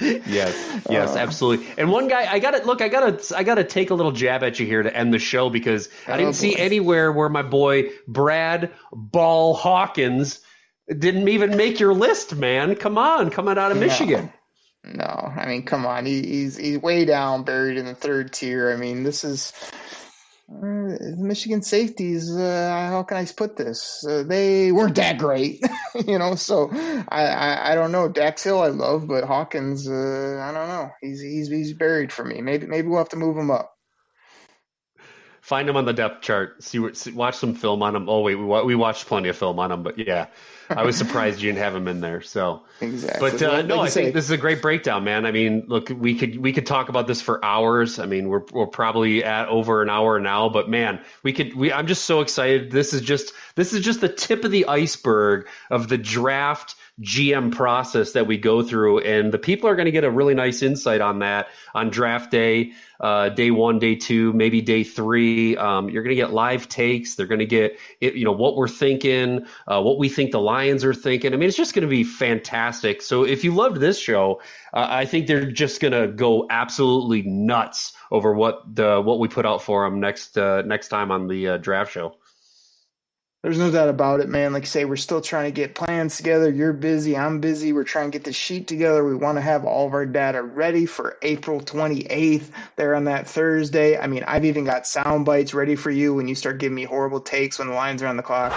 [0.00, 1.66] yes, yes, Uh, absolutely.
[1.76, 2.80] And one guy, I got to look.
[2.82, 5.12] I got to, I got to take a little jab at you here to end
[5.12, 10.40] the show because I Oh, didn't see anywhere where my boy Brad Ball Hawkins
[10.88, 12.34] didn't even make your list.
[12.34, 13.86] Man, come on, coming out of No.
[13.86, 14.32] Michigan.
[14.84, 16.06] No, I mean, come on.
[16.06, 18.70] He, he's he's way down, buried in the third tier.
[18.70, 19.52] I mean, this is
[20.50, 20.62] uh,
[21.18, 22.30] Michigan safeties.
[22.34, 24.02] Uh, how can I put this?
[24.08, 25.60] Uh, they weren't that great,
[26.06, 26.36] you know.
[26.36, 28.08] So I, I I don't know.
[28.08, 30.90] Dax Hill I love, but Hawkins, uh, I don't know.
[31.02, 32.40] He's he's he's buried for me.
[32.40, 33.74] Maybe maybe we'll have to move him up.
[35.42, 36.62] Find him on the depth chart.
[36.62, 38.08] See, what- see watch some film on him.
[38.08, 40.26] Oh wait, we we watched plenty of film on him, but yeah,
[40.70, 42.20] I was surprised you didn't have him in there.
[42.22, 42.62] So.
[42.80, 43.30] Exactly.
[43.30, 45.26] But uh, Well, no, like I you think this is a great breakdown, man.
[45.26, 47.98] I mean, look, we could we could talk about this for hours.
[47.98, 51.54] I mean, we're we're probably at over an hour now, but man, we could.
[51.54, 52.70] We I'm just so excited.
[52.70, 57.52] This is just this is just the tip of the iceberg of the draft GM
[57.52, 60.62] process that we go through, and the people are going to get a really nice
[60.62, 65.56] insight on that on draft day, uh, day one, day two, maybe day three.
[65.56, 67.14] Um, you're going to get live takes.
[67.14, 70.40] They're going to get it, you know what we're thinking, uh, what we think the
[70.40, 71.32] Lions are thinking.
[71.32, 73.02] I mean, it's just going to be fantastic.
[73.02, 74.40] So if you loved this show,
[74.72, 79.28] uh, I think they're just going to go absolutely nuts over what the what we
[79.28, 82.16] put out for them next uh, next time on the uh, draft show.
[83.48, 84.52] There's no doubt about it, man.
[84.52, 86.50] Like say, we're still trying to get plans together.
[86.50, 87.16] You're busy.
[87.16, 87.72] I'm busy.
[87.72, 89.02] We're trying to get the sheet together.
[89.02, 93.26] We want to have all of our data ready for April 28th there on that
[93.26, 93.96] Thursday.
[93.96, 96.84] I mean, I've even got sound bites ready for you when you start giving me
[96.84, 98.52] horrible takes when the lines are on the clock.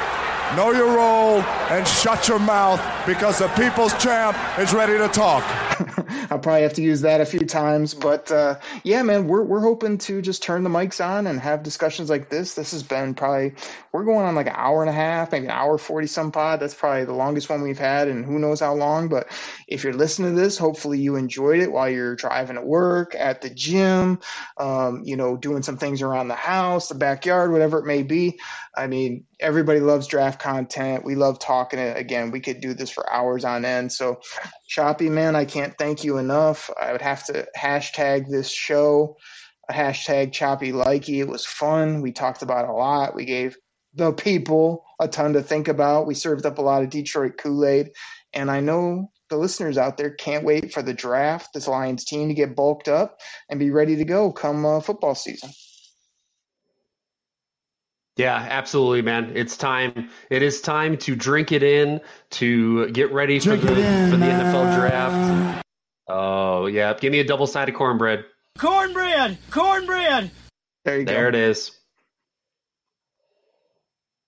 [0.57, 1.39] Know your role
[1.69, 5.45] and shut your mouth because the people's champ is ready to talk.
[6.29, 9.61] I'll probably have to use that a few times, but uh, yeah, man, we're we're
[9.61, 12.55] hoping to just turn the mics on and have discussions like this.
[12.55, 13.53] This has been probably
[13.91, 16.59] we're going on like an hour and a half, maybe an hour forty some pod.
[16.59, 19.09] That's probably the longest one we've had, and who knows how long.
[19.09, 19.27] But
[19.67, 23.41] if you're listening to this, hopefully you enjoyed it while you're driving to work, at
[23.41, 24.19] the gym,
[24.57, 28.39] um, you know, doing some things around the house, the backyard, whatever it may be.
[28.75, 31.03] I mean, everybody loves draft content.
[31.03, 31.97] We love talking it.
[31.97, 33.91] Again, we could do this for hours on end.
[33.91, 34.21] So,
[34.67, 36.69] Choppy, man, I can't thank you enough.
[36.79, 39.17] I would have to hashtag this show,
[39.71, 41.19] hashtag Choppy Likey.
[41.19, 42.01] It was fun.
[42.01, 43.15] We talked about a lot.
[43.15, 43.57] We gave
[43.93, 46.07] the people a ton to think about.
[46.07, 47.91] We served up a lot of Detroit Kool Aid.
[48.33, 52.27] And I know the listeners out there can't wait for the draft, this Lions team
[52.29, 53.19] to get bulked up
[53.49, 55.49] and be ready to go come uh, football season.
[58.17, 59.31] Yeah, absolutely, man.
[59.35, 60.09] It's time.
[60.29, 62.01] It is time to drink it in
[62.31, 64.53] to get ready for the in, for the man.
[64.53, 65.65] NFL draft.
[66.07, 68.25] Oh yeah, give me a double sided cornbread.
[68.57, 69.37] Cornbread!
[69.49, 70.31] Cornbread!
[70.83, 71.13] There you go.
[71.13, 71.71] There it is.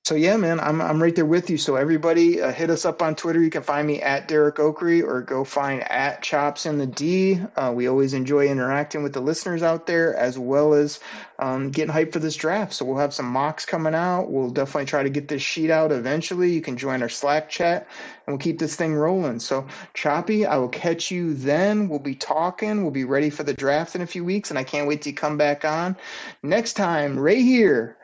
[0.06, 1.58] So yeah, man, I'm I'm right there with you.
[1.58, 3.42] So everybody, uh, hit us up on Twitter.
[3.42, 7.40] You can find me at Derek Oakery or go find at Chops in the D.
[7.56, 11.00] Uh, we always enjoy interacting with the listeners out there as well as
[11.40, 12.74] um, getting hyped for this draft.
[12.74, 14.30] So we'll have some mocks coming out.
[14.30, 16.52] We'll definitely try to get this sheet out eventually.
[16.52, 17.88] You can join our Slack chat
[18.28, 19.40] and we'll keep this thing rolling.
[19.40, 21.88] So Choppy, I will catch you then.
[21.88, 22.82] We'll be talking.
[22.82, 25.14] We'll be ready for the draft in a few weeks, and I can't wait to
[25.14, 25.96] come back on
[26.42, 27.96] next time right here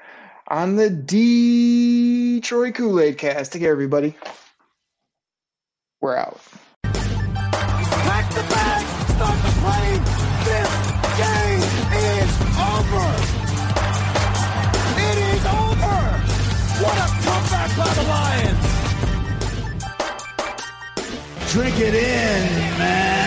[0.50, 3.54] on the Detroit Kool Aid cast.
[3.54, 4.16] Take care, everybody.
[6.02, 6.42] We're out.
[6.84, 8.86] Pack the bag!
[9.16, 10.04] Start the plane!
[10.46, 10.72] This
[11.20, 11.62] game
[11.94, 13.08] is over!
[14.98, 15.98] It is over!
[16.82, 18.66] What a comeback by the Lions!
[21.52, 23.19] Drink it in, man!